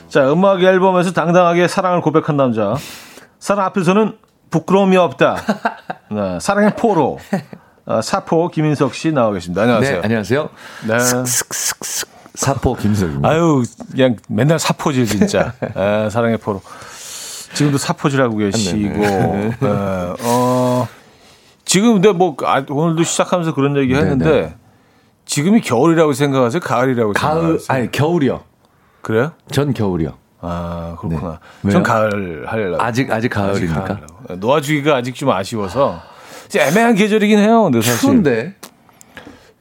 자, 0.10 0.32
음악 0.32 0.62
앨범에서 0.62 1.12
당당하게 1.14 1.68
사랑을 1.68 2.02
고백한 2.02 2.36
남자. 2.38 2.76
사랑 3.40 3.66
앞에서는 3.68 4.18
부끄러움이 4.52 4.98
없다. 4.98 5.38
네, 6.12 6.38
사랑의 6.42 6.76
포로. 6.76 7.20
어, 7.86 8.02
사포 8.02 8.50
김인석 8.50 8.94
씨 8.94 9.12
나와 9.12 9.32
계십니다. 9.34 9.64
안녕하세요. 9.64 9.96
네, 9.98 10.02
안녕하세요. 10.04 10.50
네. 10.88 11.00
슥슥슥슥 11.00 12.10
사포 12.36 12.76
김석입니다. 12.76 13.28
아유, 13.30 13.64
그냥 13.92 14.16
맨날 14.28 14.60
사포질 14.60 15.06
진짜. 15.06 15.54
에, 15.76 16.10
사랑의 16.10 16.38
포로. 16.38 16.62
지금도 17.54 17.78
사포질하고 17.78 18.38
계시고. 18.38 18.78
네, 19.00 19.48
에, 19.50 19.54
어, 20.24 20.88
지금 21.74 21.94
근데 21.94 22.12
뭐 22.12 22.38
아, 22.46 22.64
오늘도 22.70 23.02
시작하면서 23.02 23.56
그런 23.56 23.76
얘기 23.78 23.96
했는데 23.96 24.26
네네. 24.26 24.56
지금이 25.26 25.62
겨울이라고 25.62 26.14
생각하세요? 26.14 26.60
가을이라고 26.60 27.14
가을, 27.14 27.42
생각하세요? 27.42 27.66
아니, 27.76 27.92
겨울이요. 27.92 28.42
그래요? 29.02 29.32
전 29.50 29.74
겨울이요. 29.74 30.14
아 30.42 30.96
그렇구나. 31.00 31.40
네. 31.62 31.72
전? 31.72 31.82
가을 31.82 32.44
하려고. 32.46 32.80
아직, 32.80 33.12
아직 33.12 33.30
가을입니까? 33.30 33.86
가을이라고. 33.86 34.36
놓아주기가 34.36 34.98
아직 34.98 35.16
좀 35.16 35.32
아쉬워서 35.32 36.00
애매한 36.56 36.94
계절이긴 36.94 37.40
해요. 37.40 37.64
근데 37.64 37.82
사실 37.82 38.00
추운데. 38.02 38.54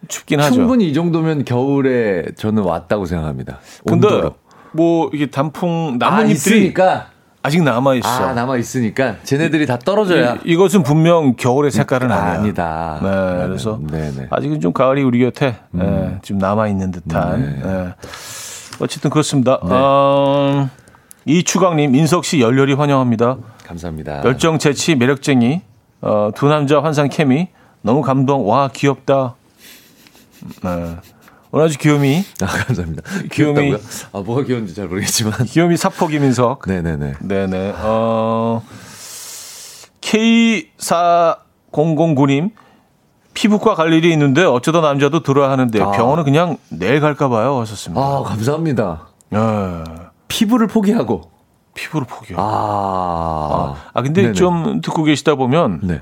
춥긴 0.06 0.40
하죠. 0.40 0.54
충분히 0.54 0.90
이 0.90 0.92
정도면 0.92 1.46
겨울에 1.46 2.26
저는 2.36 2.62
왔다고 2.62 3.06
생각합니다. 3.06 3.60
근데 3.88 4.06
온도로. 4.06 4.34
뭐 4.72 5.08
이게 5.14 5.30
단풍 5.30 5.98
아, 6.02 6.10
나뭇잎들이 6.10 6.32
있으니까. 6.34 7.11
아직 7.42 7.62
남아 7.62 7.96
있어. 7.96 8.08
아, 8.08 8.32
남아 8.34 8.56
있으니까 8.58 9.16
쟤네들이 9.24 9.66
다 9.66 9.76
떨어져야. 9.78 10.38
이, 10.44 10.54
것은 10.54 10.82
분명 10.84 11.34
겨울의 11.34 11.72
색깔은 11.72 12.10
아, 12.12 12.16
아니야. 12.16 12.40
아니다. 12.40 12.98
네, 13.02 13.10
네네. 13.10 13.46
그래서 13.48 13.80
네네. 13.90 14.26
아직은 14.30 14.60
좀 14.60 14.72
가을이 14.72 15.02
우리 15.02 15.18
곁에 15.18 15.56
예, 15.78 16.18
지금 16.22 16.38
남아 16.38 16.68
있는 16.68 16.92
듯한. 16.92 17.40
네. 17.40 17.62
예. 17.64 17.94
어쨌든 18.80 19.10
그렇습니다. 19.10 19.58
어, 19.60 20.68
이추강님, 21.24 21.92
민석 21.92 22.24
씨 22.24 22.40
열렬히 22.40 22.74
환영합니다. 22.74 23.38
감사합니다. 23.66 24.22
열정 24.24 24.58
재치 24.58 24.94
매력쟁이 24.94 25.62
어, 26.00 26.30
두 26.34 26.48
남자 26.48 26.80
환상 26.82 27.08
케미 27.08 27.48
너무 27.80 28.02
감동 28.02 28.48
와 28.48 28.68
귀엽다. 28.72 29.34
네. 30.62 30.96
오늘 31.54 31.66
아주 31.66 31.76
귀요미 31.78 32.24
아, 32.40 32.46
감사합니다. 32.46 33.02
귀요미. 33.30 33.74
아, 34.12 34.20
뭐가 34.20 34.42
귀여운지 34.44 34.74
잘 34.74 34.88
모르겠지만. 34.88 35.34
귀요미 35.52 35.76
사포 35.76 36.06
김인석. 36.06 36.62
네네네. 36.66 37.16
네네. 37.20 37.74
어, 37.76 38.62
K4009님, 40.00 42.52
피부과 43.34 43.74
갈 43.74 43.92
일이 43.92 44.10
있는데 44.12 44.44
어쩌다 44.44 44.80
남자도 44.80 45.22
들어야 45.22 45.50
하는데 45.50 45.78
아. 45.82 45.90
병원은 45.90 46.24
그냥 46.24 46.56
내일 46.70 47.00
갈까 47.00 47.28
봐요. 47.28 47.60
하셨습니다. 47.60 48.00
아, 48.02 48.22
감사합니다. 48.22 49.08
예. 49.34 49.38
피부를 50.28 50.68
포기하고. 50.68 51.30
피부를 51.74 52.06
포기요. 52.06 52.38
아. 52.40 53.74
아, 53.92 54.02
근데 54.02 54.22
네네. 54.22 54.32
좀 54.34 54.80
듣고 54.80 55.04
계시다 55.04 55.34
보면 55.34 55.80
네. 55.82 56.00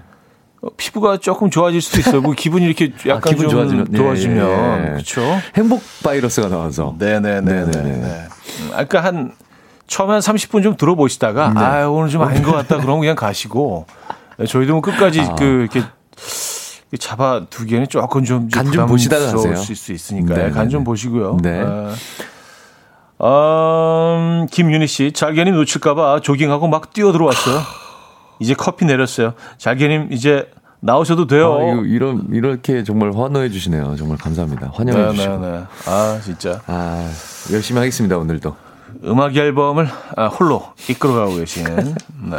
어, 0.63 0.69
피부가 0.77 1.17
조금 1.17 1.51
좋아질 1.51 1.81
수도 1.81 2.01
있어요. 2.01 2.21
뭐 2.21 2.35
기분이 2.35 2.67
이렇게 2.67 2.93
약간 3.07 3.17
아, 3.17 3.31
기분 3.31 3.49
좀 3.49 3.61
좋아지면. 3.61 3.87
예, 3.93 3.97
좋아지면 3.97 4.49
예, 4.49 4.85
예. 4.85 4.91
그렇죠. 4.93 5.23
행복 5.57 5.83
바이러스가 6.03 6.49
나와서. 6.49 6.95
네네네네. 6.99 7.71
네네 7.71 7.83
네. 7.97 8.29
아까 8.75 9.03
한 9.03 9.33
처음에 9.87 10.13
한 10.13 10.21
30분 10.21 10.63
좀 10.63 10.77
들어보시다가 10.77 11.53
네. 11.55 11.61
아 11.61 11.89
오늘 11.89 12.11
좀 12.11 12.23
아닌 12.23 12.43
것 12.43 12.53
같다 12.53 12.77
그러면 12.77 13.01
그냥 13.01 13.17
가시고 13.17 13.87
네, 14.39 14.47
저희도 14.47 14.75
뭐 14.75 14.83
끝까지 14.83 15.21
아. 15.21 15.35
그 15.35 15.45
이렇게 15.71 15.83
잡아 16.99 17.47
두기에는 17.49 17.89
조금 17.89 18.25
좀 18.25 18.49
간좀 18.49 18.87
보시다가 18.87 19.33
가세요. 19.33 19.57
수 19.57 19.93
있으니까 19.93 20.35
네네네. 20.35 20.51
간좀 20.53 20.85
보시고요. 20.85 21.39
네. 21.43 21.65
어, 23.23 24.17
음, 24.19 24.47
김윤희 24.51 24.87
씨 24.87 25.13
잘견님 25.13 25.55
놓칠까봐 25.55 26.21
조깅하고 26.21 26.69
막 26.69 26.93
뛰어 26.93 27.13
들어왔어요. 27.13 27.61
이제 28.41 28.55
커피 28.55 28.85
내렸어요. 28.85 29.35
잘견님 29.59 30.09
이제 30.13 30.51
나오셔도 30.81 31.27
돼요. 31.27 31.59
아, 31.59 31.73
이거 31.73 31.83
이런 31.85 32.27
이렇게 32.33 32.83
정말 32.85 33.13
환호해 33.15 33.51
주시네요. 33.51 33.97
정말 33.97 34.17
감사합니다. 34.19 34.71
환영해 34.75 35.15
주시고. 35.15 35.37
네네네. 35.39 35.63
아 35.87 36.21
진짜. 36.25 36.61
아, 36.67 37.09
열심히 37.53 37.79
하겠습니다, 37.79 38.17
오늘도. 38.17 38.57
음악 39.05 39.37
앨범을 39.37 39.89
아, 40.17 40.27
홀로 40.27 40.65
이끌어가고 40.89 41.37
계신 41.37 41.65
네, 41.65 42.37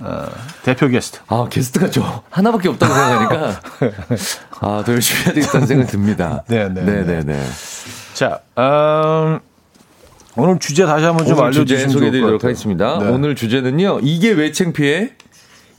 어, 0.00 0.26
대표 0.62 0.88
게스트. 0.88 1.18
아, 1.26 1.46
게스트가 1.50 1.90
저 1.90 2.22
하나밖에 2.30 2.68
없다고 2.68 2.92
생각하니까 2.94 3.60
아, 4.60 4.82
더 4.86 4.92
열심히 4.92 5.24
해야 5.24 5.34
되겠다는 5.34 5.66
생각이 5.66 5.90
듭니다. 5.90 6.44
네, 6.48 6.68
네, 6.68 6.82
네, 6.82 7.04
네, 7.04 7.20
네. 7.24 7.42
자, 8.14 8.40
음, 8.58 9.38
오늘 10.36 10.58
주제 10.60 10.86
다시 10.86 11.04
한번 11.04 11.26
좀 11.26 11.38
알려주시면 11.40 11.66
좋을 11.80 11.86
것 11.88 11.92
소개해드리도록. 11.92 12.44
하겠습니다. 12.44 12.98
네. 12.98 13.08
오늘 13.08 13.34
주제는요. 13.34 14.00
이게 14.02 14.30
왜 14.30 14.52
창피해? 14.52 15.10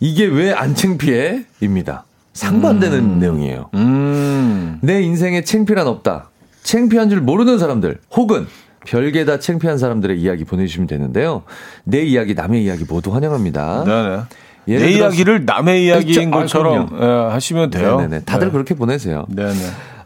이게 0.03 0.25
왜 0.25 0.51
안 0.53 0.75
창피해? 0.75 1.45
입니다. 1.61 2.03
상반되는 2.33 3.19
내용이에요. 3.19 3.69
음, 3.75 4.79
내 4.81 5.01
인생에 5.01 5.45
창피란 5.45 5.87
없다. 5.87 6.29
창피한 6.63 7.09
줄 7.09 7.21
모르는 7.21 7.57
사람들 7.57 7.99
혹은 8.11 8.45
별게 8.85 9.23
다 9.23 9.39
창피한 9.39 9.77
사람들의 9.77 10.19
이야기 10.19 10.43
보내주시면 10.43 10.87
되는데요. 10.87 11.43
내 11.85 12.01
이야기, 12.03 12.33
남의 12.33 12.65
이야기 12.65 12.83
모두 12.85 13.13
환영합니다. 13.15 13.85
네네. 13.85 14.19
예를 14.67 14.85
내 14.87 14.91
들어서- 14.91 14.97
이야기를 14.99 15.45
남의 15.45 15.85
이야기인 15.85 16.33
아, 16.33 16.37
것처럼 16.39 16.89
예, 16.99 17.05
하시면 17.31 17.69
돼요. 17.69 17.95
네네네. 18.01 18.25
다들 18.25 18.47
네. 18.47 18.51
그렇게 18.51 18.73
보내세요. 18.75 19.25
네네. 19.29 19.53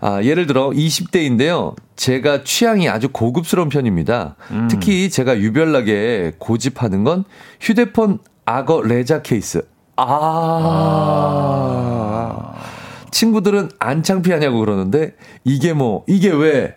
아, 0.01 0.21
예를 0.21 0.45
들어 0.45 0.69
20대인데요. 0.69 1.73
제가 1.95 2.43
취향이 2.43 2.87
아주 2.87 3.09
고급스러운 3.09 3.69
편입니다. 3.69 4.35
음. 4.51 4.67
특히 4.69 5.09
제가 5.09 5.39
유별나게 5.39 6.33
고집하는 6.37 7.03
건 7.03 7.23
휴대폰 7.59 8.19
악어 8.45 8.81
레자 8.83 9.23
케이스. 9.23 9.63
아. 10.87 12.53
친구들은 13.11 13.69
안 13.79 14.03
창피하냐고 14.03 14.59
그러는데 14.59 15.13
이게 15.43 15.73
뭐 15.73 16.03
이게 16.07 16.29
왜? 16.29 16.75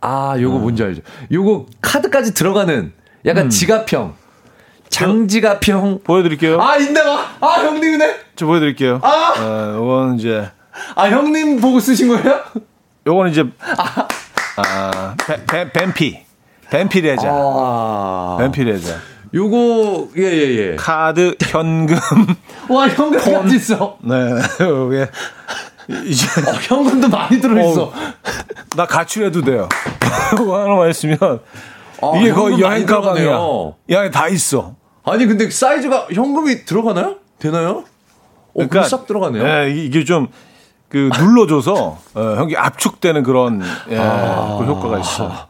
아, 0.00 0.36
요거 0.38 0.58
뭔지 0.58 0.82
알죠? 0.82 1.02
요거 1.32 1.66
카드까지 1.80 2.32
들어가는 2.34 2.92
약간 3.26 3.50
지갑형. 3.50 4.14
장지갑형. 4.88 6.00
보여 6.04 6.22
드릴게요. 6.22 6.60
아, 6.60 6.76
있네 6.76 7.02
봐. 7.02 7.26
아, 7.40 7.46
형님이네. 7.64 8.16
저 8.36 8.46
보여 8.46 8.60
드릴게요. 8.60 9.00
아! 9.02 9.34
어, 9.38 9.82
이건 9.82 10.14
이제 10.18 10.48
아, 10.94 11.08
형님 11.08 11.60
보고 11.60 11.80
쓰신 11.80 12.08
거예요? 12.08 12.40
요거는 13.06 13.32
이제 13.32 13.44
아, 14.56 15.14
벤- 15.26 15.44
벤- 15.46 15.72
벤피, 15.72 16.24
벤피 16.70 17.00
레자, 17.00 17.28
아. 17.30 18.36
벤피 18.38 18.62
레자. 18.64 18.94
요거 19.36 20.08
예예 20.16 20.72
예. 20.72 20.76
카드, 20.76 21.36
현금. 21.42 21.96
와 22.68 22.88
현금까지 22.88 23.56
있어. 23.56 23.98
네, 24.02 24.14
이게 24.58 25.06
이제 26.06 26.26
어, 26.40 26.54
현금도 26.54 27.08
많이 27.08 27.40
들어 27.40 27.60
있어. 27.60 27.84
어, 27.84 27.92
나 28.76 28.86
가출해도 28.86 29.42
돼요. 29.42 29.68
하나만 30.36 30.90
있으면 30.90 31.18
아, 31.20 32.12
이게 32.16 32.32
거의 32.32 32.58
여행 32.60 32.86
가방이야. 32.86 33.38
안에 33.98 34.10
다 34.10 34.28
있어. 34.28 34.74
아니 35.04 35.26
근데 35.26 35.48
사이즈가 35.50 36.08
현금이 36.12 36.64
들어가나요? 36.64 37.16
되나요? 37.38 37.84
어, 38.54 38.54
그러니까 38.54 38.84
싹 38.84 39.06
들어가네요. 39.06 39.46
예, 39.46 39.70
이게 39.70 40.04
좀 40.04 40.28
그 40.88 41.10
눌러줘서 41.18 41.98
어, 42.14 42.20
형이 42.36 42.56
압축되는 42.56 43.22
그런 43.22 43.62
예, 43.90 43.98
아. 43.98 44.56
그 44.58 44.64
효과가 44.64 45.00
있어. 45.00 45.48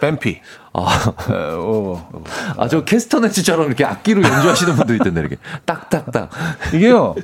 뱀피. 0.00 0.40
아, 0.74 1.12
예, 1.28 1.34
어, 1.34 2.02
어. 2.12 2.24
아, 2.56 2.66
저 2.66 2.82
캐스터네츠처럼 2.84 3.66
이렇게 3.66 3.84
악기로 3.84 4.22
연주하시는 4.22 4.74
분도 4.76 4.94
있던데 4.94 5.20
이렇게 5.20 5.36
딱딱딱. 5.66 6.30
이게요. 6.72 7.14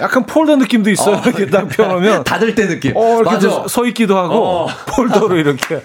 약간 0.00 0.26
폴더 0.26 0.56
느낌도 0.56 0.90
있어요. 0.90 1.20
이렇게 1.24 1.46
딱 1.46 1.68
펴놓으면 1.68 2.24
닫을 2.24 2.54
때 2.56 2.66
느낌. 2.66 2.96
어, 2.96 3.20
이렇게 3.20 3.30
맞아. 3.30 3.48
서- 3.48 3.68
서 3.68 3.86
있기도 3.86 4.18
하고 4.18 4.34
어. 4.34 4.66
폴더로 4.96 5.36
이렇게 5.36 5.80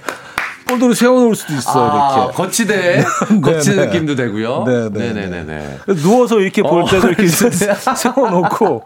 폴더로 0.67 0.93
세워놓을 0.95 1.35
수도 1.35 1.53
있어 1.53 1.71
아, 1.91 2.15
이렇게. 2.23 2.33
거치대 2.35 3.05
거치대 3.43 3.75
네. 3.75 3.85
느낌도 3.85 4.15
되고요. 4.15 4.63
네, 4.65 4.89
네, 4.91 5.13
네네네. 5.13 5.79
누워서 6.01 6.39
이렇게 6.39 6.63
볼 6.63 6.81
어, 6.81 6.85
때도 6.89 7.09
이렇게. 7.09 7.27
세워놓고 7.95 8.83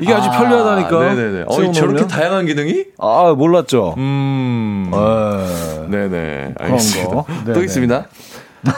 이게 0.00 0.12
아 0.12 0.20
주 0.22 0.30
편리하다니까. 0.30 1.14
네네네. 1.14 1.44
어. 1.48 1.72
저렇게 1.72 2.06
다양한 2.06 2.46
기능이? 2.46 2.84
아 2.98 3.34
몰랐죠. 3.36 3.94
음. 3.98 4.90
예. 4.92 5.88
네네. 5.88 6.54
알겠습니다. 6.58 7.10
거. 7.10 7.26
또 7.46 7.52
네네. 7.52 7.64
있습니다. 7.64 8.06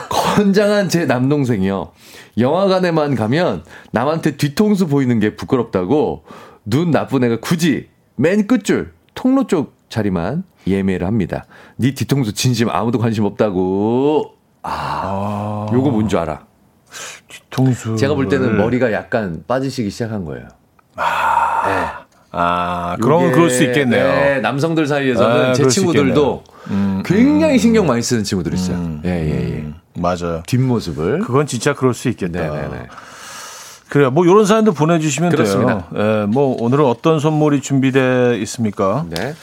건장한 0.09 0.89
제 0.89 1.05
남동생이요. 1.05 1.91
영화관에만 2.37 3.15
가면 3.15 3.63
남한테 3.91 4.35
뒤통수 4.37 4.87
보이는 4.87 5.19
게 5.19 5.35
부끄럽다고 5.35 6.23
눈 6.65 6.91
나쁜 6.91 7.23
애가 7.23 7.37
굳이 7.39 7.87
맨 8.15 8.47
끝줄 8.47 8.91
통로 9.13 9.47
쪽 9.47 9.73
자리만 9.89 10.43
예매를 10.67 11.05
합니다. 11.07 11.45
네 11.77 11.93
뒤통수 11.93 12.33
진심 12.33 12.69
아무도 12.69 12.97
관심 12.99 13.23
없다고. 13.25 14.31
아, 14.63 15.67
요거 15.71 15.91
뭔 15.91 16.09
줄 16.09 16.17
알아? 16.19 16.43
통수. 17.51 17.95
제가 17.95 18.15
볼 18.15 18.27
때는 18.27 18.57
머리가 18.57 18.91
약간 18.91 19.43
빠지시기 19.47 19.89
시작한 19.91 20.25
거예요. 20.25 20.47
아 22.37 22.97
그러면 23.01 23.27
요게, 23.27 23.35
그럴 23.35 23.49
수 23.49 23.63
있겠네요. 23.63 24.03
네, 24.03 24.39
남성들 24.41 24.87
사이에서는 24.87 25.45
아, 25.45 25.53
제 25.53 25.67
친구들도 25.67 26.43
음, 26.71 27.01
굉장히 27.05 27.57
신경 27.57 27.87
많이 27.87 28.01
쓰는 28.01 28.23
친구들 28.25 28.53
있어요. 28.53 28.99
예, 29.05 29.09
예, 29.09 29.55
예. 29.57 29.73
맞아요. 29.97 30.43
뒷모습을. 30.45 31.19
그건 31.19 31.47
진짜 31.47 31.73
그럴 31.73 31.93
수 31.93 32.09
있겠다. 32.09 32.41
네네네. 32.41 32.87
그래요. 33.87 34.11
뭐 34.11 34.25
이런 34.25 34.45
사연도 34.45 34.73
보내주시면 34.73 35.29
그렇습니다. 35.31 35.87
돼요. 35.89 36.23
예, 36.23 36.25
뭐 36.25 36.57
오늘은 36.59 36.83
어떤 36.83 37.19
선물이 37.21 37.61
준비돼 37.61 38.37
있습니까? 38.41 39.05
네. 39.09 39.33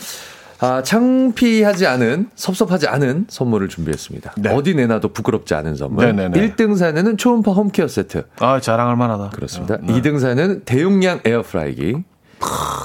아, 0.59 0.81
창피하지 0.83 1.87
않은, 1.89 2.29
섭섭하지 2.37 2.87
않은 2.87 3.27
선물을 3.29 3.69
준비했습니다. 3.69 4.35
네. 4.37 4.51
어디 4.51 4.75
내놔도 4.75 5.13
부끄럽지 5.13 5.55
않은 5.55 5.75
선물. 5.77 6.07
네네네. 6.07 6.39
1등 6.55 6.77
사연에는 6.77 7.17
초음파 7.17 7.53
홈케어 7.53 7.89
세트. 7.89 8.25
아 8.39 8.61
자랑할 8.61 8.97
만하다. 8.97 9.31
그렇습니다. 9.31 9.79
네. 9.81 9.95
2등 9.95 10.21
사연은 10.21 10.63
대용량 10.65 11.21
에어프라이기. 11.25 12.05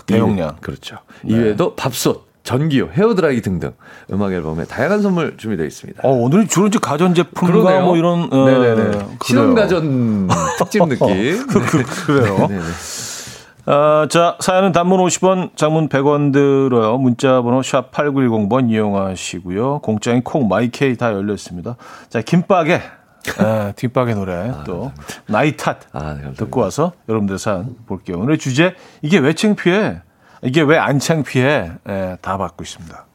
대용량. 0.06 0.58
그렇죠. 0.62 0.98
이외에도 1.24 1.76
밥솥, 1.76 2.28
전기요, 2.44 2.90
헤어드라이기 2.94 3.42
등등 3.42 3.74
음악 4.12 4.32
앨범에 4.32 4.64
다양한 4.66 5.02
선물 5.02 5.36
준비되어 5.38 5.66
있습니다. 5.66 6.02
어, 6.04 6.12
오늘은 6.12 6.48
주로 6.48 6.68
이제 6.68 6.80
가전제품과 6.82 7.54
그러네요. 7.54 7.86
뭐 7.86 7.98
이런. 7.98 8.32
어, 8.32 8.46
네네네. 8.46 9.00
실험가전 9.26 10.30
특집 10.58 10.88
느낌. 10.88 11.46
그, 11.48 11.60
그, 11.60 12.06
그래요. 12.06 12.48
어, 13.66 14.08
자, 14.08 14.38
사연은 14.40 14.72
단문 14.72 15.02
50원, 15.02 15.58
장문 15.58 15.90
100원 15.90 16.32
들어요. 16.32 16.98
문자 16.98 17.42
번호 17.42 17.62
샵 17.62 17.92
8910번 17.92 18.72
이용하시고요. 18.72 19.80
공짜인 19.80 20.24
콩, 20.24 20.48
마이케이 20.48 20.96
다 20.96 21.12
열렸습니다. 21.12 21.76
자, 22.10 22.22
김밥의, 22.22 22.82
아, 23.40 23.74
김밥의 23.76 24.16
노래 24.16 24.52
또, 24.66 24.92
나이 25.28 25.56
탓 25.58 25.80
아, 25.94 26.00
네, 26.00 26.06
감사합니다. 26.06 26.46
듣고 26.46 26.62
와서 26.62 26.94
여러분들 27.10 27.38
사연 27.40 27.76
볼게요. 27.86 28.20
오늘 28.20 28.38
주제, 28.38 28.76
이게 29.02 29.18
왜 29.20 29.34
창피해? 29.34 30.02
이게 30.44 30.62
왜 30.62 30.78
안 30.78 31.00
창피해? 31.00 31.72
예, 31.90 32.18
다 32.22 32.38
받고 32.38 32.64
있습니다. 32.64 33.06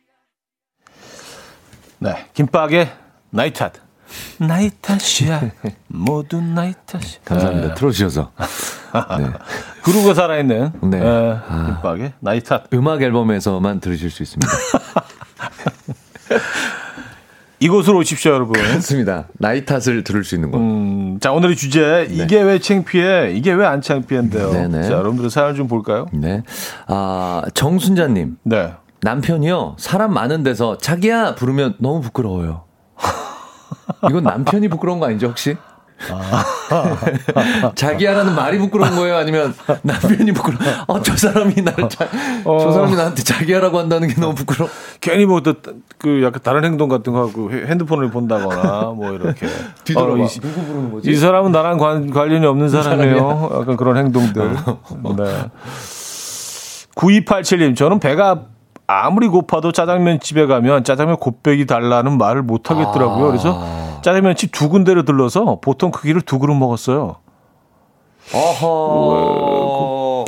네, 2.01 2.27
김밥의 2.35 2.91
나이 3.31 3.53
탓. 3.53 3.73
나이 4.39 4.71
탓이야. 4.83 5.41
모두 5.89 6.41
나이 6.41 6.75
탓이야. 6.85 7.21
감사합니다. 7.25 7.71
예. 7.71 7.75
틀어주셔서. 7.75 8.33
네. 9.19 9.33
그루가 9.85 10.13
살아있는 10.13 10.73
네. 10.83 10.99
에, 10.99 11.41
아. 11.49 11.65
김밥의 11.67 12.13
나이 12.21 12.43
탓. 12.43 12.65
음악 12.75 13.01
앨범에서만 13.03 13.81
들으실 13.81 14.11
수 14.11 14.23
있습니다. 14.23 14.53
이곳으로 17.63 17.99
오십시오, 17.99 18.33
여러분. 18.33 18.55
그렇습니다. 18.55 19.29
나이 19.39 19.65
탓을 19.65 20.03
들을 20.05 20.25
수 20.25 20.35
있는 20.35 20.51
거. 20.51 20.59
음, 20.59 21.19
자, 21.21 21.31
오늘의 21.33 21.55
주제, 21.57 22.09
이게 22.11 22.43
왜 22.43 22.59
창피해? 22.59 23.33
이게 23.35 23.53
왜 23.53 23.67
안 23.67 23.81
창피한데요? 23.81 24.51
네. 24.53 24.67
네네. 24.69 24.83
자, 24.89 24.93
여러분들 24.95 25.31
사연을 25.31 25.55
좀 25.55 25.69
볼까요? 25.69 26.07
네. 26.13 26.43
아, 26.89 27.43
정순자님. 27.55 28.37
네. 28.43 28.73
남편이요. 29.03 29.77
사람 29.79 30.13
많은 30.13 30.43
데서 30.43 30.77
자기야 30.79 31.37
부르면 31.37 31.77
너무 31.79 32.01
부끄러워요. 32.01 32.65
이건 34.11 34.25
남편이 34.25 34.69
부끄러운 34.69 34.99
거 35.01 35.07
아니죠, 35.07 35.29
혹시? 35.29 35.57
자기야라는 37.75 38.35
말이 38.35 38.59
부끄러운 38.59 38.95
거예요? 38.97 39.17
아니면 39.17 39.55
남편이 39.83 40.33
부끄러워? 40.33 40.63
어, 40.89 41.03
저 41.03 41.17
사람이 41.17 41.55
나를 41.63 41.89
자, 41.89 42.07
어. 42.45 42.59
저 42.61 42.73
사람이 42.73 42.95
나한테 42.97 43.23
자기야라고 43.23 43.79
한다는 43.79 44.09
게 44.09 44.15
너무 44.21 44.35
부끄러워. 44.35 44.71
괜히 45.01 45.25
뭐, 45.27 45.41
또, 45.43 45.55
그, 45.99 46.23
약간 46.23 46.41
다른 46.43 46.65
행동 46.65 46.89
같은 46.89 47.13
거 47.13 47.21
하고 47.21 47.51
헤- 47.53 47.67
핸드폰을 47.67 48.11
본다거나, 48.11 48.93
뭐, 48.95 49.13
이렇게. 49.13 49.47
어, 49.97 50.17
이, 50.17 50.29
누구 50.29 50.65
부르는 50.65 50.93
거지? 50.93 51.11
이 51.11 51.15
사람은 51.17 51.53
나랑 51.53 51.79
관, 51.79 52.11
관련이 52.11 52.47
없는 52.47 52.69
사람이에요. 52.69 53.51
약간 53.61 53.77
그런 53.77 53.97
행동들. 53.97 54.53
네. 55.17 55.51
9287님, 56.95 57.77
저는 57.77 57.99
배가 58.01 58.43
아무리 58.87 59.29
고파도 59.29 59.73
짜장면 59.73 60.21
집에 60.21 60.47
가면 60.47 60.85
짜장면 60.85 61.17
곱빼기 61.17 61.67
달라는 61.67 62.19
말을 62.19 62.43
못 62.43 62.71
하겠더라고요. 62.71 63.29
그래서 63.29 63.63
짜장면 64.03 64.37
집 64.37 64.53
두 64.53 64.69
군데를 64.69 65.05
들러서 65.05 65.59
보통 65.63 65.91
크기를 65.91 66.21
두 66.23 66.39
그릇 66.39 66.55
먹었어요. 66.55 67.17
어허. 68.35 70.25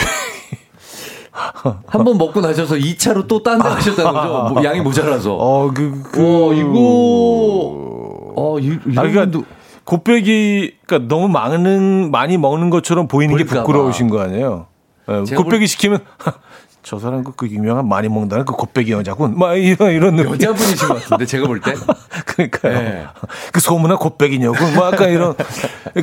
한 1.87 2.05
번 2.05 2.17
먹고 2.19 2.41
나셔서 2.41 2.77
2차로 2.77 3.27
또 3.27 3.43
딴 3.43 3.59
데 3.59 3.69
가셨다는 3.69 4.13
거죠? 4.13 4.55
뭐 4.55 4.65
양이 4.65 4.81
모자라서. 4.81 5.35
어, 5.35 5.71
그, 5.73 6.03
그. 6.13 6.21
어, 6.21 6.53
이거. 6.53 8.33
어, 8.37 8.59
이, 8.61 8.71
아, 8.71 8.81
이런 8.85 8.95
그러니까 8.95 9.21
분도. 9.23 9.45
곱빼기, 9.85 10.77
그러니까 10.87 11.15
너무 11.15 11.29
많은, 11.29 12.11
많이 12.11 12.39
먹는 12.39 12.71
것처럼 12.71 13.07
보이는 13.09 13.37
게 13.37 13.45
보일까 13.45 13.61
봐. 13.61 13.67
부끄러우신 13.67 14.09
거 14.09 14.21
아니에요? 14.21 14.67
예, 15.11 15.25
제가 15.25 15.43
곱빼기 15.43 15.67
시키면, 15.67 15.99
저 16.85 16.99
사람 16.99 17.25
그, 17.25 17.33
그 17.33 17.49
유명한 17.49 17.89
많이 17.89 18.09
먹는다는 18.09 18.45
그 18.45 18.53
곱빼기 18.53 18.93
여자군. 18.93 19.39
막 19.39 19.55
이런, 19.55 19.91
이런 19.91 20.17
느낌. 20.17 20.35
여자분이신 20.35 20.89
것 20.89 21.03
같은데, 21.03 21.25
제가 21.25 21.47
볼 21.47 21.59
때. 21.59 21.73
그러니까요. 22.27 22.79
네. 22.79 23.07
그 23.55 23.61
소문난 23.61 23.97
곱빼기냐고. 23.97 24.55
뭐 24.77 24.87
약간 24.89 25.09
이런, 25.11 25.35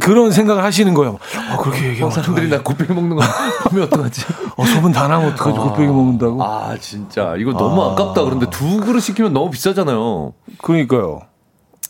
그런 0.02 0.32
생각을 0.32 0.64
하시는 0.64 0.92
거예요. 0.96 1.20
어, 1.52 1.58
그렇게 1.62 1.86
어, 1.86 1.90
얘기하면. 1.90 2.12
사람들이 2.12 2.50
나 2.50 2.64
곱빼기 2.64 2.94
먹는 2.94 3.16
거 3.16 3.22
보면 3.70 3.86
어떡하지? 3.86 4.26
어, 4.58 4.66
소문 4.66 4.92
다 4.92 5.08
나면 5.08 5.34
어떡하지? 5.34 5.60
곱빼기 5.60 5.86
먹는다고. 5.88 6.44
아, 6.44 6.76
진짜. 6.80 7.36
이거 7.38 7.52
너무 7.54 7.84
아. 7.84 7.94
깝다 7.94 8.24
그런데 8.24 8.50
두 8.50 8.80
그릇 8.80 9.02
시키면 9.02 9.34
너무 9.34 9.52
비싸잖아요. 9.52 10.34
그러니까요. 10.64 11.22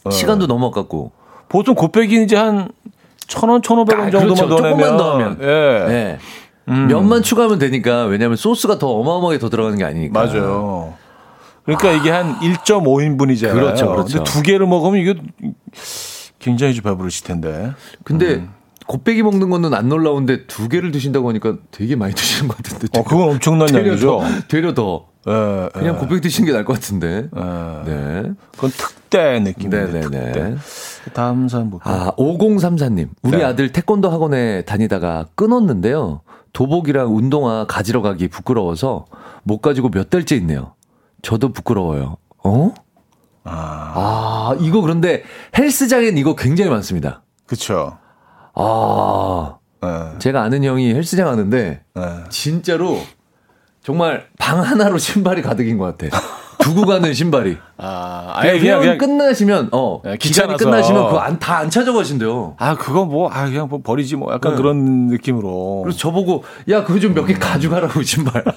어. 0.03 0.09
시간도 0.09 0.47
너무 0.47 0.67
아깝고. 0.67 1.13
보통 1.47 1.75
곱빼기는 1.75 2.25
이제 2.25 2.35
한, 2.35 2.67
천 3.27 3.49
원, 3.49 3.61
천오백 3.61 3.97
원 3.97 4.07
아, 4.07 4.11
정도만 4.11 4.35
그렇죠. 4.35 4.49
더 4.49 4.61
내면. 4.61 4.79
조금만 4.79 4.97
더 4.97 5.13
하면. 5.13 5.37
예. 5.41 5.85
네. 5.87 6.17
면만 6.65 7.23
추가하면 7.23 7.59
되니까, 7.59 8.05
왜냐면 8.05 8.37
소스가 8.37 8.77
더 8.79 8.89
어마어마하게 8.89 9.39
더 9.39 9.49
들어가는 9.49 9.77
게 9.77 9.83
아니니까. 9.83 10.25
맞아요. 10.25 10.93
그러니까 11.63 11.91
이게 11.91 12.09
한 12.09 12.39
1.5인분이잖아요. 12.39 13.53
그렇죠, 13.53 13.89
그렇죠. 13.89 14.17
근데 14.17 14.31
두 14.31 14.41
개를 14.41 14.67
먹으면 14.67 14.99
이게 15.01 15.15
굉장히 16.39 16.73
좀 16.73 16.83
배부르실 16.83 17.25
텐데. 17.25 17.71
근데 18.03 18.47
곱빼기 18.87 19.23
먹는 19.23 19.49
거는 19.49 19.73
안 19.73 19.87
놀라운데 19.89 20.47
두 20.47 20.67
개를 20.67 20.91
드신다고 20.91 21.29
하니까 21.29 21.57
되게 21.71 21.95
많이 21.95 22.13
드시는 22.13 22.47
것 22.47 22.57
같은데. 22.57 22.99
어, 22.99 23.03
그건 23.03 23.29
엄청난 23.29 23.73
양이죠. 23.73 24.19
더, 24.19 24.23
되려 24.47 24.73
더. 24.73 25.05
예, 25.27 25.69
그냥 25.71 25.95
예. 25.95 25.99
곱빼기 25.99 26.21
드시는 26.21 26.47
게 26.47 26.51
나을 26.51 26.65
것 26.65 26.73
같은데. 26.73 27.29
예. 27.35 27.91
네. 27.91 28.31
그건 28.53 28.71
특대 28.71 29.39
느낌이에요. 29.39 29.87
네네네. 29.87 30.09
특대. 30.09 30.55
다음 31.13 31.47
사연 31.47 31.69
볼까요? 31.69 31.95
아, 31.95 32.11
5034님. 32.17 33.09
우리 33.21 33.37
네. 33.37 33.43
아들 33.43 33.71
태권도 33.71 34.09
학원에 34.09 34.63
다니다가 34.63 35.27
끊었는데요. 35.35 36.21
도복이랑 36.53 37.15
운동화 37.15 37.65
가지러 37.65 38.01
가기 38.01 38.27
부끄러워서 38.27 39.05
못 39.43 39.59
가지고 39.59 39.89
몇 39.89 40.09
달째 40.09 40.35
있네요. 40.37 40.73
저도 41.21 41.53
부끄러워요. 41.53 42.17
어? 42.43 42.73
아, 43.43 43.93
아, 43.95 44.57
이거 44.59 44.81
그런데 44.81 45.23
헬스장엔 45.57 46.17
이거 46.17 46.35
굉장히 46.35 46.69
많습니다. 46.69 47.23
그쵸. 47.47 47.97
아, 48.53 49.57
예, 49.83 50.19
제가 50.19 50.43
아는 50.43 50.63
형이 50.63 50.93
헬스장 50.93 51.27
하는데 51.27 51.83
예. 51.97 52.01
진짜로 52.29 52.99
정말 53.81 54.27
방 54.37 54.61
하나로 54.61 54.97
신발이 54.97 55.41
가득인 55.41 55.77
것 55.77 55.97
같아. 55.97 56.15
두고 56.61 56.85
가는 56.85 57.13
신발이. 57.13 57.57
아, 57.77 58.31
아예 58.35 58.59
그냥, 58.59 58.97
끝나시면 58.97 59.69
어 59.71 60.01
예, 60.05 60.17
기간이. 60.17 60.55
끝나시면 60.57 61.05
그거 61.05 61.19
안, 61.19 61.37
다 61.39 61.57
안 61.57 61.69
찾아가신대요. 61.69 62.55
아, 62.57 62.75
그거 62.75 63.05
뭐, 63.05 63.29
아, 63.29 63.45
그냥 63.45 63.67
뭐 63.67 63.81
버리지 63.83 64.15
뭐. 64.15 64.31
약간 64.33 64.51
네. 64.53 64.57
그런 64.57 65.07
느낌으로. 65.07 65.81
그래서 65.83 65.97
저 65.97 66.11
보고 66.11 66.43
야 66.69 66.83
그거 66.83 66.99
좀 66.99 67.13
몇 67.13 67.25
개 67.25 67.33
가져가라고 67.33 68.01
신발. 68.03 68.43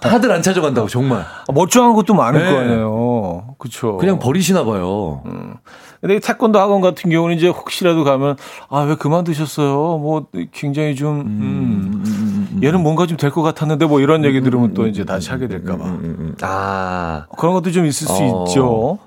다들 0.00 0.30
안 0.32 0.42
찾아간다고 0.42 0.86
정말. 0.88 1.20
아, 1.20 1.44
멀쩡한 1.52 1.94
것도 1.94 2.12
많을 2.14 2.44
네. 2.44 2.50
거 2.52 2.58
아니에요. 2.58 3.54
그쵸. 3.58 3.96
그냥 3.96 4.18
버리시나 4.18 4.64
봐요. 4.64 5.22
근데 6.04 6.16
이 6.16 6.20
태권도 6.20 6.58
학원 6.60 6.82
같은 6.82 7.08
경우는 7.10 7.34
이제 7.34 7.48
혹시라도 7.48 8.04
가면 8.04 8.36
아 8.68 8.82
왜 8.82 8.94
그만두셨어요? 8.94 9.96
뭐 9.96 10.26
굉장히 10.52 10.94
좀 10.94 11.20
음, 11.22 12.60
얘는 12.62 12.82
뭔가 12.82 13.06
좀 13.06 13.16
될 13.16 13.30
것 13.30 13.40
같았는데 13.40 13.86
뭐 13.86 14.00
이런 14.02 14.22
얘기 14.26 14.42
들으면 14.42 14.74
또 14.74 14.86
이제 14.86 15.06
다시 15.06 15.30
하게 15.30 15.48
될까봐 15.48 15.82
아 16.42 17.24
그런 17.38 17.54
것도 17.54 17.70
좀 17.70 17.86
있을 17.86 18.06
수 18.06 18.12
어. 18.22 18.44
있죠. 18.48 18.98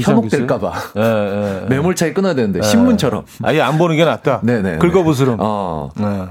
현혹될까봐. 0.00 0.68
않겠어요? 0.94 1.04
예, 1.04 1.62
예. 1.64 1.66
매몰차게 1.70 2.12
끊어야 2.12 2.34
되는데 2.34 2.62
신문처럼. 2.62 3.24
아예 3.42 3.60
안 3.60 3.76
보는 3.76 3.96
게 3.96 4.04
낫다. 4.04 4.40
네네. 4.44 4.78
긁어부스럼. 4.78 5.38
어. 5.40 5.90
네. 5.96 6.26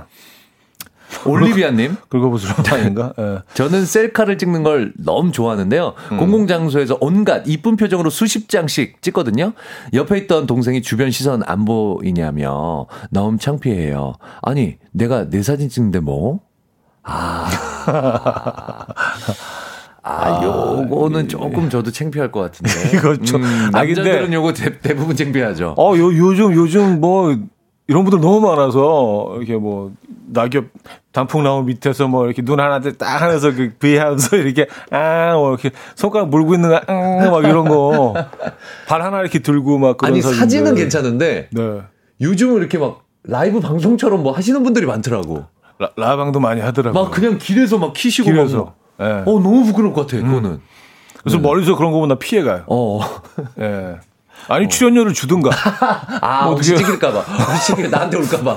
올리비아님. 1.26 1.98
긁어부스럼 2.10 2.56
아닌가? 2.72 3.14
예. 3.20 3.40
저는 3.54 3.86
셀카를 3.86 4.38
찍는 4.38 4.64
걸 4.64 4.94
너무 4.98 5.32
좋아하는데요. 5.32 5.94
공공장소에서 6.10 6.98
온갖 7.02 7.44
이쁜 7.46 7.76
표정으로 7.76 8.10
수십 8.10 8.50
장씩 8.50 9.02
찍거든요. 9.02 9.54
옆에 9.94 10.18
있던 10.20 10.48
동생이 10.48 10.82
주변 10.82 11.12
시선 11.12 11.42
안 11.46 11.66
보이냐며 11.66 12.88
너무 13.10 13.38
창피해요. 13.38 14.14
아니, 14.42 14.78
내가 14.92 15.30
내 15.30 15.42
사진 15.44 15.70
찍는데 15.70 16.00
뭐? 16.00 16.40
아. 17.04 17.48
아, 20.06 20.44
요거는 20.44 21.30
조금 21.30 21.70
저도 21.70 21.90
창피할 21.92 22.30
것 22.32 22.42
같은데. 22.42 22.72
이거 22.98 23.16
좀- 23.18 23.42
음, 23.44 23.70
아, 23.74 23.84
남자들은 23.84 24.34
요거 24.34 24.54
대, 24.54 24.80
대부분 24.80 25.16
창피하죠. 25.16 25.76
어, 25.78 25.98
요, 25.98 26.14
요즘, 26.18 26.54
요즘 26.54 27.00
뭐, 27.00 27.34
이런 27.88 28.04
분들 28.04 28.20
너무 28.20 28.42
많아서, 28.46 29.36
이렇게 29.38 29.56
뭐, 29.56 29.92
낙엽 30.34 30.66
단풍나무 31.12 31.64
밑에서 31.64 32.08
뭐, 32.08 32.26
이렇게 32.26 32.42
눈 32.42 32.60
하나 32.60 32.80
딱 32.80 33.22
하면서 33.22 33.54
그, 33.54 33.72
V 33.80 33.98
하면서 33.98 34.36
이렇게, 34.38 34.68
아, 34.92 35.34
뭐, 35.36 35.52
이렇게 35.52 35.72
손가락 35.96 36.30
물고 36.30 36.56
있는 36.56 36.70
거, 36.70 36.82
아, 36.88 37.30
막 37.30 37.44
이런 37.46 37.68
거. 37.68 38.14
발 38.88 39.02
하나 39.02 39.22
이렇게 39.22 39.40
들고 39.40 39.78
막 39.78 39.98
그런 39.98 40.14
아니. 40.14 40.22
사진은 40.22 40.76
괜찮은데 40.76 41.50
네. 41.52 41.82
요즘은 42.22 42.58
이렇게 42.58 42.78
막 42.78 43.04
라이브 43.24 43.60
방송처럼 43.60 44.24
뭐 44.24 44.34
하시는 44.34 44.62
분들이 44.64 44.86
많더라고. 44.86 45.46
라, 45.80 45.90
라방도 45.96 46.40
많이 46.40 46.62
하더라고요. 46.62 47.04
막 47.04 47.12
그냥 47.12 47.38
길에서 47.38 47.78
막 47.78 47.94
키시고 47.94 48.30
길에서. 48.30 48.58
막. 48.66 48.76
예. 49.02 49.06
어, 49.06 49.26
너무 49.26 49.64
부끄러울 49.66 49.94
것 49.94 50.08
같아, 50.08 50.22
그거는. 50.24 50.60
그래서 51.22 51.40
멀리서 51.40 51.76
그런 51.76 51.92
거 51.92 51.98
보면 51.98 52.10
나 52.10 52.16
피해가요. 52.16 52.64
어. 52.68 53.00
예. 53.60 53.96
아니 54.50 54.68
출연료를 54.70 55.14
주든가. 55.14 55.50
아, 56.22 56.46
뭐 56.46 56.54
어떻게-. 56.56 56.74
혹시 56.76 56.86
찍힐- 57.74 57.90
나한테 57.90 58.18
올까봐. 58.18 58.52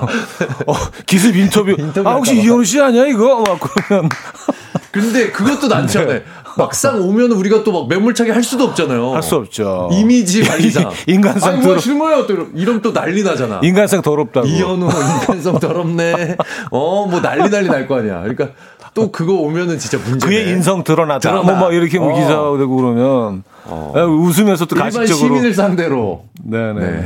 어, 0.66 0.74
기습 1.06 1.36
인터뷰. 1.36 1.74
인터뷰 1.78 2.08
아 2.08 2.14
혹시. 2.14 2.36
이현우 2.40 2.64
씨 2.64 2.80
아니야 2.80 3.06
이거? 3.06 3.42
막 3.46 3.58
그러면 3.60 4.08
근데 4.92 5.30
그것도 5.30 5.68
난처해. 5.68 6.22
막상 6.58 7.02
오면 7.02 7.32
우리가 7.32 7.62
또 7.64 7.72
막 7.72 7.86
매몰차게 7.88 8.30
할 8.32 8.42
수도 8.42 8.64
없잖아요. 8.64 9.12
할 9.12 9.22
수 9.22 9.36
없죠. 9.36 9.90
이미지 9.92 10.42
관리상. 10.42 10.90
인간상 11.06 11.50
아니, 11.52 11.58
뭐 11.60 11.68
더러- 11.72 11.80
실무예요. 11.80 12.26
또 12.26 12.32
이러- 12.32 12.46
이러면 12.54 12.80
또 12.82 12.92
난리 12.94 13.22
나잖아. 13.22 13.60
인간성 13.62 14.00
더럽다고. 14.02 14.46
이현우 14.46 14.88
인간성 14.88 15.58
더럽네. 15.60 16.36
어, 16.70 17.06
뭐 17.10 17.20
난리 17.20 17.50
난리 17.50 17.68
날 17.68 17.86
거 17.86 17.98
아니야. 17.98 18.20
그러니까 18.22 18.48
또 18.94 19.12
그거 19.12 19.34
오면은 19.34 19.78
진짜 19.78 19.98
문제. 20.02 20.26
그의 20.26 20.48
인성 20.48 20.82
드러났다. 20.82 21.18
드러나. 21.20 21.42
뭐막 21.42 21.74
이렇게 21.74 21.98
뭐 21.98 22.12
어. 22.12 22.14
기사가 22.18 22.56
되고 22.56 22.74
그러면 22.76 23.42
어. 23.68 23.92
야, 23.96 24.02
웃으면서 24.04 24.64
또 24.66 24.76
일반 24.76 24.90
가식적으로. 24.92 25.16
시민을 25.16 25.54
상대로 25.54 26.24
네네. 26.42 26.80
네. 26.80 27.04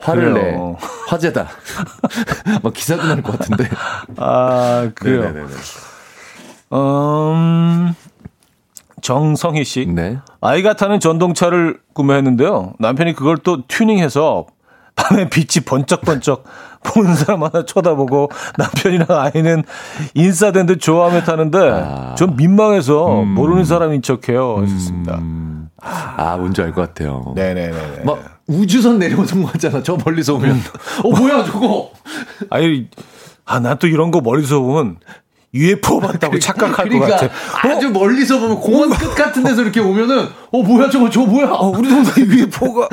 화를 0.00 0.32
그래요. 0.34 0.76
내. 0.80 0.86
화제다. 1.08 1.48
막 2.62 2.72
기사도 2.72 3.02
날 3.06 3.22
것 3.22 3.38
같은데. 3.38 3.68
아 4.16 4.90
그래요. 4.94 5.22
네네네. 5.22 5.46
음, 6.72 7.94
정성희 9.00 9.64
씨. 9.64 9.86
네. 9.86 10.18
아이가 10.40 10.74
타는 10.74 11.00
전동차를 11.00 11.78
구매했는데요. 11.94 12.74
남편이 12.78 13.14
그걸 13.14 13.38
또 13.38 13.66
튜닝해서 13.66 14.46
밤에 14.96 15.28
빛이 15.28 15.64
번쩍번쩍 15.64 16.44
보는 16.82 17.14
사람 17.14 17.42
하나 17.44 17.64
쳐다보고 17.64 18.30
남편이랑 18.56 19.06
아이는 19.10 19.62
인싸된 20.14 20.66
듯 20.66 20.80
좋아하며 20.80 21.22
타는데 21.22 21.58
아. 21.70 22.14
전 22.16 22.36
민망해서 22.36 23.22
음. 23.22 23.28
모르는 23.34 23.64
사람인 23.64 24.02
척해요. 24.02 24.58
하셨습니다. 24.62 25.20
아, 25.80 26.36
뭔지 26.36 26.60
알 26.62 26.72
것 26.72 26.82
같아요. 26.82 27.32
네네네. 27.36 28.02
막 28.04 28.18
우주선 28.46 28.98
내려오는 28.98 29.42
거 29.44 29.52
같잖아. 29.52 29.82
저 29.82 29.96
멀리서 30.04 30.34
오면. 30.34 30.50
음. 30.50 30.62
어, 31.04 31.10
뭐야, 31.10 31.44
저거. 31.44 31.90
아니, 32.50 32.88
아, 33.44 33.60
난 33.60 33.78
또 33.78 33.86
이런 33.86 34.10
거 34.10 34.20
머리서 34.20 34.60
보면 34.60 34.96
UFO 35.54 36.00
봤다고 36.00 36.38
착각할 36.38 36.88
그러니까 36.88 37.06
것 37.06 37.20
같아. 37.20 37.68
아주 37.68 37.90
멀리서 37.90 38.38
보면 38.38 38.60
공원 38.60 38.90
끝 38.90 39.14
같은 39.14 39.42
데서 39.44 39.62
이렇게 39.62 39.80
오면은 39.80 40.28
어 40.52 40.62
뭐야 40.62 40.90
저거 40.90 41.08
저거 41.08 41.26
뭐야 41.26 41.48
어, 41.52 41.68
우리 41.68 41.88
동네 41.88 42.10
UFO가. 42.20 42.88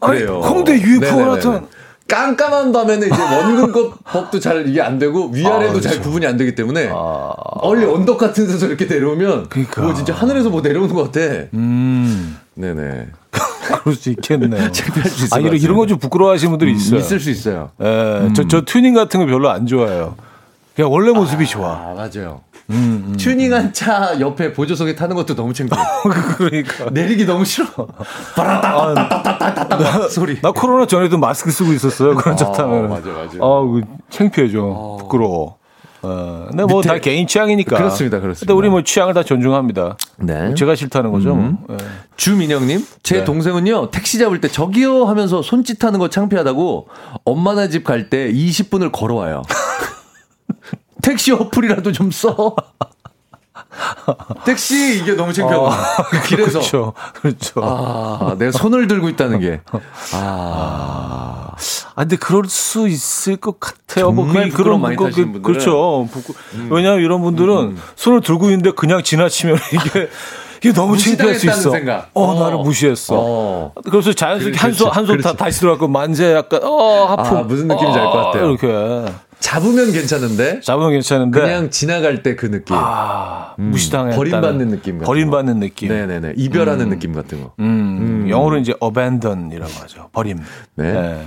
그래요. 0.00 0.40
홍대 0.42 0.72
UFO. 0.80 1.34
나타난. 1.36 1.66
깜깜한 2.08 2.72
밤에는 2.72 3.08
이제 3.08 3.20
원근법 3.22 4.04
법도 4.04 4.38
잘 4.40 4.68
이게 4.68 4.80
안 4.80 4.98
되고 4.98 5.28
위아래도 5.28 5.78
아, 5.78 5.80
잘 5.80 5.92
그렇죠. 5.92 6.02
구분이 6.02 6.26
안 6.26 6.36
되기 6.36 6.54
때문에 6.54 6.88
아. 6.92 7.32
얼리 7.62 7.84
언덕 7.84 8.16
같은 8.18 8.46
데서 8.46 8.66
이렇게 8.66 8.84
내려오면 8.86 9.48
그러니까. 9.48 9.92
진짜 9.94 10.14
하늘에서 10.14 10.50
뭐 10.50 10.60
내려오는 10.60 10.94
것 10.94 11.10
같아. 11.10 11.20
음, 11.54 12.38
네네. 12.54 13.08
그럴 13.82 13.94
수 13.96 14.10
있겠네요. 14.10 14.70
창피할 14.70 15.10
수 15.10 15.24
아, 15.34 15.38
것 15.38 15.40
이런, 15.40 15.56
이런 15.56 15.76
거 15.76 15.86
좀 15.86 15.98
부끄러워하시는 15.98 16.50
분들이 16.50 16.70
음, 16.72 16.76
있어요. 16.76 17.00
있을 17.00 17.18
수 17.20 17.30
있어요. 17.30 17.70
예, 17.82 18.28
저, 18.34 18.46
저 18.46 18.62
튜닝 18.62 18.94
같은 18.94 19.18
거 19.20 19.26
별로 19.26 19.50
안 19.50 19.66
좋아해요. 19.66 20.14
그냥 20.76 20.92
원래 20.92 21.10
모습이 21.10 21.46
좋아. 21.46 21.70
아 21.72 21.94
맞아요. 21.94 22.42
음, 22.70 23.14
튜닝한 23.18 23.72
차 23.72 24.18
옆에 24.18 24.52
보조석에 24.52 24.94
타는 24.96 25.14
것도 25.14 25.34
너무 25.36 25.52
창피해. 25.54 25.80
그러니까. 26.36 26.90
내리기 26.90 27.24
너무 27.24 27.44
싫어. 27.44 27.66
바라따따따따따따 28.34 30.08
소리. 30.08 30.40
나 30.40 30.50
코로나 30.52 30.86
전에도 30.86 31.16
마스크 31.18 31.50
쓰고 31.50 31.72
있었어요. 31.72 32.14
그런 32.16 32.36
차 32.36 32.46
아, 32.48 32.52
타면. 32.52 32.88
맞아, 32.88 33.08
맞아. 33.10 33.38
아, 33.40 33.60
그 33.62 33.82
창피해져. 34.10 34.96
부끄러워. 35.00 35.56
어, 36.02 36.46
근데 36.50 36.64
뭐 36.64 36.82
다 36.82 36.98
개인 36.98 37.26
취향이니까. 37.26 37.76
그렇습니다, 37.76 38.20
그렇습니다. 38.20 38.46
근데 38.52 38.52
우리 38.56 38.68
뭐 38.68 38.82
취향을 38.82 39.14
다 39.14 39.22
존중합니다. 39.22 39.96
네. 40.18 40.54
제가 40.54 40.74
싫다는 40.74 41.10
거죠. 41.10 41.34
뭐. 41.34 41.58
예. 41.70 41.76
주민영님, 42.16 42.84
제 43.02 43.18
네. 43.18 43.24
동생은요, 43.24 43.90
택시 43.90 44.18
잡을 44.18 44.40
때 44.40 44.46
저기요 44.48 45.04
하면서 45.06 45.42
손짓하는 45.42 45.98
거 45.98 46.08
창피하다고 46.08 46.88
엄마네 47.24 47.68
집 47.70 47.82
갈 47.84 48.08
때 48.10 48.30
20분을 48.32 48.92
걸어와요. 48.92 49.42
택시 51.02 51.32
어플이라도 51.32 51.92
좀 51.92 52.10
써. 52.10 52.54
택시 54.44 54.98
이게 55.00 55.14
너무 55.14 55.32
창피하고 55.32 55.70
길에서 56.26 56.58
그렇죠. 56.60 56.92
그렇죠. 57.14 57.60
아. 57.64 58.18
아, 58.20 58.34
내가 58.38 58.52
손을 58.52 58.86
들고 58.86 59.08
있다는 59.08 59.40
게 59.40 59.60
아, 60.12 61.52
근데 61.94 62.16
그럴 62.16 62.44
수 62.46 62.88
있을 62.88 63.36
것 63.36 63.58
같아요. 63.60 64.10
뭐 64.12 64.24
정말 64.26 64.50
그- 64.50 64.56
부끄러움 64.56 64.82
많이 64.82 64.96
거- 64.96 65.06
타시는 65.06 65.26
그- 65.28 65.32
분들은. 65.40 65.54
그렇죠. 65.54 66.08
부끄- 66.12 66.34
왜냐하면 66.70 67.02
이런 67.02 67.22
분들은 67.22 67.76
손을 67.96 68.20
들고 68.20 68.46
있는데 68.46 68.70
그냥 68.72 69.02
지나치면 69.02 69.56
이게 69.72 70.08
이게 70.62 70.72
너무 70.72 70.96
창피할 70.96 71.34
수 71.34 71.46
있어. 71.46 71.70
생각. 71.70 72.10
어, 72.14 72.24
어. 72.24 72.40
나를 72.40 72.58
무시했어. 72.58 73.14
어. 73.18 73.72
그래서 73.90 74.12
자연스럽게 74.12 74.58
그렇죠. 74.58 74.86
한손 74.88 74.90
한손 74.90 75.20
다. 75.22 75.32
다시 75.34 75.60
들어가고 75.60 75.88
만세 75.88 76.32
약간 76.34 76.60
어 76.62 77.04
하품. 77.06 77.36
아, 77.38 77.42
무슨 77.42 77.68
느낌인지 77.68 77.98
알 77.98 78.04
것 78.06 78.12
같아요. 78.12 78.50
이렇게 78.50 79.12
잡으면 79.38 79.92
괜찮은데 79.92 80.60
잡으면 80.60 80.90
괜찮은데 80.92 81.40
그냥 81.40 81.70
지나갈 81.70 82.22
때 82.22 82.36
그 82.36 82.50
느낌. 82.50 82.74
아, 82.78 83.54
무시당했다. 83.58 84.16
버림받는 84.16 84.68
느낌 84.68 84.98
버림받는 84.98 85.60
느낌. 85.60 85.88
네네네. 85.88 86.34
이별하는 86.36 86.88
느낌 86.88 87.12
같은 87.12 87.42
거. 87.42 87.52
음, 87.60 88.26
영어로 88.28 88.58
이제 88.58 88.74
abandon이라고 88.82 89.72
하죠. 89.82 90.08
버림. 90.12 90.38
네. 90.76 90.92
네. 90.92 91.26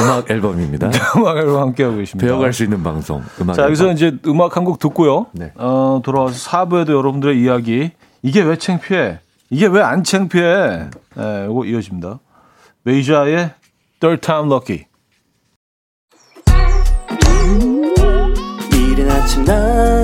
음악 0.00 0.30
앨범입니다. 0.30 0.90
음악으로 1.16 1.60
함께하고 1.60 1.98
계십니다. 1.98 2.26
배워갈 2.26 2.52
수 2.52 2.64
있는 2.64 2.82
방송. 2.82 3.22
음악 3.40 3.54
자, 3.54 3.64
여기서 3.64 3.84
앨범. 3.84 3.96
이제 3.96 4.16
음악 4.26 4.56
한 4.56 4.64
곡 4.64 4.78
듣고요. 4.78 5.26
네. 5.32 5.52
어, 5.56 6.00
돌아와서 6.04 6.50
4부에도 6.50 6.92
여러분들의 6.96 7.38
이야기. 7.40 7.90
이게 8.22 8.40
왜 8.42 8.56
창피해? 8.56 9.18
이게 9.50 9.66
왜 9.66 9.82
안 9.82 10.02
창피해? 10.02 10.88
예, 11.18 11.46
이거 11.50 11.64
이어집니다. 11.66 12.20
메이저의 12.84 13.50
Third 14.00 14.20
Time 14.26 14.50
Lucky. 14.50 14.86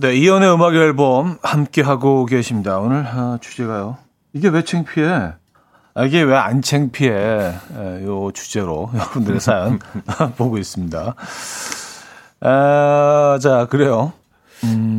네, 0.00 0.14
이연의 0.14 0.52
음악 0.54 0.74
앨범 0.74 1.38
함께 1.42 1.82
하고 1.82 2.24
계십니다. 2.24 2.78
오늘 2.78 3.04
아, 3.06 3.38
주제가요. 3.40 3.98
이게 4.32 4.48
왜 4.48 4.62
창피해? 4.62 5.32
아, 5.94 6.04
이게 6.04 6.22
왜 6.22 6.36
안 6.36 6.62
창피해? 6.62 7.10
에, 7.12 8.04
요 8.04 8.30
주제로 8.32 8.90
여러분들의 8.94 9.40
사연 9.40 9.80
보고 10.36 10.56
있습니다. 10.58 11.14
아, 12.40 13.38
자, 13.42 13.66
그래요. 13.68 14.12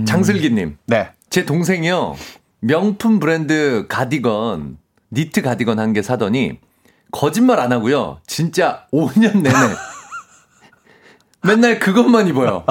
장슬기님. 0.06 0.78
네. 0.88 1.12
제 1.30 1.46
동생이요. 1.46 2.16
명품 2.60 3.20
브랜드 3.20 3.86
가디건, 3.88 4.78
니트 5.14 5.42
가디건 5.42 5.80
한 5.80 5.94
개 5.94 6.02
사더니, 6.02 6.60
거짓말 7.12 7.60
안 7.62 7.72
하고요. 7.72 8.20
진짜 8.28 8.84
5년 8.92 9.42
내내. 9.42 9.56
맨날 11.44 11.80
그것만 11.80 12.28
입어요. 12.28 12.66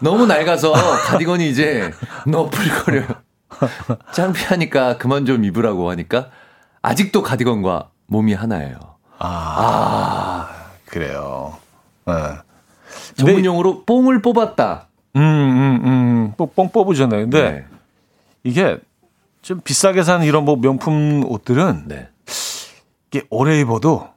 너무 0.00 0.26
낡아서 0.26 0.72
가디건이 0.72 1.48
이제 1.48 1.90
너풀거려요. 2.26 3.06
창피하니까 4.12 4.98
그만 4.98 5.26
좀 5.26 5.44
입으라고 5.44 5.90
하니까, 5.90 6.30
아직도 6.82 7.22
가디건과 7.22 7.90
몸이 8.06 8.34
하나예요. 8.34 8.78
그래요. 10.86 11.56
네. 12.06 12.12
전문용어로 13.16 13.84
뽕을 13.84 14.22
뽑았다. 14.22 14.88
음, 15.16 15.20
음, 15.20 15.80
음. 15.84 16.32
뽕, 16.36 16.50
뽕 16.54 16.68
뽑으잖아요. 16.70 17.22
근데 17.22 17.50
네. 17.50 17.64
이게 18.42 18.78
좀 19.42 19.60
비싸게 19.62 20.02
산 20.02 20.22
이런 20.22 20.44
뭐 20.44 20.56
명품 20.56 21.24
옷들은 21.26 21.84
네. 21.86 22.08
이게 23.10 23.24
오래 23.30 23.58
입어도 23.60 24.08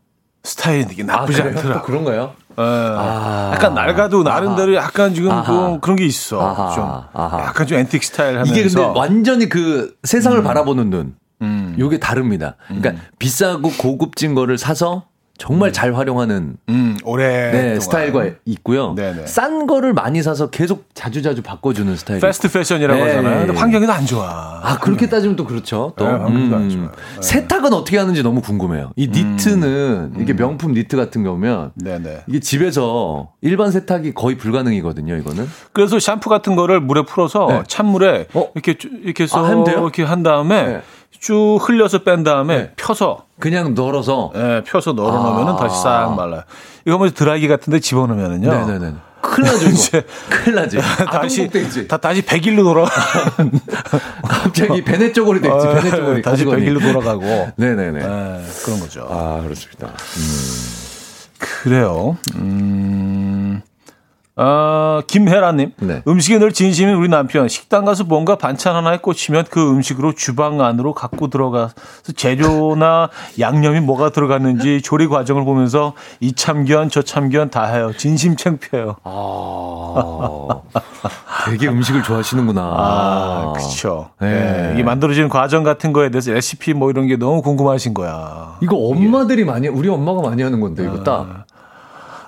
스타일이 0.43 1.03
나쁘지 1.03 1.41
그래요? 1.41 1.57
않더라. 1.57 1.75
또 1.75 1.81
그런 1.83 2.03
거예요? 2.03 2.33
예. 2.59 3.53
약간 3.53 3.73
낡아도 3.73 4.23
나름대로 4.23 4.73
약간 4.75 5.13
지금. 5.13 5.29
그, 5.43 5.79
그런 5.79 5.95
게 5.95 6.05
있어. 6.05 6.41
아하. 6.41 6.73
좀 6.73 6.83
아하. 7.13 7.39
약간 7.45 7.67
좀 7.67 7.77
앤틱 7.77 8.03
스타일 8.03 8.35
하면서. 8.39 8.51
이게 8.51 8.63
근데 8.63 8.81
완전히 8.81 9.47
그 9.49 9.95
세상을 10.03 10.41
바라보는 10.43 10.89
눈. 10.89 11.15
음. 11.41 11.75
요게 11.77 11.99
다릅니다. 11.99 12.55
그러니까 12.67 12.93
비싸고 13.19 13.69
고급진 13.77 14.33
거를 14.33 14.57
사서 14.57 15.05
정말 15.37 15.71
잘 15.71 15.93
활용하는 15.95 16.57
음, 16.69 16.97
오래 17.03 17.51
네, 17.51 17.79
스타일과 17.79 18.25
있고요. 18.45 18.93
네네. 18.95 19.27
싼 19.27 19.67
거를 19.67 19.93
많이 19.93 20.23
사서 20.23 20.49
계속 20.49 20.85
자주자주 20.95 21.43
바꿔주는 21.43 21.95
스타일. 21.95 22.19
패스트 22.19 22.51
패션이라고 22.51 22.99
네. 23.03 23.07
하잖아요. 23.15 23.45
근데 23.45 23.59
환경이 23.59 23.85
안 23.87 24.05
좋아. 24.05 24.59
아, 24.63 24.77
그렇게 24.79 25.07
따지면 25.07 25.35
또 25.35 25.45
그렇죠. 25.45 25.93
또. 25.95 26.05
네, 26.05 26.11
환경도 26.11 26.55
안 26.55 26.69
좋아요. 26.69 26.91
세탁은 27.21 27.71
어떻게 27.73 27.97
하는지 27.97 28.23
너무 28.23 28.41
궁금해요. 28.41 28.91
이 28.95 29.07
니트는 29.07 30.13
이게 30.19 30.33
명품 30.33 30.73
니트 30.73 30.97
같은 30.97 31.23
경우면 31.23 31.71
네네. 31.75 32.23
이게 32.27 32.39
집에서 32.39 33.29
일반 33.41 33.71
세탁이 33.71 34.13
거의 34.13 34.37
불가능이거든요, 34.37 35.15
이거는. 35.17 35.47
그래서 35.71 35.99
샴푸 35.99 36.29
같은 36.29 36.55
거를 36.55 36.79
물에 36.81 37.03
풀어서 37.03 37.47
네. 37.49 37.63
찬물에 37.67 38.27
어? 38.33 38.47
이렇게 38.55 38.73
쭉- 38.77 38.91
이렇게 39.03 39.23
해서 39.23 39.45
아? 39.45 39.51
이렇게 39.51 40.03
한 40.03 40.23
다음에 40.23 40.63
네. 40.65 40.81
쭉 41.19 41.59
흘려서 41.61 41.99
뺀 42.03 42.23
다음에 42.23 42.57
네. 42.57 42.71
펴서 42.75 43.25
그냥 43.39 43.73
널어서. 43.73 44.31
예, 44.35 44.63
펴서 44.65 44.93
널어 44.93 45.11
놓으면 45.11 45.47
은 45.47 45.53
아. 45.53 45.57
다시 45.57 45.81
싹 45.81 46.13
말라요. 46.15 46.43
이거 46.85 46.97
뭐 46.97 47.09
드라이기 47.09 47.47
같은데 47.47 47.79
집어넣으면은요. 47.79 48.49
네네네. 48.49 48.93
큰일 49.21 49.51
나죠. 49.51 49.67
이제 49.69 50.05
큰일 50.29 50.55
나지. 50.55 50.77
다시. 51.11 51.49
다 51.87 51.97
다시 51.97 52.21
100일로 52.21 52.63
돌아 52.63 52.85
갑자기 54.27 54.83
베네 54.83 55.11
쪼고리 55.11 55.41
됐지, 55.41 55.67
베네 55.67 55.89
쪼고리. 55.89 56.19
어, 56.19 56.21
다시 56.21 56.45
가지건이. 56.45 56.65
100일로 56.65 56.81
돌아가고 56.81 57.49
네네네. 57.57 57.99
예, 57.99 58.41
그런 58.63 58.79
거죠. 58.79 59.07
아, 59.09 59.41
그렇습니다. 59.43 59.93
그래요. 61.39 62.17
음. 62.35 63.16
아, 64.39 65.01
김혜라님. 65.07 65.71
네. 65.79 66.03
음식에 66.07 66.37
늘 66.37 66.53
진심인 66.53 66.95
우리 66.95 67.09
남편. 67.09 67.47
식당 67.47 67.85
가서 67.85 68.03
뭔가 68.03 68.35
반찬 68.35 68.75
하나에 68.75 68.97
꽂히면 68.97 69.45
그 69.49 69.71
음식으로 69.71 70.13
주방 70.13 70.61
안으로 70.61 70.93
갖고 70.93 71.27
들어가서 71.27 71.73
재료나 72.15 73.09
양념이 73.39 73.79
뭐가 73.79 74.11
들어갔는지 74.11 74.83
조리 74.83 75.07
과정을 75.07 75.43
보면서 75.43 75.93
이 76.19 76.33
참견, 76.33 76.89
저 76.89 77.01
참견 77.01 77.49
다 77.49 77.65
해요. 77.65 77.91
진심 77.97 78.35
창피해요. 78.35 78.97
아, 79.03 80.61
되게 81.49 81.67
음식을 81.67 82.03
좋아하시는구나. 82.03 82.61
아, 82.61 83.53
그쵸. 83.55 84.11
네. 84.21 84.73
네. 84.73 84.79
이 84.79 84.83
만들어지는 84.83 85.29
과정 85.29 85.63
같은 85.63 85.93
거에 85.93 86.11
대해서 86.11 86.31
레시피 86.31 86.75
뭐 86.75 86.91
이런 86.91 87.07
게 87.07 87.17
너무 87.17 87.41
궁금하신 87.41 87.95
거야. 87.95 88.57
이거 88.61 88.77
엄마들이 88.77 89.45
많이, 89.45 89.67
우리 89.67 89.89
엄마가 89.89 90.21
많이 90.21 90.43
하는 90.43 90.59
건데, 90.59 90.83
이거 90.83 91.03
딱. 91.03 91.46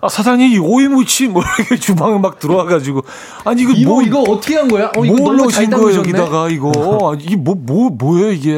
아, 0.01 0.07
사장님, 0.09 0.51
이 0.53 0.57
오이무치 0.59 1.27
뭐 1.27 1.43
이렇게 1.57 1.75
주방에 1.79 2.17
막 2.19 2.39
들어와가지고. 2.39 3.01
아니, 3.45 3.63
이거 3.63 3.71
이거, 3.73 3.89
뭐, 3.91 4.01
이거 4.03 4.21
어떻게 4.21 4.55
한 4.55 4.67
거야? 4.67 4.87
어, 4.95 5.03
뭘 5.03 5.37
넣으신 5.37 5.69
거예요, 5.69 5.93
담그셨네? 5.93 5.97
여기다가, 5.99 6.49
이거. 6.49 6.71
아, 7.13 7.17
이게 7.19 7.35
뭐, 7.35 7.55
뭐, 7.55 7.89
뭐 7.89 8.19
예요, 8.19 8.31
이게. 8.31 8.57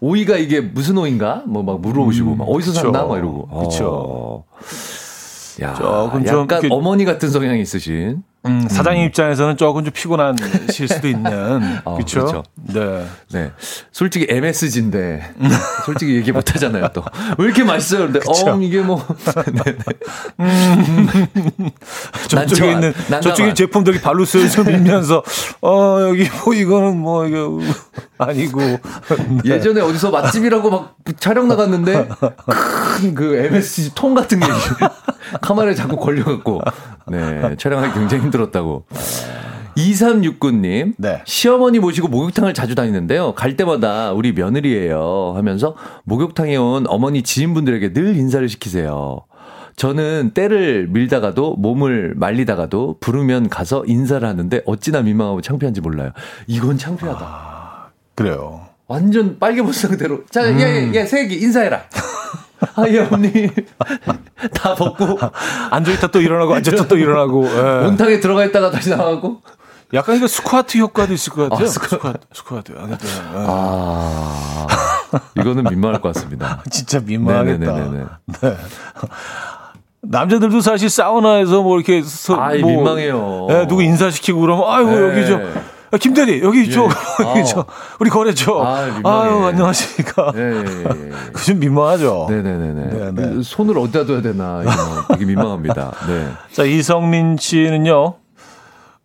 오이가 0.00 0.36
이게 0.36 0.60
무슨 0.60 0.98
오이인가? 0.98 1.42
뭐 1.46 1.62
막 1.62 1.80
물어보시고, 1.80 2.34
막 2.36 2.44
어디서. 2.44 2.72
샀나? 2.72 3.04
막 3.04 3.16
이러고. 3.16 3.48
어. 3.50 4.44
야, 5.62 5.74
조금 5.74 6.24
좀 6.24 6.46
약간 6.50 6.70
어머니 6.70 7.04
같은 7.04 7.30
성향이 7.30 7.60
있으신. 7.62 8.22
음, 8.46 8.68
사장님 8.68 9.06
입장에서는 9.06 9.56
조금 9.56 9.84
좀 9.84 9.92
피곤하실 9.94 10.86
수도 10.86 11.08
있는. 11.08 11.32
아, 11.86 11.94
그쵸? 11.96 12.20
그렇죠. 12.26 12.42
네. 12.56 13.06
네. 13.32 13.52
솔직히 13.90 14.26
MSG인데, 14.28 15.32
솔직히 15.86 16.14
얘기 16.16 16.30
못 16.30 16.54
하잖아요, 16.54 16.88
또. 16.92 17.02
왜 17.38 17.46
이렇게 17.46 17.64
맛있어요? 17.64 18.00
근데, 18.10 18.20
어, 18.26 18.58
이게 18.60 18.80
뭐. 18.82 19.02
네네. 19.46 19.78
난 22.34 22.46
저쪽에 22.46 22.54
좋아. 22.60 22.70
있는, 22.72 22.92
난 23.08 23.22
저쪽에. 23.22 23.54
제품들이 23.54 24.00
발로 24.02 24.26
슬슬 24.26 24.64
밀면서, 24.70 25.22
어, 25.62 25.98
여기 26.08 26.28
뭐, 26.44 26.52
이거는 26.52 26.98
뭐, 27.00 27.26
이거, 27.26 27.60
아니고. 28.18 28.60
네. 28.60 28.78
예전에 29.46 29.80
어디서 29.80 30.10
맛집이라고 30.10 30.70
막 30.70 30.96
촬영 31.18 31.48
나갔는데 31.48 32.08
큰 32.98 33.14
그 33.14 33.36
MSG 33.36 33.92
통 33.94 34.14
같은 34.14 34.38
게 34.40 34.46
카메라에 35.40 35.74
자꾸 35.74 35.96
걸려갖고 35.96 36.60
네 37.08 37.56
촬영하기 37.56 37.98
굉장히 37.98 38.22
힘들었다고. 38.24 38.86
2369님, 39.76 40.94
네. 40.98 41.22
시어머니 41.24 41.80
모시고 41.80 42.06
목욕탕을 42.08 42.54
자주 42.54 42.74
다니는데요. 42.74 43.34
갈 43.34 43.56
때마다 43.56 44.12
우리 44.12 44.32
며느리예요 44.32 45.32
하면서 45.34 45.74
목욕탕에 46.04 46.56
온 46.56 46.86
어머니 46.86 47.22
지인분들에게 47.22 47.92
늘 47.92 48.16
인사를 48.16 48.48
시키세요. 48.48 49.22
저는 49.76 50.30
때를 50.34 50.86
밀다가도 50.88 51.56
몸을 51.56 52.14
말리다가도 52.16 52.98
부르면 53.00 53.48
가서 53.48 53.84
인사를 53.86 54.26
하는데 54.26 54.62
어찌나 54.66 55.02
민망하고 55.02 55.40
창피한지 55.40 55.80
몰라요. 55.80 56.12
이건 56.46 56.78
창피하다. 56.78 57.90
그래요. 58.14 58.68
완전 58.86 59.38
빨개 59.40 59.62
본 59.62 59.72
상태로. 59.72 60.26
자, 60.30 60.48
얘, 60.56 60.60
얘, 60.60 60.94
얘, 60.94 61.04
세기 61.04 61.40
인사해라. 61.40 61.82
아, 62.76 62.84
예, 62.88 63.00
언니. 63.10 63.48
다 64.54 64.74
벗고, 64.74 65.18
앉아있다 65.70 66.08
또 66.08 66.20
일어나고, 66.20 66.54
앉았다 66.54 66.86
또 66.88 66.96
일어나고. 66.96 67.46
예. 67.46 67.86
온탕에 67.86 68.20
들어가 68.20 68.44
있다가 68.44 68.70
다시 68.70 68.90
나가고. 68.90 69.40
약간 69.92 70.16
이거 70.16 70.26
스쿼트 70.26 70.78
효과도 70.78 71.12
있을 71.12 71.32
것 71.32 71.48
같아요. 71.48 71.66
아, 71.66 71.70
스쿼- 71.70 71.88
스쿼트, 71.88 72.18
스쿼트. 72.32 72.72
아, 72.78 72.86
네. 72.86 72.96
아, 73.36 74.66
이거는 75.38 75.64
민망할 75.64 76.00
것 76.00 76.12
같습니다. 76.14 76.62
진짜 76.70 77.00
민망하겠다. 77.00 77.72
네네네네. 77.72 78.04
네. 78.40 78.56
남자들도 80.02 80.60
사실 80.60 80.90
사우나에서 80.90 81.62
뭐 81.62 81.76
이렇게 81.76 82.02
서, 82.02 82.36
아이, 82.40 82.60
뭐, 82.60 82.70
민망해요. 82.70 83.46
예, 83.50 83.66
누구 83.68 83.82
인사시키고 83.82 84.40
그러면 84.40 84.64
아이고 84.68 84.90
네. 84.90 85.00
여기 85.08 85.26
저 85.26 85.40
아, 85.94 85.96
김대리 85.96 86.42
여기 86.42 86.68
저 86.70 86.82
예. 86.82 86.86
여기 87.24 87.38
아우. 87.40 87.44
저 87.44 87.64
우리 88.00 88.10
거래처 88.10 88.60
아. 88.60 88.90
아유 89.04 89.44
안녕하십니까. 89.46 90.32
예, 90.34 90.40
예, 90.40 90.64
예. 91.06 91.10
좀 91.46 91.60
민망하죠. 91.60 92.26
네네네네. 92.28 93.12
네네. 93.12 93.42
손을 93.44 93.78
어디다 93.78 94.04
둬야 94.04 94.20
되나, 94.20 94.62
이거 94.62 94.72
되게 95.14 95.24
민망합니다. 95.24 95.92
네. 96.08 96.28
자 96.52 96.64
이성민 96.64 97.36
씨는요. 97.38 98.14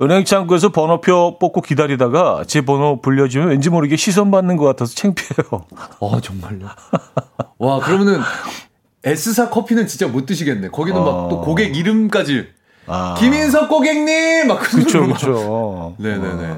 은행 0.01 0.23
창구에서 0.23 0.69
번호표 0.69 1.37
뽑고 1.39 1.61
기다리다가 1.61 2.43
제 2.47 2.61
번호 2.61 3.01
불려주면 3.01 3.49
왠지 3.49 3.69
모르게 3.69 3.95
시선 3.97 4.31
받는 4.31 4.55
것 4.57 4.63
같아서 4.65 4.95
창피해요. 4.95 5.65
아, 5.99 6.21
정말요? 6.21 6.67
와, 7.57 7.79
그러면은 7.81 8.21
S사 9.03 9.49
커피는 9.49 9.87
진짜 9.87 10.07
못 10.07 10.25
드시겠네. 10.25 10.69
거기는 10.69 10.97
막또 10.97 11.41
고객 11.41 11.75
이름까지. 11.75 12.47
아. 12.87 13.15
김인석 13.19 13.67
고객님! 13.67 14.47
막 14.47 14.59
그렇죠, 14.61 15.01
막. 15.05 15.19
그렇죠. 15.19 15.95
네네네. 15.99 16.55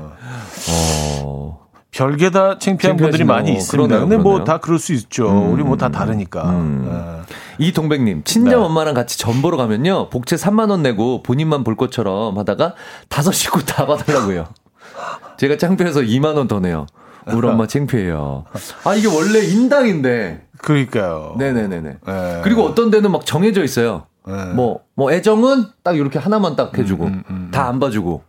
어. 0.70 1.60
별게 1.92 2.30
다 2.32 2.58
창피한 2.58 2.96
분들이. 2.96 3.24
많이 3.26 3.54
있습니다. 3.54 3.88
그러네요, 3.88 4.08
근데 4.08 4.22
뭐. 4.22 4.44
다 4.46 4.60
그럴 4.60 4.80
수 4.80 4.94
있죠. 4.94 5.28
우리 5.52 5.62
뭐 5.64 5.76
다 5.76 5.90
다르니까. 5.90 6.50
음. 6.50 6.88
예. 6.90 7.66
이동백님, 7.66 8.24
친정 8.24 8.62
네. 8.62 8.66
엄마랑 8.66 8.94
같이 8.94 9.20
전 9.20 9.42
보러 9.42 9.58
가면요. 9.58 10.10
복채 10.10 10.36
3만원 10.38 10.82
내고 10.82 11.22
본인만 11.22 11.64
볼 11.64 11.76
것처럼 11.76 12.38
하다가 12.38 12.76
다섯 13.10 13.32
식구 13.34 13.66
다 13.66 13.86
봐달라고요. 13.86 14.46
제가 15.38 15.58
창피해서 15.58 16.00
2만원 16.02 16.48
더 16.48 16.60
내요. 16.60 16.86
우리 17.28 17.48
엄마 17.48 17.68
창피해요. 17.68 18.46
아, 18.84 18.96
이게 18.96 19.08
원래 19.08 19.40
인당인데. 19.46 20.48
그러니까요. 20.60 21.36
네네네네. 21.38 21.90
예. 22.08 22.42
그리고 22.44 22.64
어떤 22.64 22.90
데는 22.90 23.12
막 23.12 23.26
정해져 23.26 23.64
있어요. 23.64 24.06
네. 24.26 24.34
뭐, 24.54 24.80
뭐, 24.96 25.12
애정은 25.12 25.66
딱 25.84 25.98
이렇게 25.98 26.20
하나만 26.20 26.56
딱 26.56 26.78
해주고, 26.78 27.10
다안 27.52 27.80
봐주고. 27.80 28.24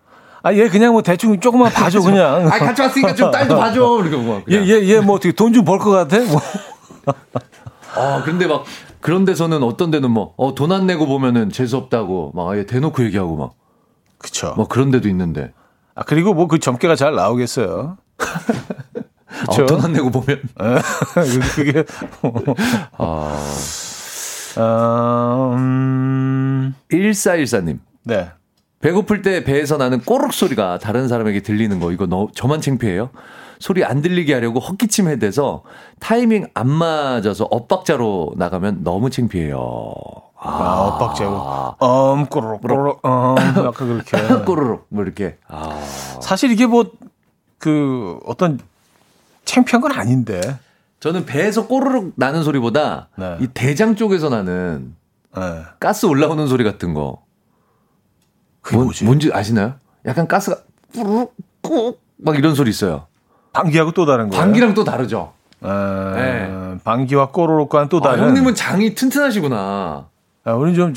아, 0.45 0.53
얘 0.55 0.69
그냥 0.69 0.93
뭐 0.93 1.03
대충 1.03 1.39
조금만 1.39 1.71
봐줘, 1.75 2.01
그냥. 2.01 2.47
아, 2.51 2.59
같이 2.59 2.83
왔으니까 2.83 3.15
좀 3.15 3.31
딸도 3.31 3.57
봐줘. 3.59 4.01
이렇게 4.05 4.17
막. 4.17 4.39
얘, 4.51 4.59
그냥. 4.59 4.69
얘, 4.69 4.89
얘 4.97 5.01
뭐 5.01 5.17
어떻게 5.17 5.33
돈 5.33 5.53
좀 5.53 5.65
벌 5.65 5.79
것 5.79 5.91
같아? 5.91 6.19
뭐. 6.25 6.41
아, 7.95 8.23
근데 8.25 8.47
막, 8.47 8.65
그런 9.01 9.25
데서는 9.25 9.63
어떤 9.63 9.91
데는 9.91 10.11
뭐, 10.11 10.35
어, 10.37 10.55
돈 10.55 10.73
안 10.73 10.87
내고 10.87 11.07
보면은 11.07 11.51
재수없다고, 11.51 12.33
막 12.35 12.49
아예 12.51 12.65
대놓고 12.67 13.05
얘기하고 13.05 13.37
막, 13.37 13.53
그쵸. 14.19 14.55
뭐 14.57 14.67
그런 14.69 14.91
데도 14.91 15.09
있는데. 15.09 15.53
아, 15.95 16.03
그리고 16.05 16.33
뭐 16.35 16.47
그 16.49 16.59
점괘가 16.59 16.97
잘 16.97 17.15
나오겠어요. 17.15 17.97
그쵸. 18.17 19.63
아, 19.63 19.67
돈안 19.67 19.93
내고 19.93 20.11
보면. 20.11 20.41
예. 20.63 21.39
그게. 21.55 21.85
아. 22.99 23.39
어, 24.57 25.55
음, 25.57 26.75
1414님. 26.91 27.79
네. 28.05 28.31
배고플 28.83 29.23
때 29.23 29.45
배에서 29.45 29.77
나는 29.77 30.01
꼬르륵 30.01 30.35
소리가 30.35 30.79
다른 30.79 31.09
사람에게 31.09 31.41
들리는 31.41 31.79
거, 31.81 31.93
이거 31.93 32.07
너, 32.07 32.29
저만 32.35 32.61
창피해요? 32.61 33.11
소리 33.59 33.85
안 33.85 34.03
들리게 34.03 34.35
하려고 34.35 34.59
헛기침 34.59 35.09
해대서 35.09 35.63
타이밍 36.01 36.49
안 36.53 36.69
맞아서 36.69 37.47
엇박자로 37.49 38.35
나가면 38.37 38.83
너무 38.83 39.09
창피해요. 39.09 39.95
아, 40.37 40.97
엇박자고. 40.99 42.17
음, 42.17 42.27
꼬르륵, 42.27 42.61
꼬르륵, 42.61 43.01
음, 43.07 43.37
약간 43.65 43.73
그렇게. 43.73 44.19
꼬르륵, 44.45 44.87
뭐 44.89 45.05
이렇게. 45.05 45.39
아. 45.47 45.81
사실 46.21 46.51
이게 46.51 46.67
뭐, 46.67 46.91
그, 47.59 48.19
어떤 48.27 48.59
창피한 49.45 49.81
건 49.81 49.93
아닌데. 49.93 50.41
저는 50.99 51.25
배에서 51.25 51.69
꼬르륵 51.69 52.15
나는 52.17 52.43
소리보다 52.43 53.09
네. 53.17 53.37
이 53.41 53.47
대장 53.49 53.95
쪽에서 53.97 54.29
나는 54.29 54.95
예. 55.37 55.63
가스 55.81 56.07
올라오는 56.07 56.47
소리 56.47 56.63
같은 56.63 56.95
거. 56.95 57.23
그게 58.63 58.77
뭔, 58.77 58.87
뭐지? 58.87 59.05
뭔지 59.05 59.31
아시나요? 59.33 59.75
약간 60.07 60.27
가스가 60.27 60.57
뿌르륵 60.93 61.35
꾹막 61.63 62.37
이런 62.39 62.55
소리 62.55 62.71
있어요. 62.71 63.07
방귀하고 63.53 63.93
또 63.93 64.07
다른 64.07 64.29
거예요. 64.29 64.43
방귀랑 64.43 64.75
또 64.75 64.85
다르죠. 64.85 65.33
어, 65.61 66.13
네. 66.17 66.79
방귀와 66.85 67.31
꼬르륵과는 67.31 67.89
또 67.89 67.99
아, 67.99 68.01
다른. 68.03 68.25
형님은 68.25 68.55
장이 68.55 68.95
튼튼하시구나. 68.95 70.07
아, 70.45 70.53
우리 70.55 70.75
좀 70.75 70.93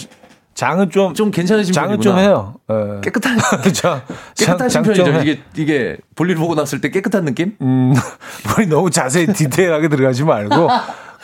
장은 0.55 0.89
좀 0.89 1.13
좀 1.13 1.31
괜찮으신 1.31 1.73
장은 1.73 1.97
분이구나. 1.97 2.15
좀 2.15 2.23
해요. 2.23 2.55
예. 2.71 3.01
깨끗한 3.01 3.37
장, 3.73 4.01
깨끗하신 4.37 4.69
장- 4.69 4.83
편이죠. 4.83 5.05
해. 5.11 5.21
이게 5.21 5.41
이게 5.57 5.97
볼일 6.15 6.35
보고 6.37 6.55
났을 6.55 6.79
때 6.81 6.89
깨끗한 6.89 7.25
느낌? 7.25 7.55
음, 7.61 7.93
우리 8.57 8.65
너무 8.67 8.89
자세히 8.89 9.27
디테일하게 9.27 9.89
들어가지 9.89 10.23
말고 10.23 10.69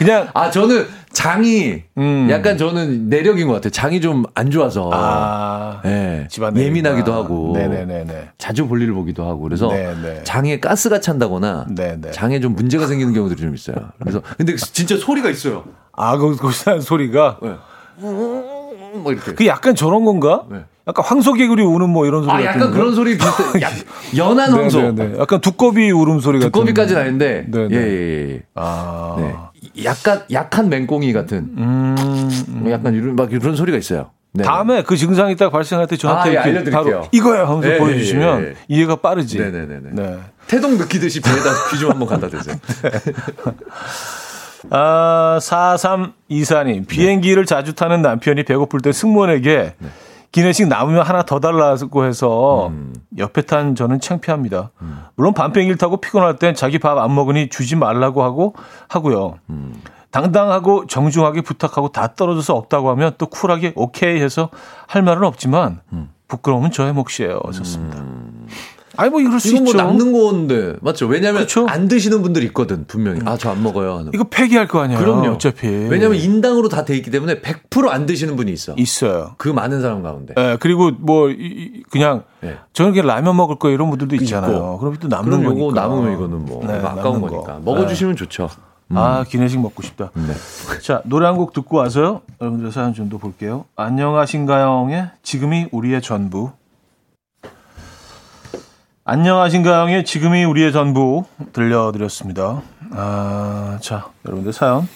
그냥 0.02 0.30
아 0.34 0.49
저는 0.49 0.88
장이 1.14 1.84
음. 1.97 2.28
약간 2.32 2.58
저는 2.58 3.08
내력인 3.10 3.47
것 3.47 3.54
같아요. 3.54 3.70
장이 3.70 4.02
좀 4.02 4.24
안 4.34 4.49
좋아서 4.49 4.89
아, 4.91 5.82
예, 5.86 6.28
집안 6.30 6.58
예민하기도 6.58 7.14
하고 7.14 7.54
네네네네. 7.56 8.30
자주 8.39 8.68
볼일을 8.68 8.93
보기도 8.95 9.24
하고 9.28 9.41
그래서 9.41 9.68
네네. 9.68 10.24
장에 10.24 10.60
가스가 10.60 10.99
찬다거나 10.99 11.68
네네. 11.70 12.10
장에 12.12 12.39
좀 12.39 12.56
문제가 12.56 12.88
생기는 12.88 13.14
경우들이 13.14 13.39
좀 13.39 13.54
있어요. 13.54 13.76
그래서 13.99 14.22
근데 14.38 14.56
진짜 14.56 14.97
소리가 14.97 15.30
있어요. 15.30 15.66
아, 15.95 16.18
그, 16.18 16.36
그 16.36 16.52
소리가 16.82 17.38
네. 17.43 17.49
뭐 18.94 19.12
이렇게. 19.14 19.34
그 19.34 19.46
약간 19.48 19.76
저런 19.76 20.06
건가? 20.06 20.44
네. 20.50 20.60
약간 20.88 21.06
황소개구리 21.06 21.64
우는 21.64 21.89
뭐 21.89 22.06
이런 22.08 22.24
소리 22.24 22.32
아 22.32 22.36
같은 22.36 22.46
약간 22.48 22.60
건가? 22.62 22.78
그런 22.78 22.96
소리 22.96 23.18
비슷해. 23.18 23.62
약, 23.62 23.72
연한 24.18 24.52
황소. 24.52 24.82
네네네. 24.82 25.20
약간 25.20 25.39
두꺼비 25.42 25.92
울음소리 25.92 26.39
같은. 26.39 26.52
두꺼비까지는 26.52 27.02
아닌데 27.02 27.46
네네. 27.50 27.76
예예예. 27.76 28.34
예, 28.34 28.42
아. 28.56 29.16
네. 29.20 29.36
약간 29.86 30.24
약한 30.32 30.70
맹꽁이 30.70 31.14
같은 31.14 31.38
음. 31.58 32.66
약간 32.70 32.94
이런 32.96 33.16
막 33.16 33.32
이런 33.32 33.56
소리가 33.56 33.78
있어요. 33.78 34.10
네. 34.34 34.44
다음에 34.44 34.82
그 34.84 34.96
증상이 34.98 35.36
딱 35.36 35.52
발생할 35.52 35.88
때 35.88 35.98
저한테 35.98 36.22
아, 36.22 36.26
예, 36.28 36.32
이렇게 36.34 36.50
알려드릴게요. 36.50 36.84
바로 36.84 37.08
이거야 37.12 37.48
하면서 37.48 37.70
예, 37.70 37.78
보여주시면 37.78 38.42
예, 38.44 38.48
예. 38.48 38.54
이해가 38.70 38.96
빠르지. 38.98 39.38
네네네네. 39.38 39.89
네. 39.92 40.18
태동 40.48 40.78
느끼듯이 40.78 41.22
배에다 41.22 41.44
귀 41.70 41.78
좀 41.80 41.92
한번 41.92 42.08
갖다 42.08 42.28
대세요. 42.28 42.56
아, 44.70 45.39
4324님. 45.41 46.88
비행기를 46.88 47.45
자주 47.45 47.74
타는 47.74 48.01
남편이 48.01 48.43
배고플 48.43 48.82
때 48.82 48.91
승무원에게 48.91 49.76
기내식 50.32 50.68
남으면 50.68 51.01
하나 51.03 51.24
더 51.24 51.39
달라고 51.41 52.05
해서 52.05 52.72
옆에 53.18 53.41
탄 53.41 53.76
저는 53.76 53.99
창피합니다. 53.99 54.72
물론 55.16 55.34
밤비행기를 55.34 55.78
타고 55.78 55.97
피곤할 55.97 56.38
땐 56.38 56.55
자기 56.55 56.80
밥 56.80 56.97
안 56.97 57.14
먹으니 57.14 57.49
주지 57.49 57.76
말라고 57.76 58.24
하고 58.24 58.53
하고요. 58.88 59.39
당당하고 60.12 60.88
정중하게 60.88 61.41
부탁하고 61.41 61.89
다 61.91 62.14
떨어져서 62.16 62.55
없다고 62.55 62.89
하면 62.91 63.14
또 63.18 63.28
쿨하게 63.28 63.74
오케이 63.76 64.22
해서 64.22 64.49
할 64.88 65.01
말은 65.01 65.24
없지만 65.26 65.82
부끄러움은 66.28 66.72
저의 66.72 66.93
몫이에요. 66.93 67.39
좋습니다. 67.53 67.97
아니 69.02 69.10
뭐 69.10 69.20
이럴 69.20 69.39
수 69.39 69.49
이건 69.49 69.64
뭐 69.64 69.72
있죠. 69.74 69.78
남는 69.84 70.12
건데 70.14 70.76
맞죠? 70.82 71.08
왜냐하면 71.08 71.41
그쵸? 71.41 71.66
안 71.68 71.88
드시는 71.88 72.22
분들 72.22 72.43
있거든 72.45 72.86
분명히. 72.88 73.20
아 73.26 73.36
저 73.38 73.49
안 73.52 73.64
먹어요. 73.64 73.97
하는. 73.97 74.12
이거 74.14 74.24
폐기할 74.26 74.68
거 74.68 74.80
아니에요. 74.82 74.99
그럼요. 74.99 75.30
어차피. 75.34 75.68
왜냐하면 75.68 76.20
인당으로 76.20 76.70
다 76.70 76.86
돼 76.86 76.95
있기 76.97 77.10
때문에 77.12 77.41
100%안 77.41 78.06
드시는 78.06 78.36
분이 78.36 78.52
있어. 78.52 78.74
있어요. 78.78 79.36
그 79.38 79.49
많은 79.49 79.82
사람 79.82 80.04
가운데. 80.04 80.34
예, 80.38 80.58
그리고 80.60 80.91
뭐 80.91 81.30
이- 81.30 81.84
그냥 81.91 82.24
예. 82.43 82.58
저는 82.74 82.91
그냥 82.91 83.08
라면 83.08 83.36
먹을 83.36 83.56
거 83.58 83.70
이런 83.70 83.89
분들도 83.89 84.16
있잖아요. 84.18 84.78
그럼 84.80 84.95
또 84.99 85.08
남는 85.08 85.39
그럼 85.41 85.58
거니까. 85.60 85.82
남으면 85.82 86.14
이거는 86.14 86.45
뭐 86.45 86.64
네, 86.66 86.74
아까운 86.74 87.22
거니까 87.22 87.54
거. 87.56 87.60
먹어주시면 87.64 88.16
좋죠. 88.16 88.49
네. 88.88 88.99
아 88.99 89.24
기내식 89.28 89.60
먹고 89.62 89.82
싶다. 89.84 90.12
네. 90.16 90.34
자 90.82 91.02
노래 91.06 91.26
한 91.26 91.38
곡 91.38 91.54
듣고 91.54 91.78
와서요. 91.78 92.22
여러분들 92.41 92.72
사연 92.72 92.93
좀 92.93 93.10
더 93.10 93.18
볼게요. 93.18 93.66
안녕하신가요의 93.76 95.10
지금이 95.24 95.68
우리의 95.72 96.02
전부. 96.02 96.52
안녕하신가요의 99.04 100.06
지금이 100.06 100.43
우리의 100.43 100.72
전부 100.72 101.26
들려드렸습니다. 101.54 102.62
아, 102.91 103.80
자 103.82 104.12
여러분들 104.26 104.54
사연 104.54 104.88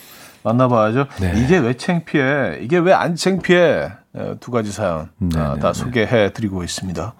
만나봐야죠. 0.43 1.07
네. 1.19 1.33
이게 1.37 1.57
왜 1.57 1.75
창피해? 1.75 2.59
이게 2.61 2.77
왜 2.77 2.93
안 2.93 3.15
창피해? 3.15 3.89
에, 4.15 4.35
두 4.39 4.51
가지 4.51 4.71
사연 4.71 5.09
네, 5.17 5.39
아, 5.39 5.55
네, 5.55 5.59
다 5.59 5.73
네. 5.73 5.79
소개해 5.79 6.33
드리고 6.33 6.63
있습니다. 6.63 7.13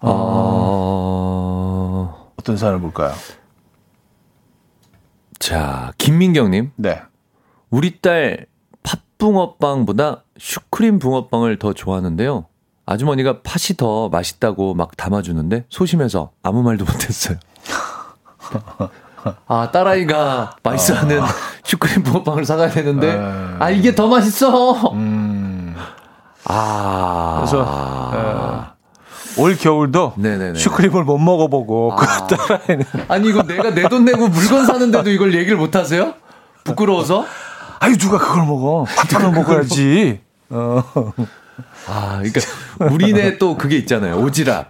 어... 0.00 1.12
어떤 2.38 2.56
사연을 2.56 2.80
볼까요? 2.80 3.12
자 5.38 5.92
김민경님 5.98 6.72
네. 6.76 7.02
우리 7.70 8.00
딸 8.00 8.46
팥붕어빵보다 8.82 10.24
슈크림 10.38 10.98
붕어빵을 10.98 11.58
더 11.58 11.74
좋아하는데요. 11.74 12.46
아주머니가 12.96 13.40
팥이 13.42 13.76
더 13.76 14.08
맛있다고 14.10 14.74
막 14.74 14.96
담아주는데 14.96 15.64
소심해서 15.70 16.30
아무 16.42 16.62
말도 16.62 16.84
못했어요. 16.84 17.38
아 19.46 19.70
딸아이가 19.72 20.56
맛있어하는 20.62 21.20
슈크림 21.64 22.02
붕어빵을 22.02 22.44
사가야 22.44 22.70
되는데 22.70 23.16
아 23.58 23.70
이게 23.70 23.94
더 23.94 24.08
맛있어. 24.08 24.90
음. 24.92 25.74
아 26.44 27.36
그래서 27.38 28.72
올 29.38 29.56
겨울도 29.56 30.14
네네네. 30.16 30.58
슈크림을 30.58 31.04
못 31.04 31.16
먹어보고 31.18 31.96
그 31.96 32.04
아. 32.04 32.26
딸아이는 32.26 32.84
아니 33.08 33.28
이거 33.28 33.42
내가 33.44 33.70
내 33.70 33.82
돈 33.88 34.04
내고 34.04 34.28
물건 34.28 34.66
사는데도 34.66 35.08
이걸 35.10 35.34
얘기를 35.34 35.56
못 35.56 35.74
하세요? 35.76 36.14
부끄러워서? 36.64 37.24
아유 37.78 37.96
누가 37.96 38.18
그걸 38.18 38.44
먹어 38.44 38.84
팥빵을 38.96 39.30
먹어야지 39.32 40.20
어. 40.50 40.82
아, 41.88 42.22
그러니까 42.22 42.40
우리네 42.90 43.38
또 43.38 43.56
그게 43.56 43.76
있잖아요. 43.78 44.16
오지랖. 44.24 44.66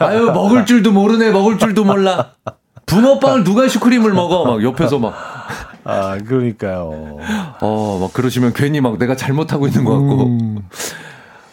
아유 0.00 0.26
먹을 0.32 0.66
줄도 0.66 0.92
모르네. 0.92 1.30
먹을 1.30 1.58
줄도 1.58 1.84
몰라. 1.84 2.32
붕어빵을 2.86 3.44
누가 3.44 3.68
슈크림을 3.68 4.12
먹어? 4.12 4.44
막 4.44 4.62
옆에서 4.62 4.98
막, 4.98 5.14
아 5.84 6.16
그러니까요 6.18 7.18
어, 7.60 7.98
막 8.00 8.12
그러시면 8.14 8.54
괜히 8.54 8.80
막 8.80 8.98
내가 8.98 9.14
잘못하고 9.14 9.66
있는 9.66 9.84
것 9.84 9.92
같고. 9.92 10.22
음. 10.24 10.68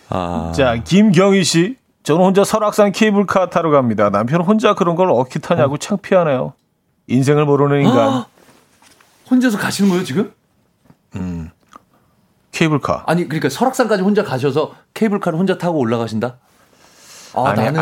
아, 0.10 0.52
자 0.56 0.78
김경희 0.82 1.44
씨 1.44 1.76
저는 2.04 2.24
혼자 2.24 2.44
설악산 2.46 2.92
케이블카 2.94 3.50
타러 3.50 3.70
갑니다 3.72 4.10
남편은 4.10 4.46
혼자 4.46 4.76
그런 4.76 4.96
걸 4.96 5.10
어떻게 5.10 5.40
타냐고 5.40 5.78
창피하네요 5.78 6.54
인생을 7.08 7.46
모르는 7.46 7.82
인간 7.82 8.24
혼자서 9.30 9.58
가시는 9.58 9.90
거예요, 9.90 10.04
지금? 10.04 10.32
케이블카 12.60 13.04
아니, 13.06 13.26
그러니까 13.28 13.50
설악산까지 13.50 14.02
혼자 14.02 14.24
가셔서 14.24 14.72
케이블카를 14.94 15.38
혼자 15.38 15.58
타고 15.58 15.78
올라가신다? 15.78 16.38
아, 17.38 17.50
아니, 17.50 17.64
난 17.66 17.78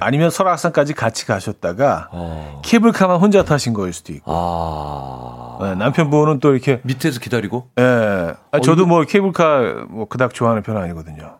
아니면 0.00 0.30
설악산까지 0.30 0.94
같이 0.94 1.24
가셨다가 1.24 2.08
어. 2.10 2.60
케이블카만 2.64 3.20
혼자 3.20 3.44
타신 3.44 3.72
거일 3.74 3.92
수도 3.92 4.12
있고 4.12 4.24
아. 4.26 5.58
네, 5.62 5.74
남편분은 5.76 6.40
또 6.40 6.52
이렇게 6.52 6.80
밑에서 6.82 7.20
기다리고? 7.20 7.68
예. 7.78 8.34
아, 8.50 8.60
저도 8.60 8.86
뭐 8.86 9.04
케이블카 9.04 9.84
뭐 9.88 10.08
그닥 10.08 10.34
좋아하는 10.34 10.62
편은 10.64 10.82
아니거든요. 10.82 11.36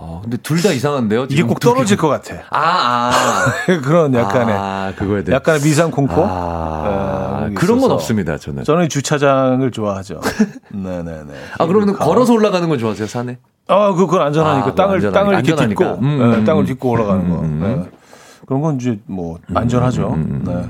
아, 0.00 0.20
근데 0.22 0.36
둘 0.36 0.62
다 0.62 0.70
이상한데요? 0.70 1.24
이게 1.28 1.42
꼭두 1.42 1.70
떨어질 1.70 1.96
개. 1.96 2.00
것 2.00 2.06
같아. 2.06 2.44
아, 2.50 3.10
아. 3.12 3.52
그런 3.82 4.14
약간의 4.14 4.54
아, 4.56 4.92
그거에 4.96 5.24
대해. 5.24 5.34
약간의 5.34 5.60
미상 5.62 5.90
공포. 5.90 6.24
아, 6.24 7.27
예, 7.50 7.54
그런 7.54 7.80
건 7.80 7.90
없습니다, 7.92 8.36
저는. 8.38 8.64
저는 8.64 8.88
주차장을 8.88 9.70
좋아하죠. 9.70 10.20
네네네. 10.72 11.32
아, 11.58 11.66
그러면. 11.66 11.94
걸어서 11.96 12.32
올라가는 12.32 12.68
건 12.68 12.78
좋아하세요, 12.78 13.06
산에? 13.06 13.38
아, 13.68 13.92
그 13.92 14.06
그건 14.06 14.22
안전하니까 14.22 14.68
아, 14.68 14.74
땅을 14.74 14.96
안전하니까. 14.96 15.20
땅을 15.20 15.34
이렇게. 15.44 15.68
딛고 15.68 15.84
음, 16.02 16.18
예, 16.20 16.36
음, 16.38 16.44
땅을 16.44 16.62
음. 16.62 16.66
딛고 16.66 16.90
올라가는 16.90 17.28
거. 17.28 17.40
음, 17.40 17.44
음. 17.44 17.60
네. 17.62 17.98
그런 18.46 18.62
건 18.62 18.76
이제 18.76 18.98
뭐 19.06 19.38
안전하죠. 19.54 20.16
네. 20.44 20.64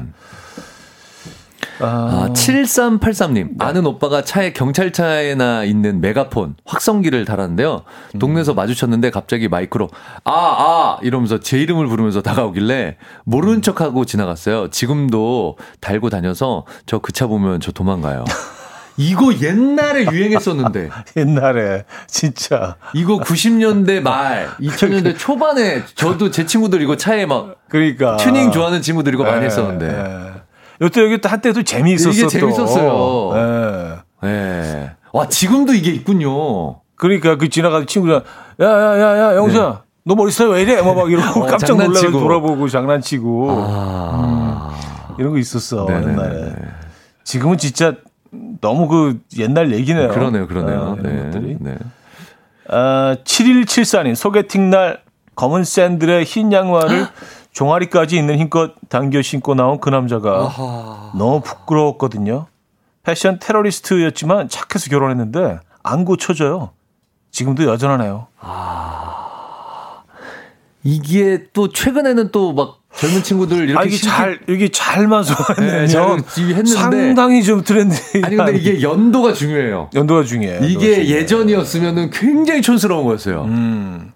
아, 1.81 2.29
7383님. 2.33 3.61
아는 3.63 3.87
오빠가 3.87 4.23
차에 4.23 4.53
경찰차에나 4.53 5.65
있는 5.65 6.01
메가폰, 6.01 6.57
확성기를 6.65 7.25
달았는데요. 7.25 7.83
동네에서 8.19 8.55
마주쳤는데 8.55 9.11
갑자기 9.11 9.49
마이크로, 9.49 9.89
아, 10.25 10.31
아! 10.33 10.99
이러면서 11.03 11.39
제 11.41 11.59
이름을 11.61 11.87
부르면서 11.87 12.23
다가오길래 12.23 12.97
모르는 13.25 13.63
척 13.63 13.81
하고 13.81 14.05
지나갔어요. 14.05 14.71
지금도 14.71 15.57
달고 15.81 16.11
다녀서 16.11 16.65
저 16.87 16.99
그 16.99 17.13
차 17.13 17.27
보면 17.27 17.61
저 17.61 17.73
도망가요. 17.73 18.25
이거 19.01 19.33
옛날에 19.41 20.07
유행했었는데. 20.11 20.91
옛날에 21.17 21.85
진짜 22.09 22.77
이거 22.95 23.19
90년대 23.19 24.01
말, 24.01 24.49
2000년대 24.61 25.17
초반에 25.17 25.83
저도 25.95 26.31
제 26.33 26.45
친구들 26.47 26.83
이거 26.83 26.97
차에 26.97 27.25
막 27.25 27.55
그러니까 27.69 28.17
튜닝 28.17 28.51
좋아하는 28.51 28.83
친구들 28.83 29.15
이거 29.15 29.23
많이 29.23 29.43
예, 29.43 29.47
했었는데. 29.47 29.87
예. 29.87 30.48
요때 30.81 31.03
여기 31.03 31.21
또 31.21 31.29
한때도 31.29 31.63
재미있었어. 31.63 32.11
이게 32.11 32.23
또. 32.23 32.29
재밌었어요. 32.29 34.03
예. 34.25 34.29
예. 34.29 34.91
와, 35.13 35.29
지금도 35.29 35.75
이게 35.75 35.91
있군요. 35.91 36.81
그러니까 36.97 37.37
그 37.37 37.49
지나가는 37.49 37.87
친구가 37.87 38.23
야야 38.61 38.99
야 39.01 39.19
야 39.19 39.37
영수야 39.37 39.83
너 40.05 40.15
머리 40.15 40.33
스타일 40.33 40.51
왜 40.51 40.63
이래? 40.63 40.83
막, 40.83 40.95
막 40.97 41.11
이러고 41.11 41.45
어, 41.45 41.47
깜짝 41.47 41.77
놀라서. 41.77 42.11
돌아보고 42.11 42.69
장난치고 42.69 43.47
아. 43.51 44.75
이런 45.19 45.33
거 45.33 45.39
있었어 45.39 45.85
네네네네. 45.85 46.13
옛날에. 46.13 46.53
지금은 47.25 47.59
진짜 47.59 47.95
너무 48.61 48.89
그 48.89 49.21
옛날 49.39 49.73
얘기네요. 49.73 50.09
그러네요, 50.09 50.47
그러네요. 50.49 50.79
어, 50.81 50.97
이런 50.99 51.17
네. 51.17 51.25
것들이. 51.25 51.57
네. 51.61 51.77
아, 52.69 53.17
7174님 53.25 54.15
소개팅 54.15 54.71
날 54.71 55.03
검은 55.37 55.63
샌들에 55.65 56.25
흰 56.25 56.53
양말을 56.53 57.07
종아리까지 57.53 58.17
있는 58.17 58.39
힘껏 58.39 58.73
당겨 58.89 59.21
신고 59.23 59.55
나온 59.55 59.81
그 59.81 59.91
남자가 59.91 60.43
아하. 60.45 61.13
너무 61.17 61.41
부끄러웠거든요. 61.41 62.47
패션 63.03 63.39
테러리스트였지만 63.41 64.49
착해서 64.49 64.91
결혼했는데 64.91 65.59
안 65.83 66.05
고쳐져요. 66.05 66.71
지금도 67.31 67.65
여전하네요. 67.65 68.27
이게 70.85 71.45
또 71.53 71.69
최근에는 71.73 72.31
또 72.31 72.53
막 72.53 72.79
젊은 72.97 73.23
친구들 73.23 73.69
이렇게 73.69 73.79
아, 73.79 73.83
이게 73.85 73.97
신기- 73.97 74.07
잘, 74.09 74.41
이게 74.49 74.69
잘만 74.71 75.23
네, 75.23 75.29
소화했네요. 75.35 75.87
잘 75.89 76.11
했는데. 76.11 76.65
상당히 76.75 77.43
좀 77.45 77.63
트렌드. 77.63 77.95
아니 78.25 78.35
근데 78.37 78.57
이게 78.57 78.83
연도가 78.83 79.33
중요해요. 79.35 79.91
연도가 79.95 80.25
중요해요. 80.25 80.65
이게 80.65 81.07
예전이었으면은 81.07 82.11
굉장히 82.11 82.63
촌스러운 82.63 83.05
거였어요. 83.05 83.45
음. 83.45 84.13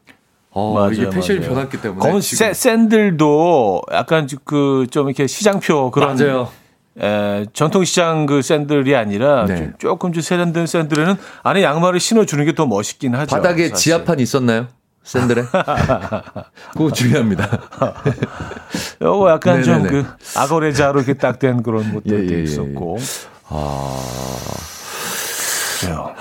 어, 0.55 0.74
맞아요, 0.74 0.92
이게 0.92 1.09
패션이 1.11 1.40
맞아요. 1.40 1.55
변했기 1.55 1.80
때문에 1.80 2.00
검은 2.00 2.20
새, 2.20 2.53
샌들도 2.53 3.82
약간 3.92 4.28
그 4.44 4.86
좀 4.90 5.09
이렇게 5.09 5.26
시장표 5.26 5.90
그런 5.90 6.16
맞아요. 6.16 6.48
에, 7.00 7.46
전통시장 7.55 8.26
그 8.26 8.42
샌들이 8.42 8.94
아니라 8.94 9.46
네. 9.46 9.57
좀 9.57 9.72
조금 9.78 10.12
좀 10.12 10.22
세련된 10.22 10.66
샌들에는 10.66 11.14
안에 11.42 11.62
양말을 11.62 11.98
신어주는 12.00 12.44
게 12.44 12.53
더 12.53 12.66
멋있긴 12.66 13.14
하죠. 13.14 13.34
바닥에 13.34 13.70
사실. 13.70 13.76
지하판 13.92 14.20
있었나요? 14.20 14.66
샌들에? 15.03 15.42
그거 16.74 16.92
중요합니다. 16.92 17.48
요거 19.00 19.30
약간 19.30 19.62
좀 19.62 19.82
네네네. 19.84 19.90
그 19.90 20.07
아거레자로 20.38 21.00
이렇게 21.00 21.14
딱 21.14 21.38
된 21.38 21.62
그런 21.62 21.94
것도 21.94 22.03
예, 22.14 22.24
예, 22.28 22.38
예, 22.38 22.42
있었고. 22.42 22.98
아, 23.48 23.96
그래요. 25.80 26.14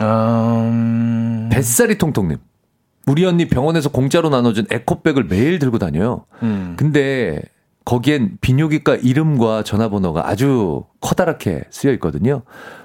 음, 0.00 1.48
뱃살이 1.52 1.98
통통님. 1.98 2.38
우리 3.08 3.24
언니 3.24 3.48
병원에서 3.48 3.90
공짜로 3.90 4.28
나눠준 4.28 4.66
에코백을 4.70 5.24
매일 5.24 5.58
들고 5.58 5.78
다녀요. 5.78 6.26
음. 6.42 6.74
근데 6.76 7.42
거기엔 7.84 8.36
비뇨기과 8.40 8.96
이름과 8.96 9.62
전화번호가 9.62 10.28
아주 10.28 10.84
커다랗게 11.00 11.64
쓰여 11.70 11.92
있거든요. 11.94 12.42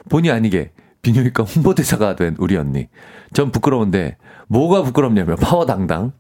본의 0.10 0.32
아니게 0.32 0.72
비뇨기과 1.02 1.44
홍보대사가 1.44 2.16
된 2.16 2.36
우리 2.40 2.56
언니. 2.56 2.88
전 3.34 3.52
부끄러운데 3.52 4.16
뭐가 4.48 4.84
부끄럽냐면 4.84 5.36
파워당당. 5.36 6.14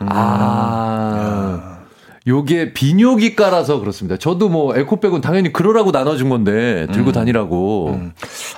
음. 0.00 0.06
아. 0.10 1.83
요게 2.26 2.72
비뇨기과라서 2.72 3.80
그렇습니다. 3.80 4.16
저도 4.16 4.48
뭐 4.48 4.76
에코백은 4.76 5.20
당연히 5.20 5.52
그러라고 5.52 5.90
나눠준 5.90 6.30
건데 6.30 6.86
들고 6.92 7.12
다니라고. 7.12 8.00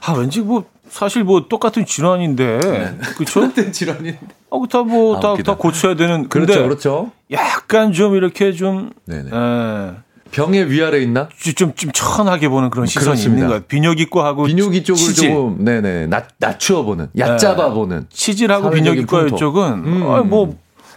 아, 0.06 0.12
왠지 0.12 0.40
뭐 0.40 0.64
사실 0.88 1.24
뭐 1.24 1.48
똑같은 1.48 1.84
질환인데. 1.84 2.96
그쵸? 3.16 3.40
똑같은 3.40 3.72
질환인데. 3.72 4.20
아, 4.50 4.58
다 4.70 4.82
뭐, 4.82 5.16
아, 5.16 5.36
다, 5.42 5.56
고쳐야 5.56 5.96
되는. 5.96 6.28
그렇죠, 6.28 6.62
그렇죠. 6.62 7.10
약간 7.32 7.92
좀 7.92 8.14
이렇게 8.14 8.52
좀, 8.52 8.90
네네. 9.06 9.30
에, 9.32 9.90
병의 10.30 10.70
위아래 10.70 11.00
있나? 11.00 11.28
좀, 11.56 11.74
좀 11.74 11.90
천하게 11.92 12.48
보는 12.48 12.70
그런 12.70 12.86
시선이 12.86 13.06
그렇습니다. 13.06 13.46
있는 13.46 13.58
것. 13.58 13.68
비뇨기과하고. 13.68 14.44
비뇨기 14.44 14.84
쪽을 14.84 14.98
치질. 14.98 15.30
조금 15.30 15.64
네네 15.64 16.06
낮 16.06 16.28
낮추어 16.38 16.82
보는 16.82 17.08
얕잡아 17.18 17.70
보는 17.70 18.06
치질하고 18.10 18.70
비뇨기과. 18.70 19.36
쪽은, 19.36 19.72
음. 19.84 20.02
아, 20.10 20.22
뭐, 20.22 20.56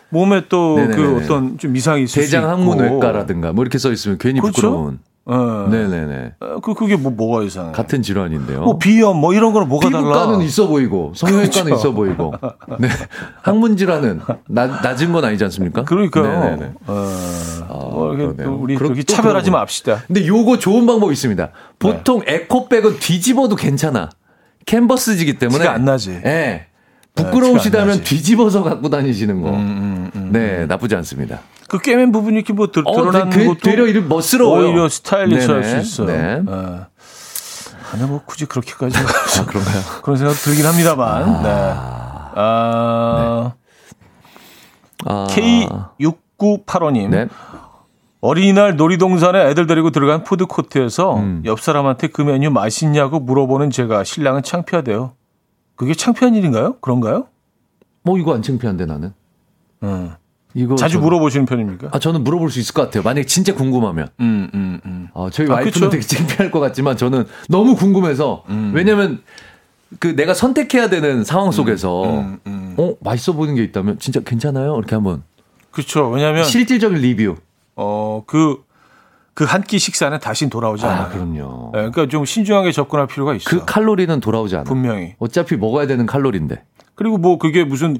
몸에 0.10 0.44
또 0.50 0.76
그. 0.76 1.18
어떤 1.24 1.58
좀 1.58 1.76
이상이 1.76 2.04
있을 2.04 2.24
수 2.24 2.32
대장. 2.32 2.50
항문외과라든가 2.50 3.54
뭐 3.54 3.64
이렇게 3.64 3.78
써 3.78 3.92
있으면 3.92 4.18
괜히 4.20 4.40
그렇죠? 4.40 4.62
부끄러운 4.62 5.00
어. 5.26 5.68
네네네 5.70 6.34
어, 6.40 6.60
그, 6.60 6.74
그게 6.74 6.96
뭐, 6.96 7.12
뭐가 7.12 7.44
이상해. 7.44 7.72
같은 7.72 8.02
질환인데요. 8.02 8.62
뭐 8.62 8.80
비염 8.80 9.18
뭐 9.18 9.36
이런 9.36 9.54
거는 9.54 9.68
뭐가 9.68 9.88
달라? 9.90 10.00
피부과는 10.02 10.42
있어 10.42 10.66
보이고 10.68 11.12
성형외과는 11.16 11.66
그렇죠. 11.66 11.76
있어 11.76 11.92
보이고 11.92 12.34
네 12.80 12.88
항문 13.44 13.78
질환은 13.78 14.22
낮, 14.48 14.82
낮은 14.82 15.12
건 15.12 15.26
아니지 15.26 15.44
않습니까? 15.44 15.84
그러니까요. 15.84 16.24
네네네. 16.44 16.72
어, 16.88 17.90
뭐 17.94 18.08
그러네요. 18.16 18.44
또 18.44 18.56
우리 18.56 18.74
그렇- 18.76 18.88
그렇게 18.88 19.04
또 19.04 19.14
차별하지 19.14 19.52
맙시다. 19.52 20.04
근데 20.08 20.26
요거 20.26 20.58
좋은 20.58 20.88
방법이 20.88 21.14
있습니다. 21.14 21.50
보통 21.78 22.24
에코백은 22.26 22.98
뒤집어도 23.00 23.56
괜찮아. 23.56 24.10
캔버스지기 24.66 25.38
때문에 25.38 25.60
티가 25.60 25.74
안 25.74 25.86
나지. 25.86 26.20
예. 26.26 26.66
안 26.66 26.69
부끄러우시다면. 27.16 27.98
음, 28.00 28.04
뒤집어서 28.04 28.64
갖고 28.64 28.90
다니시는 28.90 29.42
거. 29.42 29.52
네, 30.30 30.66
나쁘지 30.66 30.96
않습니다. 30.96 31.40
그 31.68 31.78
꿰맨 31.80 32.12
부분이 32.12 32.36
이렇게 32.38 32.54
뭐 32.54 32.68
드, 32.68 32.82
어, 32.86 32.92
드러나는 32.96 33.30
되- 33.30 33.46
것도 33.46 33.60
되려 33.60 33.86
이름 33.88 34.08
멋스러워요. 34.10 34.68
오히려 34.70 34.90
스타일리시할 34.90 35.62
네네. 35.62 35.82
수 35.84 36.04
있어요. 36.04 36.08
네. 36.08 36.42
예. 36.48 36.80
아니 37.92 38.04
뭐 38.04 38.22
굳이 38.26 38.46
그렇게까지 38.46 38.98
아, 39.40 39.46
그런가요? 39.46 39.82
그런 40.02 40.18
생각 40.18 40.34
들긴 40.34 40.66
합니다만. 40.66 41.44
네. 41.44 41.50
아, 42.36 43.54
아, 45.06 45.28
K6985님. 45.30 47.10
네. 47.10 47.28
어린이날 48.22 48.76
놀이동산에 48.76 49.50
애들 49.50 49.66
데리고 49.66 49.92
들어간 49.92 50.24
푸드코트에서 50.24 51.16
음. 51.18 51.42
옆 51.46 51.62
사람한테 51.62 52.08
그 52.08 52.22
메뉴 52.22 52.52
맛있냐고 52.52 53.20
물어보는 53.20 53.70
제가 53.70 54.04
신랑은 54.04 54.44
창피하대요. 54.44 55.14
그게 55.80 55.94
창피한 55.94 56.36
일인가요? 56.36 56.76
그런가요? 56.82 57.28
뭐 58.04 58.18
이거 58.18 58.36
안 58.36 58.42
창피한데 58.42 58.86
나는. 58.86 59.14
음. 59.84 60.12
이거 60.54 60.76
자주 60.76 60.98
저는- 60.98 61.04
물어보시는 61.04 61.46
편입니까? 61.46 61.88
아, 61.94 62.00
저는 62.00 62.26
물어볼 62.26 62.52
수 62.52 62.60
있을 62.60 62.74
것 62.74 62.82
같아요. 62.82 63.02
만약에 63.02 63.26
진짜 63.26 63.56
궁금하면. 63.56 64.10
음, 64.20 64.50
음, 64.54 64.82
음. 64.86 65.08
어, 65.14 65.30
저희 65.30 65.48
아, 65.50 65.54
와이프는 65.54 65.72
그쵸? 65.72 65.90
되게 65.90 66.02
창피할 66.04 66.52
것 66.52 66.60
같지만 66.60 66.98
저는 66.98 67.24
너무 67.48 67.78
궁금해서 67.78 68.44
음. 68.50 68.74
왜냐면 68.76 69.22
그 70.00 70.18
내가 70.18 70.34
선택해야 70.34 70.90
되는 70.90 71.24
상황 71.24 71.52
속에서 71.52 72.04
음, 72.20 72.40
음. 72.46 72.74
어 72.78 72.96
맛있어 73.00 73.32
보이는 73.32 73.56
게 73.56 73.64
있다면 73.64 74.00
진짜 74.00 74.20
괜찮아요 74.20 74.76
이렇게 74.78 74.96
한번 74.96 75.24
그렇죠. 75.72 76.10
왜냐하면 76.10 76.44
실질적인 76.44 76.98
리뷰 76.98 77.38
어그 77.76 78.64
그 79.40 79.46
한 79.46 79.62
끼 79.64 79.80
식사는 79.80 80.20
다시 80.20 80.50
돌아오지 80.50 80.86
않아요. 80.86 81.02
아 81.04 81.08
그럼요 81.10 81.72
예, 81.76 81.78
그러니까 81.78 82.08
좀 82.08 82.26
신중하게 82.26 82.74
접근할 82.74 83.08
필요가 83.08 83.34
있어. 83.36 83.50
그 83.50 83.64
칼로리는 83.66 84.20
돌아오지 84.20 84.56
않아 84.58 84.64
분명히. 84.66 85.16
어차피 85.20 85.56
먹어야 85.56 85.88
되는 85.88 86.06
칼로리인데 86.06 86.62
그리고 86.96 87.18
뭐 87.18 87.38
그게 87.38 87.64
무슨 87.64 87.98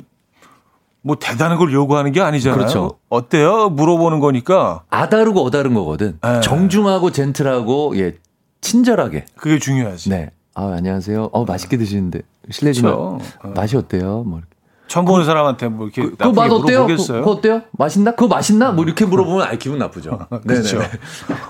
뭐 1.02 1.16
대단한 1.18 1.58
걸 1.58 1.72
요구하는 1.72 2.12
게 2.12 2.20
아니잖아요. 2.20 2.58
그렇죠. 2.58 2.98
어때요? 3.08 3.70
물어보는 3.70 4.20
거니까 4.20 4.84
아다르고 4.90 5.42
어다른 5.46 5.74
거거든 5.74 6.20
네. 6.22 6.42
정중하고 6.42 7.12
젠틀하고 7.12 7.98
예 7.98 8.16
친절하게 8.60 9.26
그게 9.38 9.60
중요하지. 9.60 10.10
네 10.10 10.32
아 10.56 10.74
안녕하세요 10.76 11.30
어 11.32 11.46
맛있게 11.46 11.78
드시는데 11.78 12.20
실례지만 12.50 12.92
그렇죠. 12.94 13.20
어. 13.44 13.48
맛이 13.56 13.78
어때요 13.78 14.24
뭐 14.28 14.40
이렇게. 14.40 14.54
처음 14.90 15.06
보는 15.06 15.24
사람한테 15.24 15.68
뭐 15.70 15.86
이렇게 15.86 16.02
그, 16.02 16.16
그거 16.18 16.32
맛 16.34 16.52
어때요? 16.52 16.88
그? 16.88 16.96
그거 16.98 17.32
어때요? 17.32 17.62
맛있나? 17.72 18.12
그거 18.12 18.28
맛있나? 18.28 18.72
뭐 18.72 18.84
이렇게 18.84 19.06
물어보면 19.06 19.48
아 19.48 19.52
기분 19.52 19.78
나쁘죠. 19.78 20.20
그렇죠. 20.46 20.82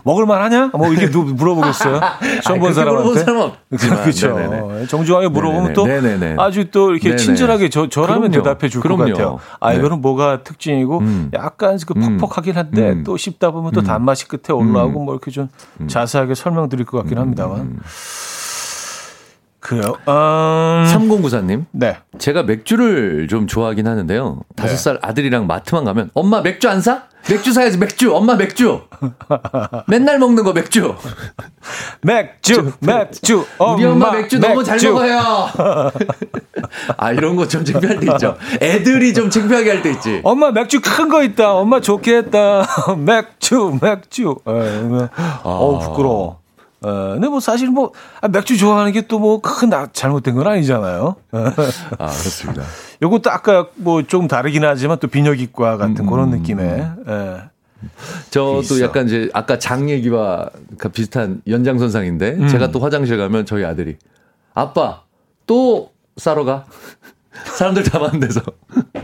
먹을만 0.03 0.41
하냐? 0.43 0.71
뭐 0.73 0.91
이게 0.93 1.09
누 1.09 1.23
물어보겠어요? 1.23 2.01
처음 2.43 2.59
본 2.59 2.73
사람한테. 2.73 3.23
그렇죠. 3.71 4.85
정중하게 4.89 5.29
물어보면 5.29 5.73
또 5.73 5.87
네네네. 5.87 6.35
아주 6.37 6.69
또 6.69 6.91
이렇게 6.91 7.09
네네. 7.09 7.17
친절하게 7.17 7.69
저, 7.69 7.87
저라면 7.87 8.29
그럼요. 8.29 8.43
대답해 8.43 8.69
줄 8.69 8.81
것. 8.81 8.89
같아요. 8.99 9.39
아, 9.61 9.71
네. 9.71 9.77
이거는 9.77 10.01
뭐가 10.01 10.43
특징이고 10.43 10.99
음. 10.99 11.31
약간 11.33 11.79
그 11.87 11.93
음. 11.95 12.17
퍽퍽하긴 12.17 12.57
한데 12.57 12.91
음. 12.91 13.03
또 13.05 13.15
씹다 13.15 13.51
보면 13.51 13.71
또 13.71 13.81
단맛이 13.81 14.27
끝에 14.27 14.53
올라오고 14.53 14.99
뭐 14.99 15.13
이렇게 15.13 15.31
좀 15.31 15.47
자세하게 15.87 16.35
설명드릴 16.35 16.85
것 16.85 16.97
같긴 16.97 17.17
합니다만. 17.17 17.79
그래요. 19.59 19.95
음, 20.07 20.85
3094님, 20.87 21.65
네. 21.71 21.97
제가 22.17 22.43
맥주를 22.43 23.27
좀 23.29 23.45
좋아하긴 23.47 23.87
하는데요. 23.87 24.39
다섯 24.55 24.71
네. 24.73 24.77
살 24.77 24.99
아들이랑 25.01 25.47
마트만 25.47 25.83
가면 25.85 26.11
엄마 26.13 26.41
맥주 26.41 26.69
안 26.69 26.81
사? 26.81 27.03
맥주 27.29 27.51
사야지 27.51 27.77
맥주. 27.77 28.15
엄마 28.15 28.35
맥주. 28.35 28.81
맨날 29.87 30.19
먹는 30.19 30.43
거 30.45 30.53
맥주. 30.53 30.95
맥주, 32.01 32.71
맥주. 32.79 33.45
우리 33.59 33.85
엄마 33.85 34.07
엄마 34.07 34.11
맥주 34.13 34.39
너무 34.39 34.63
잘 34.63 34.79
먹어요. 34.81 35.19
아 36.97 37.11
이런 37.11 37.35
거 37.35 37.45
좀 37.49 37.65
창피할 37.65 37.99
때 37.99 38.07
있죠. 38.13 38.37
애들이 38.61 39.13
좀 39.13 39.29
창피하게 39.29 39.69
할 39.69 39.81
때 39.83 39.91
있지. 39.91 40.21
엄마 40.23 40.51
맥주 40.51 40.79
큰 40.81 41.09
거 41.09 41.21
있다. 41.23 41.53
엄마 41.53 41.81
좋게 41.81 42.15
했다. 42.17 42.65
맥주, 42.97 43.77
맥주. 43.81 44.37
에, 44.47 45.09
어 45.43 45.79
부끄러워. 45.79 46.38
에, 46.85 46.89
근데 47.13 47.27
뭐 47.27 47.39
사실 47.39 47.69
뭐 47.69 47.91
아, 48.21 48.27
맥주 48.29 48.57
좋아하는 48.57 48.91
게 48.93 49.01
또 49.07 49.19
뭐 49.19 49.41
큰 49.41 49.69
잘못된 49.91 50.35
건 50.35 50.47
아니잖아요. 50.47 51.15
아 51.31 51.51
그렇습니다. 52.07 52.63
요것도 53.01 53.29
아까 53.31 53.67
뭐 53.75 54.03
좀 54.03 54.27
다르긴 54.27 54.63
하지만 54.65 54.97
또 54.99 55.07
비뇨기과 55.07 55.77
같은 55.77 56.05
그런 56.05 56.29
느낌의. 56.29 56.91
예. 57.07 57.41
저도. 58.29 58.81
약간 58.81 59.07
이제 59.07 59.29
아까 59.33 59.57
장 59.59 59.89
얘기와 59.89 60.49
가- 60.77 60.89
비슷한 60.89 61.41
연장선상인데 61.47 62.29
음. 62.39 62.47
제가 62.47 62.71
또 62.71 62.79
화장실 62.79 63.17
가면 63.17 63.45
저희 63.45 63.65
아들이 63.65 63.97
아빠 64.53 65.01
또 65.45 65.91
싸러 66.17 66.43
가. 66.45 66.65
사람들 67.55 67.83
다 67.83 67.99
많은 67.99 68.19
데서. 68.19 68.41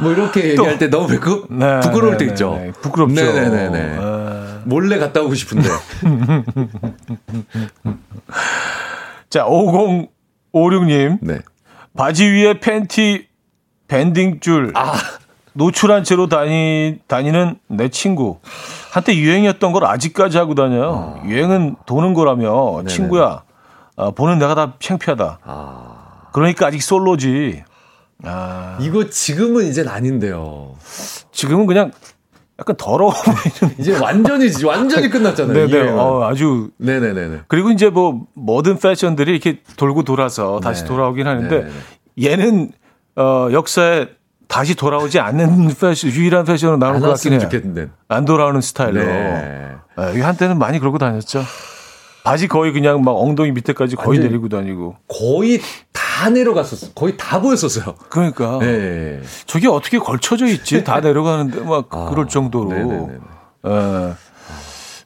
뭐 0.00 0.12
이렇게 0.12 0.50
얘기할 0.50 0.78
때 0.78 0.88
너무 0.88 1.08
부, 1.08 1.46
네, 1.50 1.80
부끄러울 1.80 2.12
네, 2.12 2.18
때 2.18 2.24
네, 2.26 2.30
있죠. 2.30 2.54
네. 2.56 2.72
부끄럽죠. 2.80 3.14
네네네네. 3.14 3.78
에. 3.78 3.96
몰래 4.64 4.98
갔다 4.98 5.20
오고 5.22 5.34
싶은데. 5.34 5.68
자, 9.30 9.44
5056님. 9.46 11.18
네. 11.20 11.38
바지 11.96 12.26
위에 12.26 12.60
팬티 12.60 13.26
밴딩 13.88 14.40
줄. 14.40 14.72
아. 14.74 14.94
노출한 15.54 16.02
채로 16.02 16.28
다니, 16.28 16.98
다니는 17.06 17.58
내 17.68 17.88
친구. 17.88 18.38
한때 18.90 19.14
유행이었던 19.14 19.72
걸 19.72 19.84
아직까지 19.84 20.38
하고 20.38 20.54
다녀요. 20.54 21.20
유행은 21.26 21.76
도는 21.86 22.14
거라며. 22.14 22.84
친구야, 22.86 23.42
아, 23.96 24.10
보는 24.10 24.38
내가 24.38 24.54
다 24.54 24.74
창피하다. 24.80 25.38
아. 25.44 26.28
그러니까 26.32 26.66
아직 26.66 26.82
솔로지. 26.82 27.62
아, 28.24 28.78
이거 28.80 29.10
지금은 29.10 29.66
이젠 29.66 29.88
아닌데요. 29.88 30.74
지금은 31.32 31.66
그냥 31.66 31.90
약간 32.62 32.76
더러워 32.78 33.12
보이는. 33.60 33.74
이제 33.80 33.98
완전히 33.98 34.48
완전히 34.64 35.10
끝났잖아요. 35.10 35.52
네네. 35.66 35.72
유행은. 35.72 35.98
어, 35.98 36.22
아주. 36.24 36.70
네네네네. 36.78 37.40
그리고 37.48 37.70
이제 37.70 37.90
뭐 37.90 38.22
모든 38.34 38.78
패션들이 38.78 39.32
이렇게 39.32 39.60
돌고 39.76 40.04
돌아서 40.04 40.60
다시 40.60 40.82
네. 40.82 40.88
돌아오긴 40.88 41.26
하는데 41.26 41.48
네네. 41.64 41.70
얘는 42.30 42.70
어, 43.16 43.48
역사에 43.50 44.06
다시 44.46 44.74
돌아오지 44.76 45.18
않는 45.18 45.68
패션, 45.80 46.10
유일한 46.12 46.44
패션으로 46.44 46.76
나올 46.78 46.96
안것 46.96 47.10
같긴 47.14 47.32
해요. 47.32 47.40
좋겠는데. 47.40 47.88
안 48.08 48.24
돌아오는 48.24 48.60
스타일로. 48.60 49.02
네. 49.04 49.68
예, 49.98 50.10
이게 50.12 50.22
한때는 50.22 50.58
많이 50.58 50.78
그러고 50.78 50.98
다녔죠. 50.98 51.42
바지 52.24 52.46
거의 52.48 52.72
그냥 52.72 53.02
막 53.02 53.12
엉덩이 53.12 53.50
밑에까지 53.52 53.96
거의 53.96 54.18
완전- 54.18 54.26
내리고 54.26 54.48
다니고. 54.48 54.96
거의 55.08 55.58
다 56.22 56.30
내려갔었어. 56.30 56.92
거의 56.92 57.16
다 57.16 57.40
보였었어요. 57.40 57.96
그러니까 58.08 58.58
네. 58.60 59.20
저게 59.46 59.66
어떻게 59.66 59.98
걸쳐져 59.98 60.46
있지? 60.46 60.84
다 60.84 61.00
내려가는데 61.00 61.60
막 61.62 61.88
아, 61.90 62.10
그럴 62.10 62.28
정도로. 62.28 62.68
네네네네. 62.68 63.18
예. 63.66 64.14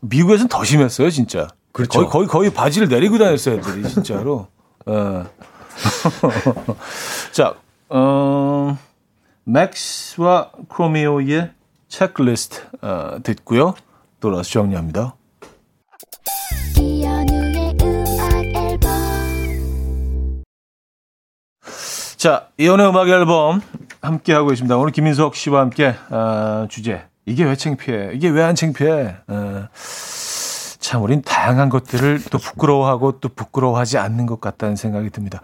미국에서는 0.02 0.48
더 0.48 0.62
심했어요, 0.62 1.08
진짜. 1.08 1.48
그렇죠. 1.72 2.00
거의 2.00 2.10
거의 2.10 2.26
거의 2.28 2.50
바지를 2.50 2.88
내리고 2.88 3.16
다녔어요, 3.16 3.56
애들이 3.56 3.88
진짜로. 3.88 4.48
예. 4.90 5.24
자, 7.32 7.54
어, 7.88 8.76
맥스와 9.44 10.50
크로미오의 10.68 11.50
체크리스트 11.88 12.60
어, 12.82 13.18
듣고요. 13.22 13.74
돌아서 14.20 14.50
정리합니다. 14.50 15.15
자, 22.26 22.48
이혼의 22.58 22.88
음악 22.88 23.08
앨범 23.08 23.60
함께 24.02 24.32
하고 24.32 24.50
있습니다. 24.50 24.76
오늘 24.76 24.90
김민석 24.90 25.36
씨와 25.36 25.60
함께 25.60 25.94
어, 26.10 26.66
주제 26.68 27.04
이게 27.24 27.44
왜 27.44 27.54
창피해? 27.54 28.10
이게 28.14 28.28
왜 28.28 28.42
안 28.42 28.56
창피해? 28.56 29.14
어, 29.28 29.68
참 30.80 31.04
우린 31.04 31.22
다양한 31.22 31.68
것들을 31.68 32.22
또 32.32 32.38
부끄러워하고 32.38 33.20
또 33.20 33.28
부끄러워하지 33.28 33.98
않는 33.98 34.26
것 34.26 34.40
같다는 34.40 34.74
생각이 34.74 35.10
듭니다. 35.10 35.40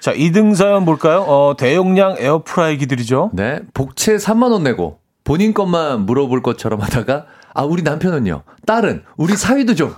자, 0.00 0.12
2등 0.12 0.54
사연 0.54 0.84
볼까요? 0.84 1.22
어, 1.22 1.54
대용량 1.56 2.16
에어프라이기들이죠. 2.18 3.30
네. 3.32 3.60
복채 3.72 4.16
3만 4.16 4.52
원 4.52 4.62
내고 4.64 4.98
본인 5.24 5.54
것만 5.54 6.04
물어볼 6.04 6.42
것처럼 6.42 6.82
하다가 6.82 7.24
아 7.54 7.62
우리 7.62 7.82
남편은요. 7.82 8.42
딸은 8.66 9.02
우리 9.16 9.36
사위도 9.36 9.74
좀. 9.74 9.94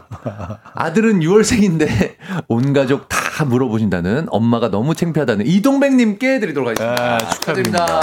아들은 0.75 1.21
6월생인데 1.21 2.15
온 2.49 2.73
가족 2.73 3.09
다 3.09 3.45
물어보신다는 3.45 4.27
엄마가 4.31 4.71
너무 4.71 4.95
창피하다는 4.95 5.47
이동백님께 5.47 6.41
드리도록 6.41 6.71
하겠습니다. 6.71 7.15
아, 7.15 7.19
축하드립니다. 7.19 8.01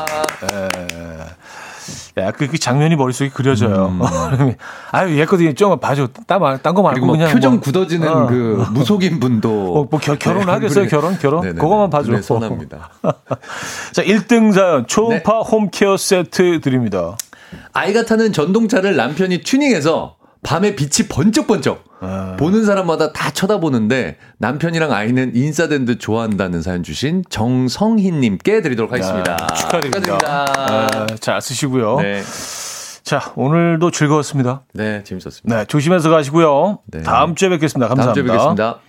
야, 2.17 2.31
그, 2.31 2.47
그 2.47 2.57
장면이 2.59 2.95
머릿속에 2.95 3.29
그려져요. 3.29 3.97
아유, 4.91 5.17
얘거든 5.19 5.55
좀 5.55 5.79
봐줘. 5.79 6.09
딴거 6.27 6.81
말고 6.81 7.05
막 7.05 7.13
그냥 7.13 7.31
표정 7.31 7.53
뭐, 7.53 7.61
굳어지는 7.61 8.07
어. 8.07 8.27
그 8.27 8.65
무속인 8.71 9.19
분도 9.19 9.49
어, 9.79 9.87
뭐 9.89 9.99
결- 9.99 10.19
결혼하겠어요? 10.19 10.87
결혼? 10.87 11.17
결혼? 11.17 11.55
그거만 11.55 11.89
봐줘. 11.89 12.11
네, 12.11 12.21
선합니다. 12.21 12.89
자, 13.93 14.03
1등 14.03 14.51
사연 14.53 14.85
초음파 14.85 15.39
홈케어 15.39 15.95
세트 15.97 16.59
드립니다. 16.61 17.15
아이가 17.79 18.03
타는 18.03 18.33
전동차를 18.33 18.97
남편이 18.97 19.41
튜닝해서 19.43 20.17
밤에 20.43 20.75
빛이 20.75 21.07
번쩍번쩍 21.07 21.83
아. 22.01 22.35
보는 22.37 22.65
사람마다 22.65 23.13
다 23.13 23.31
쳐다보는데 23.31 24.17
남편이랑 24.37 24.91
아이는 24.91 25.31
인싸된 25.33 25.85
듯 25.85 25.99
좋아한다는 25.99 26.61
사연 26.61 26.83
주신 26.83 27.23
정성희님께 27.29 28.61
드리도록 28.61 28.91
하겠습니다. 28.91 29.37
아, 29.39 29.53
축하드립니다. 29.53 30.17
축하드립니다. 30.17 30.45
아, 30.57 31.07
잘 31.21 31.41
쓰시고요. 31.41 32.01
네. 32.01 32.21
자, 33.03 33.31
오늘도 33.35 33.91
즐거웠습니다. 33.91 34.63
네, 34.73 35.03
재밌었습니다. 35.05 35.57
네, 35.57 35.65
조심해서 35.65 36.09
가시고요. 36.09 36.79
네. 36.87 37.01
다음 37.01 37.35
주에 37.35 37.47
뵙겠습니다. 37.47 37.87
다음 37.87 37.95
감사합니다. 37.97 38.13
주에 38.13 38.23
뵙겠습니다. 38.23 38.79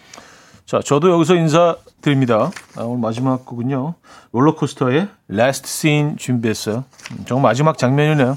자, 0.67 0.81
저도 0.85 1.13
여기서 1.13 1.37
인사드립니다. 1.37 2.51
아, 2.77 2.83
오늘 2.83 3.01
마지막 3.01 3.47
곡은요. 3.47 3.95
롤러코스터의 4.33 5.09
Last 5.31 5.67
Scene 5.67 6.17
준비했어요. 6.17 6.85
음, 7.13 7.25
정말 7.27 7.51
마지막 7.51 7.79
장면이네요. 7.79 8.37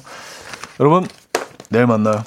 여러분, 0.80 1.08
내일 1.70 1.86
만나요. 1.86 2.24